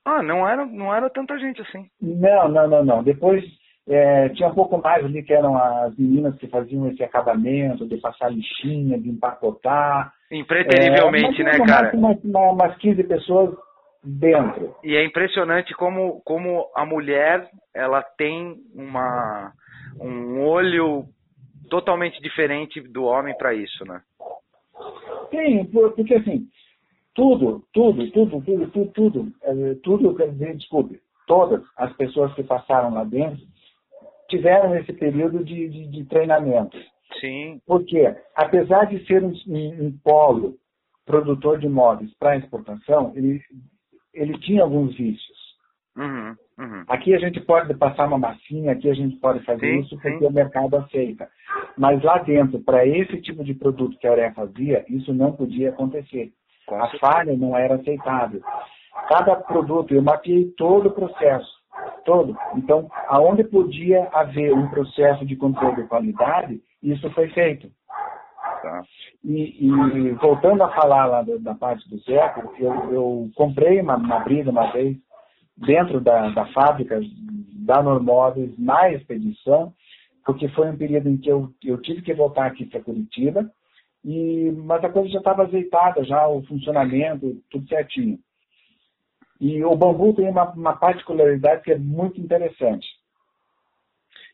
Ah, 0.05 0.21
não 0.21 0.47
era, 0.47 0.65
não 0.65 0.93
era 0.93 1.09
tanta 1.09 1.37
gente 1.39 1.61
assim. 1.61 1.87
Não, 2.01 2.49
não, 2.49 2.67
não, 2.67 2.83
não. 2.83 3.03
Depois 3.03 3.43
é, 3.87 4.29
tinha 4.29 4.47
um 4.47 4.53
pouco 4.53 4.77
mais 4.81 5.03
ali 5.03 5.23
que 5.23 5.33
eram 5.33 5.57
as 5.57 5.95
meninas 5.97 6.35
que 6.37 6.47
faziam 6.47 6.87
esse 6.87 7.03
acabamento, 7.03 7.87
de 7.87 7.97
passar 7.97 8.29
lixinha, 8.29 8.97
de 8.97 9.09
empacotar. 9.09 10.13
Impreterivelmente, 10.31 11.41
é, 11.41 11.45
né, 11.45 11.51
cara? 11.65 11.95
Umas, 11.95 12.23
umas, 12.23 12.53
umas 12.53 12.77
15 12.77 13.03
pessoas 13.03 13.55
dentro. 14.03 14.75
E 14.83 14.95
é 14.95 15.03
impressionante 15.03 15.73
como, 15.73 16.21
como 16.21 16.69
a 16.75 16.85
mulher 16.85 17.49
ela 17.73 18.01
tem 18.01 18.55
uma, 18.73 19.51
um 19.99 20.41
olho 20.45 21.05
totalmente 21.69 22.21
diferente 22.21 22.79
do 22.79 23.03
homem 23.03 23.35
para 23.37 23.53
isso, 23.53 23.83
né? 23.85 24.01
Tem, 25.29 25.65
porque 25.65 26.15
assim, 26.15 26.47
tudo, 27.13 27.63
tudo, 27.73 28.09
tudo, 28.11 28.41
tudo, 28.41 28.67
tudo, 28.67 28.91
tudo, 28.91 29.33
é, 29.41 29.75
tudo, 29.83 30.15
quer 30.15 30.29
dizer, 30.29 30.55
desculpe, 30.55 30.99
todas 31.27 31.61
as 31.77 31.91
pessoas 31.93 32.33
que 32.33 32.43
passaram 32.43 32.93
lá 32.93 33.03
dentro 33.03 33.41
tiveram 34.33 34.75
esse 34.75 34.91
período 34.93 35.43
de, 35.43 35.69
de, 35.69 35.87
de 35.87 36.05
treinamento. 36.05 36.77
Sim. 37.19 37.61
Porque, 37.67 38.13
apesar 38.35 38.85
de 38.85 39.05
ser 39.05 39.23
um, 39.23 39.33
um, 39.47 39.85
um 39.85 39.99
polo 40.03 40.55
produtor 41.05 41.59
de 41.59 41.69
móveis 41.69 42.11
para 42.17 42.37
exportação, 42.37 43.13
ele, 43.15 43.39
ele 44.13 44.37
tinha 44.39 44.63
alguns 44.63 44.95
vícios. 44.95 45.43
Uhum, 45.95 46.35
uhum. 46.57 46.83
Aqui 46.87 47.13
a 47.13 47.19
gente 47.19 47.39
pode 47.41 47.71
passar 47.75 48.07
uma 48.07 48.17
massinha, 48.17 48.71
aqui 48.71 48.89
a 48.89 48.95
gente 48.95 49.15
pode 49.17 49.45
fazer 49.45 49.67
sim, 49.67 49.79
isso 49.81 49.95
porque 50.01 50.17
sim. 50.17 50.25
o 50.25 50.31
mercado 50.31 50.75
aceita. 50.77 51.29
Mas 51.77 52.01
lá 52.01 52.17
dentro, 52.17 52.59
para 52.61 52.87
esse 52.87 53.21
tipo 53.21 53.43
de 53.43 53.53
produto 53.53 53.97
que 53.99 54.07
a 54.07 54.09
Aurea 54.09 54.33
fazia, 54.33 54.83
isso 54.89 55.13
não 55.13 55.33
podia 55.33 55.69
acontecer. 55.69 56.31
a 56.71 56.97
falha 56.97 57.37
não 57.37 57.55
era 57.55 57.75
aceitável. 57.75 58.41
Cada 59.07 59.35
produto, 59.35 59.93
eu 59.93 60.01
mapeei 60.01 60.45
todo 60.57 60.87
o 60.89 60.93
processo 60.93 61.62
todo. 62.05 62.35
Então, 62.55 62.89
aonde 63.07 63.43
podia 63.43 64.07
haver 64.13 64.53
um 64.53 64.67
processo 64.69 65.25
de 65.25 65.35
controle 65.35 65.75
de 65.75 65.87
qualidade, 65.87 66.61
isso 66.81 67.09
foi 67.11 67.29
feito. 67.29 67.69
Tá. 68.61 68.81
E, 69.23 69.67
e, 69.67 70.11
voltando 70.13 70.63
a 70.63 70.69
falar 70.69 71.05
lá 71.05 71.21
da, 71.21 71.35
da 71.37 71.55
parte 71.55 71.87
do 71.89 71.97
Zeco, 71.99 72.53
eu, 72.57 72.93
eu, 72.93 73.29
comprei 73.35 73.81
uma, 73.81 73.97
uma 73.97 74.19
briga 74.19 74.49
uma 74.49 74.71
vez 74.71 74.97
dentro 75.57 75.99
da, 75.99 76.29
da 76.29 76.45
fábrica 76.47 76.99
da 77.65 77.83
Normóveis 77.83 78.57
na 78.57 78.91
expedição, 78.91 79.73
porque 80.25 80.47
foi 80.49 80.69
um 80.69 80.77
período 80.77 81.09
em 81.09 81.17
que 81.17 81.29
eu, 81.29 81.49
eu 81.63 81.81
tive 81.81 82.01
que 82.01 82.13
voltar 82.13 82.45
aqui 82.45 82.65
para 82.65 82.81
Curitiba, 82.81 83.49
e, 84.03 84.51
mas 84.51 84.83
a 84.83 84.89
coisa 84.89 85.09
já 85.09 85.19
estava 85.19 85.43
azeitada, 85.43 86.03
já 86.03 86.27
o 86.27 86.41
funcionamento, 86.43 87.41
tudo 87.49 87.67
certinho. 87.67 88.17
E 89.39 89.63
o 89.63 89.75
bambu 89.75 90.13
tem 90.13 90.29
uma, 90.29 90.51
uma 90.51 90.75
particularidade 90.75 91.63
que 91.63 91.71
é 91.71 91.77
muito 91.77 92.19
interessante. 92.19 92.87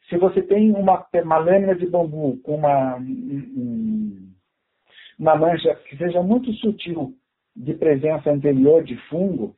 Se 0.09 0.17
você 0.17 0.41
tem 0.41 0.71
uma, 0.71 1.05
uma 1.13 1.37
lâmina 1.37 1.75
de 1.75 1.87
bambu 1.87 2.37
com 2.43 2.55
uma, 2.55 2.97
uma 5.17 5.35
mancha 5.35 5.75
que 5.87 5.97
seja 5.97 6.21
muito 6.21 6.51
sutil 6.53 7.15
de 7.55 7.73
presença 7.73 8.31
anterior 8.31 8.83
de 8.83 8.97
fungo, 9.07 9.55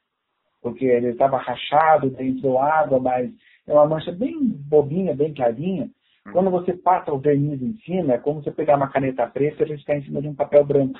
porque 0.61 0.85
ele 0.85 1.07
estava 1.09 1.37
rachado, 1.37 2.09
dentro 2.09 2.57
água, 2.57 2.99
mas 2.99 3.31
é 3.65 3.73
uma 3.73 3.87
mancha 3.87 4.11
bem 4.11 4.37
bobinha, 4.41 5.15
bem 5.15 5.33
clarinha. 5.33 5.89
Hum. 6.27 6.31
Quando 6.33 6.51
você 6.51 6.73
passa 6.73 7.11
o 7.13 7.19
verniz 7.19 7.61
em 7.61 7.75
cima, 7.77 8.13
é 8.13 8.17
como 8.17 8.43
você 8.43 8.51
pegar 8.51 8.75
uma 8.75 8.91
caneta 8.91 9.25
preta 9.27 9.63
e 9.63 9.71
riscar 9.71 9.97
em 9.97 10.03
cima 10.03 10.21
de 10.21 10.27
um 10.27 10.35
papel 10.35 10.65
branco. 10.65 10.99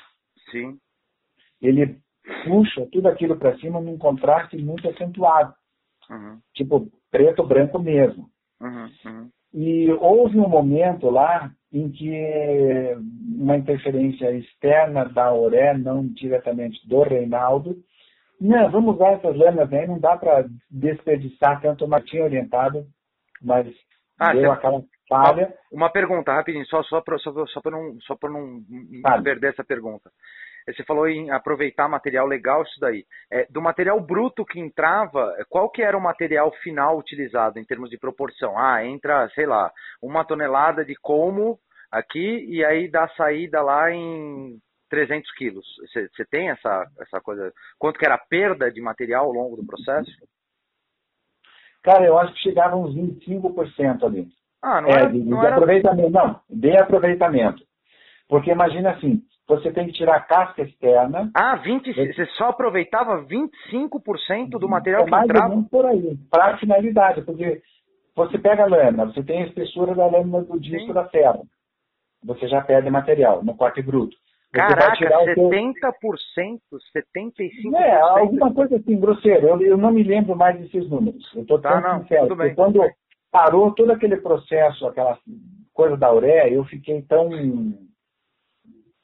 Sim. 0.50 0.78
Ele 1.60 1.98
puxa 2.44 2.86
tudo 2.92 3.08
aquilo 3.08 3.36
para 3.36 3.56
cima 3.58 3.80
num 3.80 3.98
contraste 3.98 4.56
muito 4.56 4.88
acentuado. 4.88 5.54
Uhum. 6.10 6.38
Tipo, 6.54 6.88
preto, 7.10 7.44
branco 7.44 7.78
mesmo. 7.78 8.28
Uhum, 8.60 8.88
uhum. 9.04 9.30
E 9.54 9.90
houve 9.92 10.38
um 10.38 10.48
momento 10.48 11.10
lá 11.10 11.50
em 11.72 11.90
que 11.90 12.96
uma 13.38 13.56
interferência 13.56 14.30
externa 14.32 15.04
da 15.04 15.26
Auré, 15.26 15.76
não 15.76 16.06
diretamente 16.06 16.86
do 16.88 17.02
Reinaldo, 17.02 17.76
não, 18.40 18.70
vamos 18.70 18.96
usar 18.96 19.12
essas 19.12 19.36
lâminas 19.36 19.72
aí, 19.72 19.86
não 19.86 20.00
dá 20.00 20.16
para 20.16 20.46
desperdiçar 20.70 21.60
tanto 21.60 21.84
o 21.84 22.00
tinha 22.00 22.24
orientado, 22.24 22.84
mas 23.40 23.66
ah, 24.18 24.32
deu 24.32 24.50
aquela 24.50 24.82
falha. 25.08 25.54
Uma, 25.70 25.84
uma 25.84 25.90
pergunta, 25.90 26.32
rapidinho, 26.32 26.66
só, 26.66 26.82
só 26.82 27.00
para 27.00 27.18
só, 27.18 27.32
só 27.46 27.60
não, 27.70 28.00
só 28.00 28.16
não, 28.24 28.62
não 28.68 29.22
perder 29.22 29.50
essa 29.50 29.64
pergunta. 29.64 30.10
Você 30.66 30.84
falou 30.84 31.08
em 31.08 31.30
aproveitar 31.30 31.88
material 31.88 32.26
legal, 32.26 32.62
isso 32.62 32.78
daí. 32.80 33.04
É, 33.30 33.46
do 33.50 33.60
material 33.60 34.00
bruto 34.00 34.44
que 34.44 34.60
entrava, 34.60 35.34
qual 35.48 35.68
que 35.70 35.82
era 35.82 35.96
o 35.96 36.02
material 36.02 36.52
final 36.62 36.98
utilizado 36.98 37.58
em 37.58 37.64
termos 37.64 37.90
de 37.90 37.98
proporção? 37.98 38.58
Ah, 38.58 38.84
entra, 38.84 39.28
sei 39.34 39.46
lá, 39.46 39.72
uma 40.00 40.24
tonelada 40.24 40.84
de 40.84 40.94
como 40.96 41.58
aqui 41.90 42.46
e 42.48 42.64
aí 42.64 42.88
dá 42.88 43.08
saída 43.16 43.60
lá 43.60 43.90
em 43.90 44.58
300 44.88 45.32
quilos. 45.32 45.66
Você 45.92 46.24
tem 46.30 46.50
essa, 46.50 46.86
essa 47.00 47.20
coisa? 47.20 47.52
Quanto 47.78 47.98
que 47.98 48.04
era 48.04 48.14
a 48.14 48.26
perda 48.26 48.70
de 48.70 48.80
material 48.80 49.26
ao 49.26 49.32
longo 49.32 49.56
do 49.56 49.66
processo? 49.66 50.10
Cara, 51.82 52.04
eu 52.04 52.16
acho 52.18 52.32
que 52.34 52.40
chegava 52.40 52.76
uns 52.76 52.94
25% 52.94 54.04
ali. 54.04 54.28
Ah, 54.62 54.80
não, 54.80 54.90
é, 54.90 54.92
era, 54.92 55.10
de, 55.10 55.18
não 55.18 55.40
de 55.40 55.46
era... 55.46 55.56
aproveitamento. 55.56 56.10
Não, 56.10 56.40
de 56.48 56.76
aproveitamento. 56.76 57.62
Porque 58.28 58.50
imagina 58.50 58.92
assim, 58.92 59.20
você 59.48 59.72
tem 59.72 59.86
que 59.86 59.92
tirar 59.92 60.16
a 60.16 60.20
casca 60.20 60.62
externa. 60.62 61.30
Ah, 61.34 61.56
20, 61.56 61.92
você 61.92 62.26
só 62.36 62.48
aproveitava 62.48 63.24
25% 63.24 64.58
do 64.58 64.68
material 64.68 65.02
é 65.02 65.10
que 65.10 65.14
entrava? 65.14 65.62
por 65.70 65.86
aí, 65.86 66.16
para 66.30 66.54
a 66.54 66.58
finalidade, 66.58 67.22
porque 67.22 67.60
você 68.14 68.38
pega 68.38 68.64
a 68.64 68.66
lâmina, 68.66 69.06
você 69.06 69.22
tem 69.22 69.42
a 69.42 69.46
espessura 69.46 69.94
da 69.94 70.06
lâmina 70.06 70.42
do 70.42 70.60
disco 70.60 70.86
Sim. 70.86 70.92
da 70.92 71.04
ferro. 71.06 71.44
Você 72.24 72.46
já 72.46 72.60
perde 72.60 72.88
material 72.88 73.42
no 73.42 73.56
corte 73.56 73.82
bruto. 73.82 74.16
Você 74.52 74.58
Caraca, 74.58 74.96
70%, 74.96 75.34
seu... 76.68 76.78
75%. 76.94 77.74
É, 77.74 78.00
alguma 78.00 78.52
coisa 78.52 78.76
assim, 78.76 79.00
grosseiro. 79.00 79.48
Eu, 79.48 79.60
eu 79.62 79.76
não 79.78 79.90
me 79.90 80.02
lembro 80.02 80.36
mais 80.36 80.60
desses 80.60 80.88
números. 80.90 81.24
Eu 81.34 81.42
estou 81.42 81.58
tá, 81.58 81.80
tão 81.80 82.02
sincero. 82.02 82.36
Bem. 82.36 82.54
Quando 82.54 82.80
parou 83.30 83.72
todo 83.72 83.90
aquele 83.90 84.18
processo, 84.18 84.86
aquela 84.86 85.18
coisa 85.72 85.96
da 85.96 86.12
ureia, 86.12 86.52
eu 86.52 86.64
fiquei 86.66 87.00
tão 87.02 87.30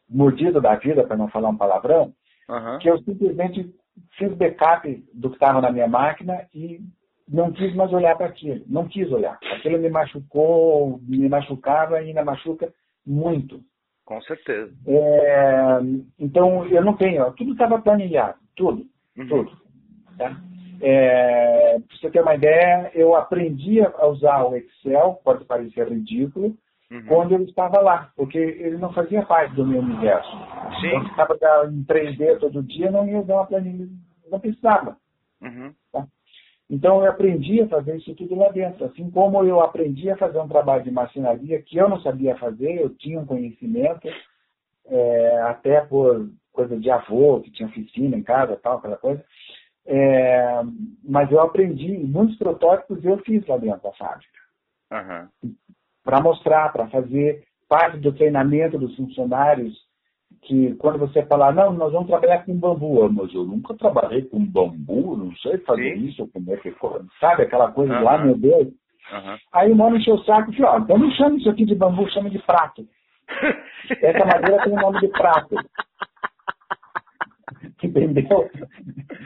mordido 0.09 0.61
da 0.61 0.75
vida, 0.77 1.05
para 1.05 1.17
não 1.17 1.29
falar 1.29 1.49
um 1.49 1.57
palavrão, 1.57 2.13
uhum. 2.49 2.79
que 2.79 2.89
eu 2.89 2.99
simplesmente 3.03 3.75
fiz 4.17 4.33
backup 4.35 5.05
do 5.13 5.31
que 5.31 5.37
estava 5.37 5.61
na 5.61 5.71
minha 5.71 5.89
máquina 5.89 6.47
e 6.55 6.81
não 7.29 7.53
quis 7.53 7.75
mais 7.75 7.93
olhar 7.93 8.17
para 8.17 8.27
aquilo. 8.27 8.65
Não 8.67 8.89
quis 8.89 9.11
olhar. 9.13 9.39
Aquilo 9.53 9.79
me 9.79 9.91
machucou, 9.91 11.01
me 11.03 11.29
machucava 11.29 12.01
e 12.01 12.09
ainda 12.09 12.25
machuca 12.25 12.73
muito. 13.07 13.61
Com 14.05 14.21
certeza. 14.23 14.73
É, 14.87 15.81
então, 16.19 16.67
eu 16.67 16.83
não 16.83 16.97
tenho. 16.97 17.31
Tudo 17.33 17.53
estava 17.53 17.81
planilhado. 17.81 18.39
Tudo. 18.57 18.87
Uhum. 19.17 19.29
Tudo. 19.29 19.53
Tá? 20.17 20.41
É, 20.81 21.79
para 21.81 21.97
você 21.97 22.11
ter 22.11 22.23
uma 22.23 22.35
ideia, 22.35 22.91
eu 22.95 23.15
aprendi 23.15 23.81
a 23.83 24.07
usar 24.07 24.45
o 24.45 24.57
Excel, 24.57 25.21
pode 25.25 25.45
parecer 25.45 25.89
ridículo, 25.89 26.57
uhum. 26.91 27.07
quando 27.07 27.33
eu 27.33 27.43
estava 27.43 27.81
lá, 27.81 28.11
porque 28.17 28.39
ele 28.39 28.79
não 28.79 28.93
fazia 28.93 29.25
parte 29.25 29.55
do 29.55 29.67
meu 29.67 29.81
universo. 29.81 30.31
Sim. 30.81 30.95
Eu 30.95 31.03
estava 31.03 31.35
em 31.71 31.85
3D 31.85 32.39
todo 32.39 32.63
dia, 32.63 32.91
não 32.91 33.07
ia 33.09 33.21
usar 33.21 33.35
uma 33.35 33.47
planilha, 33.47 33.89
não 34.31 34.41
precisava. 34.41 34.97
Uhum. 35.41 35.73
Tá? 35.93 36.07
Então 36.71 37.03
eu 37.03 37.11
aprendi 37.11 37.63
a 37.63 37.69
fazer 37.69 37.97
isso 37.97 38.15
tudo 38.15 38.35
lá 38.35 38.51
dentro. 38.51 38.85
Assim 38.85 39.11
como 39.11 39.43
eu 39.45 39.61
aprendi 39.61 40.11
a 40.11 40.17
fazer 40.17 40.39
um 40.39 40.49
trabalho 40.49 40.85
de 40.85 40.91
marcenaria 40.91 41.63
que 41.63 41.79
eu 41.79 41.89
não 41.89 42.01
sabia 42.01 42.37
fazer, 42.37 42.81
eu 42.81 42.91
tinha 42.91 43.21
um 43.21 43.27
conhecimento, 43.27 44.09
é, 44.87 45.41
até 45.43 45.81
por 45.81 46.31
coisa 46.53 46.79
de 46.79 46.91
avô, 46.91 47.41
que 47.41 47.51
tinha 47.51 47.69
oficina 47.69 48.17
em 48.17 48.23
casa 48.23 48.59
tal, 48.63 48.79
aquela 48.79 48.97
coisa. 48.97 49.25
É, 49.87 50.61
mas 51.03 51.31
eu 51.31 51.41
aprendi, 51.41 51.97
muitos 51.99 52.37
protótipos 52.37 53.03
eu 53.03 53.17
fiz 53.19 53.47
lá 53.47 53.57
dentro 53.57 53.83
da 53.83 53.93
fábrica. 53.93 54.39
Uhum. 54.93 55.53
Para 56.09 56.23
mostrar, 56.23 56.73
para 56.73 56.89
fazer 56.89 57.45
parte 57.69 57.99
do 57.99 58.15
treinamento 58.15 58.79
dos 58.79 58.97
funcionários, 58.97 59.77
que 60.41 60.75
quando 60.77 60.99
você 60.99 61.23
falar, 61.27 61.53
não, 61.53 61.75
nós 61.75 61.93
vamos 61.93 62.09
trabalhar 62.09 62.47
com 62.47 62.59
bambu, 62.59 63.05
ah, 63.05 63.11
mas 63.11 63.35
eu 63.35 63.45
nunca 63.45 63.75
trabalhei 63.75 64.23
com 64.23 64.43
bambu, 64.43 65.19
não 65.19 65.37
sei 65.37 65.59
fazer 65.59 65.99
Sim. 65.99 66.07
isso, 66.07 66.27
como 66.29 66.51
é 66.51 66.57
que 66.57 66.75
sabe 67.21 67.43
aquela 67.43 67.71
coisa 67.73 67.93
uhum. 67.93 68.05
lá, 68.05 68.17
meu 68.17 68.39
Deus. 68.39 68.69
Uhum. 68.69 69.37
Aí 69.53 69.71
o 69.71 69.77
mano 69.77 69.99
encheu 69.99 70.15
o 70.15 70.25
saco 70.25 70.51
e 70.51 70.57
falou, 70.57 70.77
ó, 70.77 70.79
então 70.79 70.97
não 70.97 71.11
chama 71.11 71.37
isso 71.37 71.51
aqui 71.51 71.67
de 71.67 71.75
bambu, 71.75 72.11
chama 72.11 72.31
de 72.31 72.39
prato. 72.39 72.89
Essa 74.01 74.25
madeira 74.25 74.65
tem 74.65 74.73
o 74.73 74.81
nome 74.81 75.01
de 75.01 75.09
prato. 75.09 75.57
Entendeu? 77.85 78.51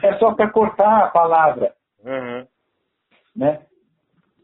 É 0.03 0.17
só 0.17 0.33
para 0.33 0.49
cortar 0.49 1.05
a 1.05 1.07
palavra. 1.07 1.73
Uhum. 2.03 2.45
Né? 3.37 3.61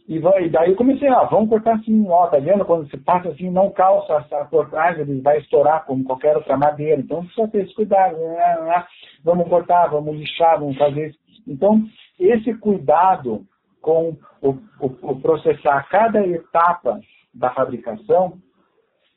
E, 0.09 0.17
e, 0.17 0.49
daí 0.49 0.71
eu 0.71 0.75
comecei, 0.75 1.07
ah, 1.07 1.25
vamos 1.25 1.49
cortar 1.49 1.75
assim, 1.75 2.03
ó, 2.09 2.25
tá 2.27 2.39
vendo? 2.39 2.65
Quando 2.65 2.89
você 2.89 2.97
passa 2.97 3.29
assim, 3.29 3.51
não 3.51 3.69
calça 3.69 4.13
essa 4.13 4.43
cortagem, 4.45 5.01
ele 5.01 5.21
vai 5.21 5.37
estourar 5.37 5.85
como 5.85 6.03
qualquer 6.03 6.35
outra 6.35 6.57
madeira. 6.57 6.99
Então 6.99 7.23
precisa 7.23 7.47
ter 7.47 7.63
esse 7.63 7.75
cuidado. 7.75 8.17
Né? 8.17 8.85
Vamos 9.23 9.47
cortar, 9.47 9.87
vamos 9.87 10.17
lixar, 10.17 10.59
vamos 10.59 10.77
fazer 10.77 11.09
isso. 11.09 11.19
Então, 11.47 11.83
esse 12.19 12.53
cuidado 12.55 13.45
com 13.81 14.17
o, 14.41 14.49
o, 14.79 15.11
o 15.11 15.21
processar 15.21 15.87
cada 15.89 16.25
etapa 16.25 16.99
da 17.33 17.51
fabricação 17.51 18.33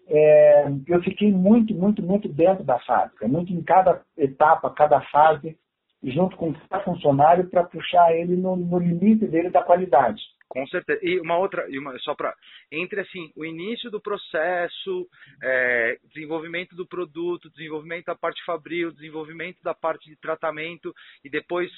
é, 0.09 0.67
eu 0.89 1.03
fiquei 1.03 1.33
muito, 1.33 1.75
muito, 1.75 2.03
muito 2.03 2.29
dentro 2.29 2.63
da 2.65 2.79
fábrica, 2.81 3.27
muito 3.27 3.51
em 3.51 3.63
cada 3.63 4.03
etapa, 4.17 4.69
cada 4.71 5.01
fase, 5.01 5.57
junto 6.03 6.37
com 6.37 6.53
cada 6.53 6.85
funcionário 6.85 7.49
para 7.49 7.65
puxar 7.65 8.15
ele 8.15 8.37
no, 8.37 8.57
no, 8.57 8.79
limite 8.79 9.27
dele 9.27 9.49
da 9.49 9.63
qualidade. 9.63 10.21
Com 10.53 10.67
certeza. 10.67 11.01
E 11.03 11.19
uma 11.19 11.39
outra, 11.39 11.67
e 11.71 11.79
uma, 11.79 11.99
só 12.01 12.15
para 12.15 12.35
entre 12.71 13.01
assim 13.01 13.33
o 13.35 13.43
início 13.43 13.91
do 13.91 13.99
processo, 13.99 15.09
é, 15.43 15.97
desenvolvimento 16.13 16.77
do 16.77 16.87
produto, 16.87 17.49
desenvolvimento 17.49 18.05
da 18.05 18.15
parte 18.15 18.45
fabril, 18.45 18.93
desenvolvimento 18.93 19.63
da 19.63 19.73
parte 19.73 20.11
de 20.11 20.17
tratamento 20.17 20.93
e 21.25 21.31
depois 21.31 21.71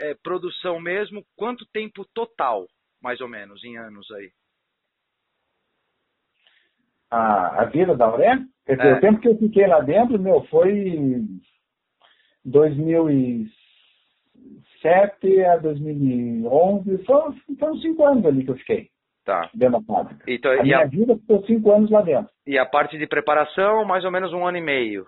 é, 0.00 0.14
produção 0.14 0.80
mesmo. 0.80 1.22
Quanto 1.36 1.66
tempo 1.66 2.06
total, 2.14 2.66
mais 3.02 3.20
ou 3.20 3.28
menos, 3.28 3.62
em 3.64 3.76
anos 3.76 4.10
aí? 4.12 4.30
a, 7.12 7.62
a 7.62 7.64
vida 7.66 7.94
da 7.94 8.06
Auré. 8.06 8.38
Quer 8.64 8.76
dizer, 8.76 8.88
é. 8.88 8.94
o 8.94 9.00
tempo 9.00 9.20
que 9.20 9.28
eu 9.28 9.36
fiquei 9.36 9.66
lá 9.66 9.80
dentro, 9.80 10.18
meu, 10.18 10.42
foi 10.44 11.22
2007 14.82 15.44
a 15.44 15.56
2011. 15.56 17.04
Foram, 17.04 17.34
foram 17.58 17.76
cinco 17.78 18.04
anos 18.04 18.26
ali 18.26 18.44
que 18.44 18.50
eu 18.50 18.56
fiquei. 18.56 18.88
Tá. 19.24 19.48
Dentro 19.54 19.80
da 19.80 19.94
fábrica. 19.94 20.24
Então, 20.26 20.50
a 20.50 20.62
minha 20.62 20.80
a... 20.80 20.86
vida 20.86 21.16
ficou 21.16 21.44
cinco 21.44 21.70
anos 21.70 21.90
lá 21.90 22.02
dentro. 22.02 22.28
E 22.46 22.58
a 22.58 22.66
parte 22.66 22.98
de 22.98 23.06
preparação, 23.06 23.84
mais 23.84 24.04
ou 24.04 24.10
menos 24.10 24.32
um 24.32 24.44
ano 24.44 24.58
e 24.58 24.62
meio. 24.62 25.06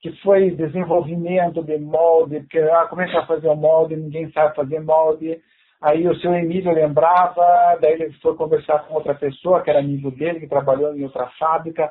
Que 0.00 0.10
foi 0.22 0.50
desenvolvimento 0.50 1.62
de 1.62 1.78
molde, 1.78 2.40
porque 2.40 2.58
ah, 2.58 2.86
comecei 2.88 3.18
a 3.18 3.26
fazer 3.26 3.48
o 3.48 3.54
molde, 3.54 3.96
ninguém 3.96 4.30
sabe 4.32 4.56
fazer 4.56 4.80
molde 4.80 5.38
Aí 5.82 6.06
o 6.06 6.14
seu 6.16 6.34
Emílio 6.34 6.72
lembrava, 6.72 7.78
daí 7.80 7.94
ele 7.94 8.12
foi 8.20 8.36
conversar 8.36 8.80
com 8.80 8.94
outra 8.94 9.14
pessoa, 9.14 9.62
que 9.62 9.70
era 9.70 9.78
amigo 9.78 10.10
dele, 10.10 10.40
que 10.40 10.46
trabalhou 10.46 10.94
em 10.94 11.04
outra 11.04 11.26
fábrica. 11.38 11.90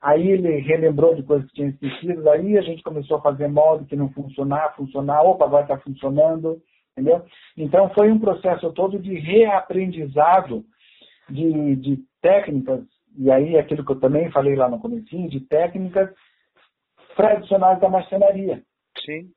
Aí 0.00 0.28
ele 0.28 0.58
relembrou 0.60 1.14
de 1.14 1.24
coisas 1.24 1.46
que 1.48 1.54
tinha 1.54 1.68
esquecido, 1.68 2.22
daí 2.22 2.56
a 2.56 2.62
gente 2.62 2.82
começou 2.82 3.16
a 3.16 3.22
fazer 3.22 3.48
molde 3.48 3.86
que 3.86 3.96
não 3.96 4.08
funcionar, 4.10 4.76
funcionar, 4.76 5.22
opa, 5.22 5.44
agora 5.44 5.64
está 5.64 5.78
funcionando, 5.78 6.62
entendeu? 6.92 7.24
Então 7.56 7.90
foi 7.90 8.10
um 8.10 8.18
processo 8.18 8.72
todo 8.72 8.98
de 8.98 9.14
reaprendizado 9.18 10.64
de, 11.28 11.76
de 11.76 11.98
técnicas, 12.22 12.84
e 13.16 13.30
aí 13.30 13.58
aquilo 13.58 13.84
que 13.84 13.90
eu 13.90 14.00
também 14.00 14.30
falei 14.30 14.54
lá 14.54 14.68
no 14.68 14.78
começo, 14.78 15.04
de 15.04 15.40
técnicas 15.40 16.10
tradicionais 17.16 17.80
da 17.80 17.88
marcenaria. 17.88 18.62
Sim. 19.04 19.30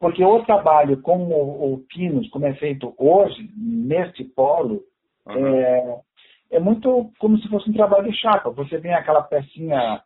Porque 0.00 0.24
o 0.24 0.42
trabalho 0.44 1.00
como 1.02 1.34
o 1.34 1.78
Pinos, 1.88 2.28
como 2.30 2.46
é 2.46 2.54
feito 2.54 2.94
hoje, 2.98 3.48
neste 3.56 4.24
polo, 4.24 4.82
uhum. 5.26 5.46
é, 5.46 6.00
é, 6.50 6.58
muito 6.58 7.10
como 7.18 7.38
se 7.38 7.48
fosse 7.48 7.70
um 7.70 7.72
trabalho 7.72 8.10
de 8.10 8.16
chapa. 8.16 8.50
Você 8.50 8.80
tem 8.80 8.92
aquela 8.92 9.22
pecinha 9.22 10.02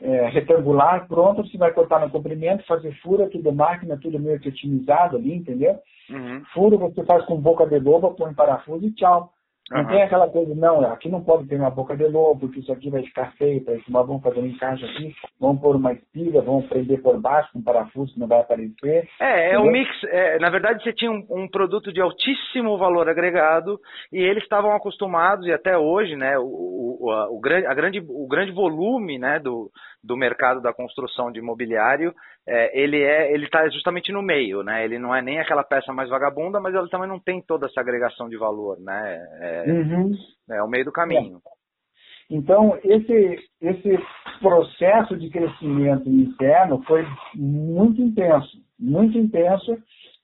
é, 0.00 0.28
retangular 0.28 1.06
pronta, 1.06 1.42
você 1.42 1.56
vai 1.56 1.72
cortar 1.72 2.00
no 2.00 2.10
comprimento, 2.10 2.66
fazer 2.66 2.92
fura, 3.00 3.28
tudo 3.28 3.52
máquina, 3.52 3.98
tudo 4.00 4.18
meio 4.18 4.40
que 4.40 4.48
otimizado 4.48 5.16
ali, 5.16 5.34
entendeu? 5.34 5.78
Uhum. 6.10 6.42
Furo 6.52 6.78
você 6.78 7.04
faz 7.04 7.24
com 7.24 7.40
boca 7.40 7.66
de 7.66 7.78
loba, 7.78 8.10
põe 8.10 8.34
parafuso 8.34 8.86
e 8.86 8.92
tchau. 8.92 9.32
Não 9.72 9.80
uhum. 9.80 9.86
tem 9.86 10.02
aquela 10.02 10.28
coisa, 10.28 10.54
não, 10.54 10.80
aqui 10.92 11.08
não 11.08 11.22
pode 11.22 11.48
ter 11.48 11.56
uma 11.56 11.70
boca 11.70 11.96
de 11.96 12.06
lobo, 12.06 12.40
porque 12.40 12.60
isso 12.60 12.70
aqui 12.70 12.90
vai 12.90 13.02
ficar 13.02 13.32
feio, 13.38 13.64
mas 13.88 14.06
vamos 14.06 14.22
fazer 14.22 14.40
um 14.40 14.46
encaixe 14.46 14.84
aqui, 14.84 15.14
vamos 15.40 15.62
pôr 15.62 15.76
uma 15.76 15.94
espiga, 15.94 16.42
vamos 16.42 16.66
prender 16.66 17.00
por 17.00 17.18
baixo 17.18 17.50
com 17.52 17.60
um 17.60 17.62
parafuso 17.62 18.12
que 18.12 18.20
não 18.20 18.28
vai 18.28 18.40
aparecer. 18.40 19.08
É, 19.18 19.52
é 19.54 19.58
um 19.58 19.70
mix, 19.70 19.88
é, 20.04 20.38
na 20.38 20.50
verdade 20.50 20.82
você 20.82 20.92
tinha 20.92 21.10
um, 21.10 21.24
um, 21.30 21.48
produto 21.48 21.90
de 21.90 22.02
altíssimo 22.02 22.76
valor 22.76 23.08
agregado 23.08 23.80
e 24.12 24.18
eles 24.18 24.42
estavam 24.42 24.72
acostumados, 24.72 25.46
e 25.46 25.52
até 25.52 25.78
hoje, 25.78 26.16
né, 26.16 26.38
o, 26.38 26.98
o, 27.00 27.10
a, 27.10 27.30
o, 27.30 27.40
grande, 27.40 27.66
a 27.66 27.74
grande, 27.74 28.04
o 28.06 28.28
grande 28.28 28.52
volume 28.52 29.18
né, 29.18 29.38
do, 29.38 29.70
do 30.02 30.16
mercado 30.16 30.60
da 30.60 30.72
construção 30.72 31.30
de 31.30 31.38
imobiliário, 31.38 32.12
é, 32.46 32.80
ele 32.80 33.00
é 33.02 33.32
ele 33.32 33.44
está 33.44 33.68
justamente 33.68 34.10
no 34.12 34.22
meio, 34.22 34.62
né? 34.62 34.84
Ele 34.84 34.98
não 34.98 35.14
é 35.14 35.22
nem 35.22 35.38
aquela 35.38 35.62
peça 35.62 35.92
mais 35.92 36.08
vagabunda, 36.08 36.60
mas 36.60 36.74
ele 36.74 36.88
também 36.88 37.08
não 37.08 37.20
tem 37.20 37.40
toda 37.40 37.66
essa 37.66 37.80
agregação 37.80 38.28
de 38.28 38.36
valor, 38.36 38.80
né? 38.80 39.24
É, 39.40 39.64
uhum. 39.70 40.12
é 40.50 40.62
o 40.62 40.68
meio 40.68 40.84
do 40.84 40.92
caminho. 40.92 41.36
É. 41.36 42.34
Então 42.34 42.78
esse 42.82 43.38
esse 43.60 43.98
processo 44.40 45.16
de 45.16 45.30
crescimento 45.30 46.08
interno 46.08 46.82
foi 46.84 47.06
muito 47.34 48.00
intenso, 48.00 48.56
muito 48.78 49.16
intenso, 49.16 49.76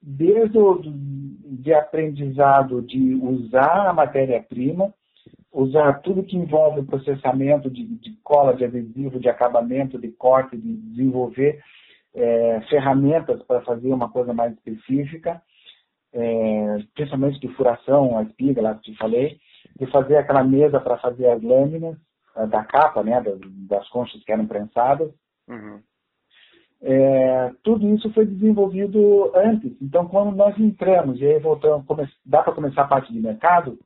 desde 0.03 0.59
o 0.59 0.81
de 0.81 1.73
aprendizado 1.73 2.83
de 2.83 3.15
usar 3.15 3.89
a 3.89 3.93
matéria-prima 3.93 4.93
usar 5.53 6.01
tudo 6.01 6.23
que 6.23 6.37
envolve 6.37 6.81
o 6.81 6.87
processamento 6.87 7.71
de, 7.71 7.85
de, 7.87 8.17
cola, 8.23 8.55
de 8.55 8.65
adesivo, 8.65 9.19
de 9.19 9.29
acabamento, 9.29 9.99
de 9.99 10.09
corte, 10.13 10.57
de 10.57 10.77
desenvolver 10.77 11.61
é, 12.15 12.61
ferramentas 12.69 13.43
para 13.45 13.63
fazer 13.63 13.93
uma 13.93 14.11
coisa 14.11 14.33
mais 14.33 14.53
específica, 14.55 15.41
é, 16.13 16.79
principalmente 16.95 17.41
de 17.41 17.49
furação, 17.55 18.19
a 18.19 18.23
espiga, 18.23 18.63
lá 18.63 18.75
que 18.75 18.93
te 18.93 18.97
falei, 18.99 19.39
de 19.79 19.87
fazer 19.91 20.17
aquela 20.17 20.45
mesa 20.45 20.81
para 20.81 20.99
fazer 20.99 21.29
as 21.29 21.43
lâminas 21.43 21.97
da 22.51 22.65
capa, 22.65 23.03
né, 23.03 23.21
das, 23.21 23.39
das 23.69 23.89
conchas 23.89 24.23
que 24.25 24.33
eram 24.33 24.47
prensadas. 24.47 25.13
Uhum. 25.49 25.81
É, 26.81 27.51
tudo 27.65 27.89
isso 27.95 28.13
foi 28.13 28.25
desenvolvido 28.25 29.33
antes. 29.35 29.73
Então, 29.83 30.07
quando 30.07 30.37
nós 30.37 30.57
entramos, 30.59 31.21
e 31.21 31.27
aí 31.27 31.39
voltamos, 31.41 31.85
dá 32.25 32.43
para 32.43 32.55
começar 32.55 32.83
a 32.83 32.89
parte 32.89 33.13
de 33.13 33.19
mercado, 33.19 33.79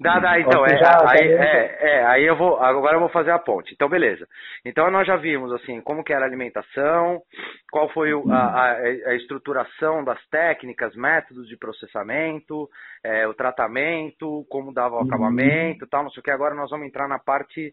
Dá, 0.00 0.18
dá, 0.18 0.38
então, 0.40 0.64
é, 0.66 0.76
já, 0.76 0.98
aí, 1.08 1.32
é, 1.32 1.78
é, 1.80 2.06
aí 2.06 2.26
eu 2.26 2.36
vou, 2.36 2.58
agora 2.60 2.96
eu 2.96 3.00
vou 3.00 3.08
fazer 3.08 3.30
a 3.30 3.38
ponte. 3.38 3.72
Então, 3.72 3.88
beleza. 3.88 4.26
Então, 4.64 4.90
nós 4.90 5.06
já 5.06 5.16
vimos, 5.16 5.52
assim, 5.52 5.80
como 5.80 6.02
que 6.02 6.12
era 6.12 6.24
a 6.24 6.28
alimentação, 6.28 7.22
qual 7.70 7.88
foi 7.90 8.12
o, 8.12 8.30
a, 8.30 8.72
a, 8.72 9.14
estruturação 9.14 10.04
das 10.04 10.18
técnicas, 10.26 10.94
métodos 10.94 11.48
de 11.48 11.56
processamento, 11.56 12.68
é, 13.04 13.26
o 13.26 13.34
tratamento, 13.34 14.44
como 14.48 14.72
dava 14.72 14.96
o 14.96 14.98
uhum. 15.00 15.06
acabamento, 15.06 15.86
tal, 15.86 16.02
não 16.02 16.10
sei 16.10 16.20
o 16.20 16.24
que. 16.24 16.30
Agora 16.30 16.54
nós 16.54 16.70
vamos 16.70 16.86
entrar 16.86 17.08
na 17.08 17.18
parte 17.18 17.72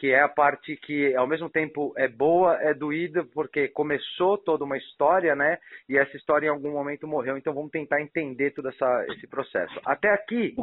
que 0.00 0.12
é 0.12 0.20
a 0.22 0.28
parte 0.28 0.76
que 0.78 1.14
ao 1.14 1.26
mesmo 1.26 1.50
tempo 1.50 1.92
é 1.94 2.08
boa, 2.08 2.56
é 2.62 2.72
doída, 2.72 3.22
porque 3.34 3.68
começou 3.68 4.38
toda 4.38 4.64
uma 4.64 4.78
história, 4.78 5.36
né? 5.36 5.58
E 5.86 5.98
essa 5.98 6.16
história 6.16 6.46
em 6.46 6.48
algum 6.48 6.72
momento 6.72 7.06
morreu, 7.06 7.36
então 7.36 7.52
vamos 7.52 7.70
tentar 7.70 8.00
entender 8.00 8.52
todo 8.52 8.70
essa, 8.70 9.04
esse 9.10 9.26
processo. 9.26 9.78
Até 9.84 10.08
aqui, 10.08 10.56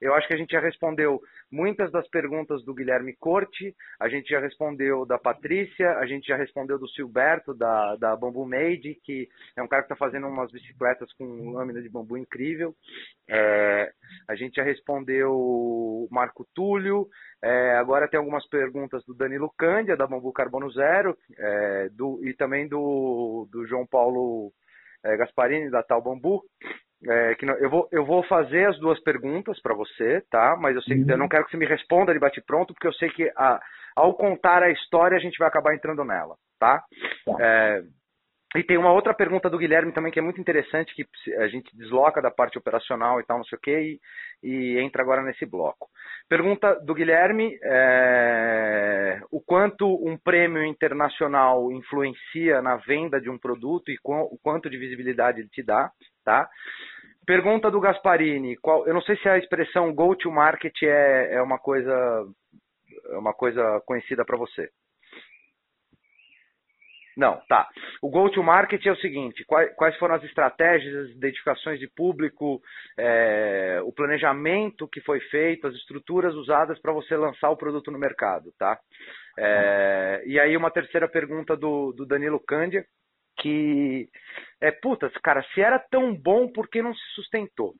eu 0.00 0.14
acho 0.14 0.28
que 0.28 0.34
a 0.34 0.36
gente 0.36 0.52
já 0.52 0.60
respondeu 0.60 1.20
muitas 1.50 1.90
das 1.90 2.06
perguntas 2.08 2.64
do 2.64 2.72
Guilherme 2.72 3.16
Corte, 3.16 3.74
a 3.98 4.08
gente 4.08 4.28
já 4.28 4.38
respondeu 4.38 5.04
da 5.04 5.18
Patrícia, 5.18 5.98
a 5.98 6.06
gente 6.06 6.28
já 6.28 6.36
respondeu 6.36 6.78
do 6.78 6.88
Silberto, 6.90 7.54
da, 7.54 7.96
da 7.96 8.14
Bambu 8.14 8.46
Made, 8.46 9.00
que 9.02 9.28
é 9.56 9.62
um 9.64 9.66
cara 9.68 9.82
que 9.82 9.92
está 9.92 9.96
fazendo 9.96 10.28
umas 10.28 10.52
bicicletas 10.52 11.12
com 11.14 11.50
lâmina 11.50 11.82
de 11.82 11.88
bambu 11.88 12.16
incrível. 12.16 12.72
É, 13.28 13.90
a 14.28 14.36
gente 14.36 14.54
já 14.54 14.62
respondeu 14.62 16.06
Marco 16.08 16.46
Túlio, 16.54 17.08
é, 17.42 17.76
agora 17.76 18.08
tem 18.08 18.18
algumas 18.18 18.46
perguntas 18.48 18.75
do 19.06 19.14
Danilo 19.14 19.52
Cândia, 19.56 19.96
da 19.96 20.06
Bambu 20.06 20.32
Carbono 20.32 20.70
Zero, 20.70 21.16
é, 21.38 21.88
do, 21.90 22.20
e 22.22 22.34
também 22.34 22.68
do, 22.68 23.48
do 23.50 23.66
João 23.66 23.86
Paulo 23.86 24.52
é, 25.04 25.16
Gasparini, 25.16 25.70
da 25.70 25.82
Tal 25.82 26.02
Bambu. 26.02 26.42
É, 27.08 27.34
que 27.34 27.44
não, 27.44 27.54
eu, 27.54 27.68
vou, 27.68 27.88
eu 27.92 28.04
vou 28.04 28.22
fazer 28.24 28.66
as 28.66 28.78
duas 28.78 28.98
perguntas 29.02 29.60
para 29.60 29.74
você, 29.74 30.22
tá? 30.30 30.56
Mas 30.58 30.74
eu, 30.74 30.82
sei, 30.82 31.02
uhum. 31.02 31.10
eu 31.10 31.18
não 31.18 31.28
quero 31.28 31.44
que 31.44 31.50
você 31.50 31.56
me 31.56 31.66
responda 31.66 32.12
de 32.12 32.18
bate-pronto, 32.18 32.72
porque 32.72 32.86
eu 32.86 32.92
sei 32.94 33.10
que 33.10 33.30
a, 33.36 33.60
ao 33.94 34.14
contar 34.14 34.62
a 34.62 34.70
história 34.70 35.16
a 35.16 35.20
gente 35.20 35.38
vai 35.38 35.46
acabar 35.46 35.74
entrando 35.74 36.04
nela, 36.04 36.36
tá? 36.58 36.82
tá. 37.24 37.36
É, 37.38 37.82
E 38.56 38.64
tem 38.64 38.78
uma 38.78 38.92
outra 38.92 39.12
pergunta 39.12 39.50
do 39.50 39.58
Guilherme 39.58 39.92
também 39.92 40.10
que 40.10 40.18
é 40.18 40.22
muito 40.22 40.40
interessante, 40.40 40.94
que 40.94 41.06
a 41.38 41.46
gente 41.48 41.76
desloca 41.76 42.22
da 42.22 42.30
parte 42.30 42.56
operacional 42.56 43.20
e 43.20 43.24
tal, 43.24 43.38
não 43.38 43.44
sei 43.44 43.58
o 43.58 43.60
quê, 43.60 44.00
e, 44.42 44.76
e 44.76 44.78
entra 44.80 45.02
agora 45.02 45.22
nesse 45.22 45.44
bloco. 45.44 45.88
Pergunta 46.28 46.74
do 46.80 46.94
Guilherme: 46.94 47.58
é, 47.62 49.20
o 49.30 49.40
quanto 49.40 49.86
um 49.86 50.16
prêmio 50.16 50.64
internacional 50.64 51.70
influencia 51.70 52.62
na 52.62 52.76
venda 52.76 53.20
de 53.20 53.28
um 53.28 53.38
produto 53.38 53.90
e 53.90 53.98
o 54.02 54.38
quanto 54.42 54.70
de 54.70 54.78
visibilidade 54.78 55.40
ele 55.40 55.48
te 55.48 55.62
dá, 55.62 55.90
tá? 56.24 56.48
Pergunta 57.26 57.70
do 57.70 57.80
Gasparini: 57.80 58.56
qual, 58.56 58.86
eu 58.86 58.94
não 58.94 59.02
sei 59.02 59.16
se 59.18 59.28
a 59.28 59.36
expressão 59.36 59.92
go 59.94 60.16
to 60.16 60.30
market 60.30 60.74
é, 60.82 61.34
é 61.34 61.42
uma 61.42 61.58
coisa 61.58 62.26
é 63.10 63.18
uma 63.18 63.34
coisa 63.34 63.80
conhecida 63.84 64.24
para 64.24 64.36
você. 64.36 64.70
Não, 67.16 67.40
tá. 67.48 67.66
O 68.02 68.10
go-to-market 68.10 68.84
é 68.84 68.92
o 68.92 68.96
seguinte: 68.96 69.42
quais, 69.46 69.74
quais, 69.74 69.96
foram 69.96 70.16
as 70.16 70.24
estratégias, 70.24 71.06
as 71.06 71.16
identificações 71.16 71.80
de 71.80 71.88
público, 71.88 72.60
é, 72.98 73.80
o 73.82 73.92
planejamento 73.92 74.86
que 74.86 75.00
foi 75.00 75.20
feito, 75.20 75.66
as 75.66 75.74
estruturas 75.74 76.34
usadas 76.34 76.78
para 76.78 76.92
você 76.92 77.16
lançar 77.16 77.48
o 77.48 77.56
produto 77.56 77.90
no 77.90 77.98
mercado, 77.98 78.52
tá? 78.58 78.78
É, 79.38 80.22
e 80.26 80.38
aí 80.38 80.56
uma 80.56 80.70
terceira 80.70 81.08
pergunta 81.08 81.56
do, 81.56 81.92
do 81.92 82.04
Danilo 82.04 82.38
Cândia, 82.38 82.84
que 83.40 84.08
é, 84.60 84.70
putas, 84.70 85.12
cara, 85.22 85.42
se 85.54 85.60
era 85.62 85.78
tão 85.78 86.14
bom, 86.14 86.48
por 86.52 86.68
que 86.68 86.82
não 86.82 86.94
se 86.94 87.04
sustentou? 87.14 87.74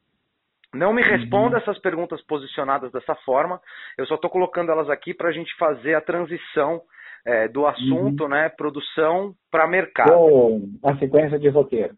Não 0.74 0.92
me 0.92 1.02
responda 1.02 1.56
uhum. 1.56 1.62
essas 1.62 1.78
perguntas 1.78 2.22
posicionadas 2.22 2.90
dessa 2.90 3.14
forma, 3.16 3.60
eu 3.96 4.06
só 4.06 4.16
estou 4.16 4.30
colocando 4.30 4.70
elas 4.70 4.90
aqui 4.90 5.14
para 5.14 5.28
a 5.28 5.32
gente 5.32 5.54
fazer 5.56 5.94
a 5.94 6.00
transição 6.00 6.82
é, 7.26 7.48
do 7.48 7.66
assunto, 7.66 8.22
uhum. 8.22 8.28
né, 8.28 8.48
produção 8.48 9.34
para 9.50 9.66
mercado. 9.66 10.12
Ou 10.12 10.60
a 10.84 10.96
sequência 10.96 11.38
de 11.38 11.48
roteiro. 11.48 11.94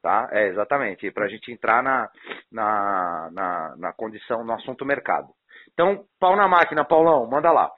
Tá? 0.00 0.28
É, 0.30 0.46
exatamente, 0.46 1.10
para 1.10 1.24
a 1.24 1.28
gente 1.28 1.50
entrar 1.50 1.82
na, 1.82 2.08
na, 2.50 3.30
na, 3.32 3.76
na 3.76 3.92
condição, 3.92 4.44
no 4.44 4.52
assunto 4.52 4.86
mercado. 4.86 5.28
Então, 5.72 6.04
pau 6.20 6.36
na 6.36 6.46
máquina, 6.46 6.84
Paulão, 6.84 7.28
manda 7.28 7.50
lá. 7.50 7.70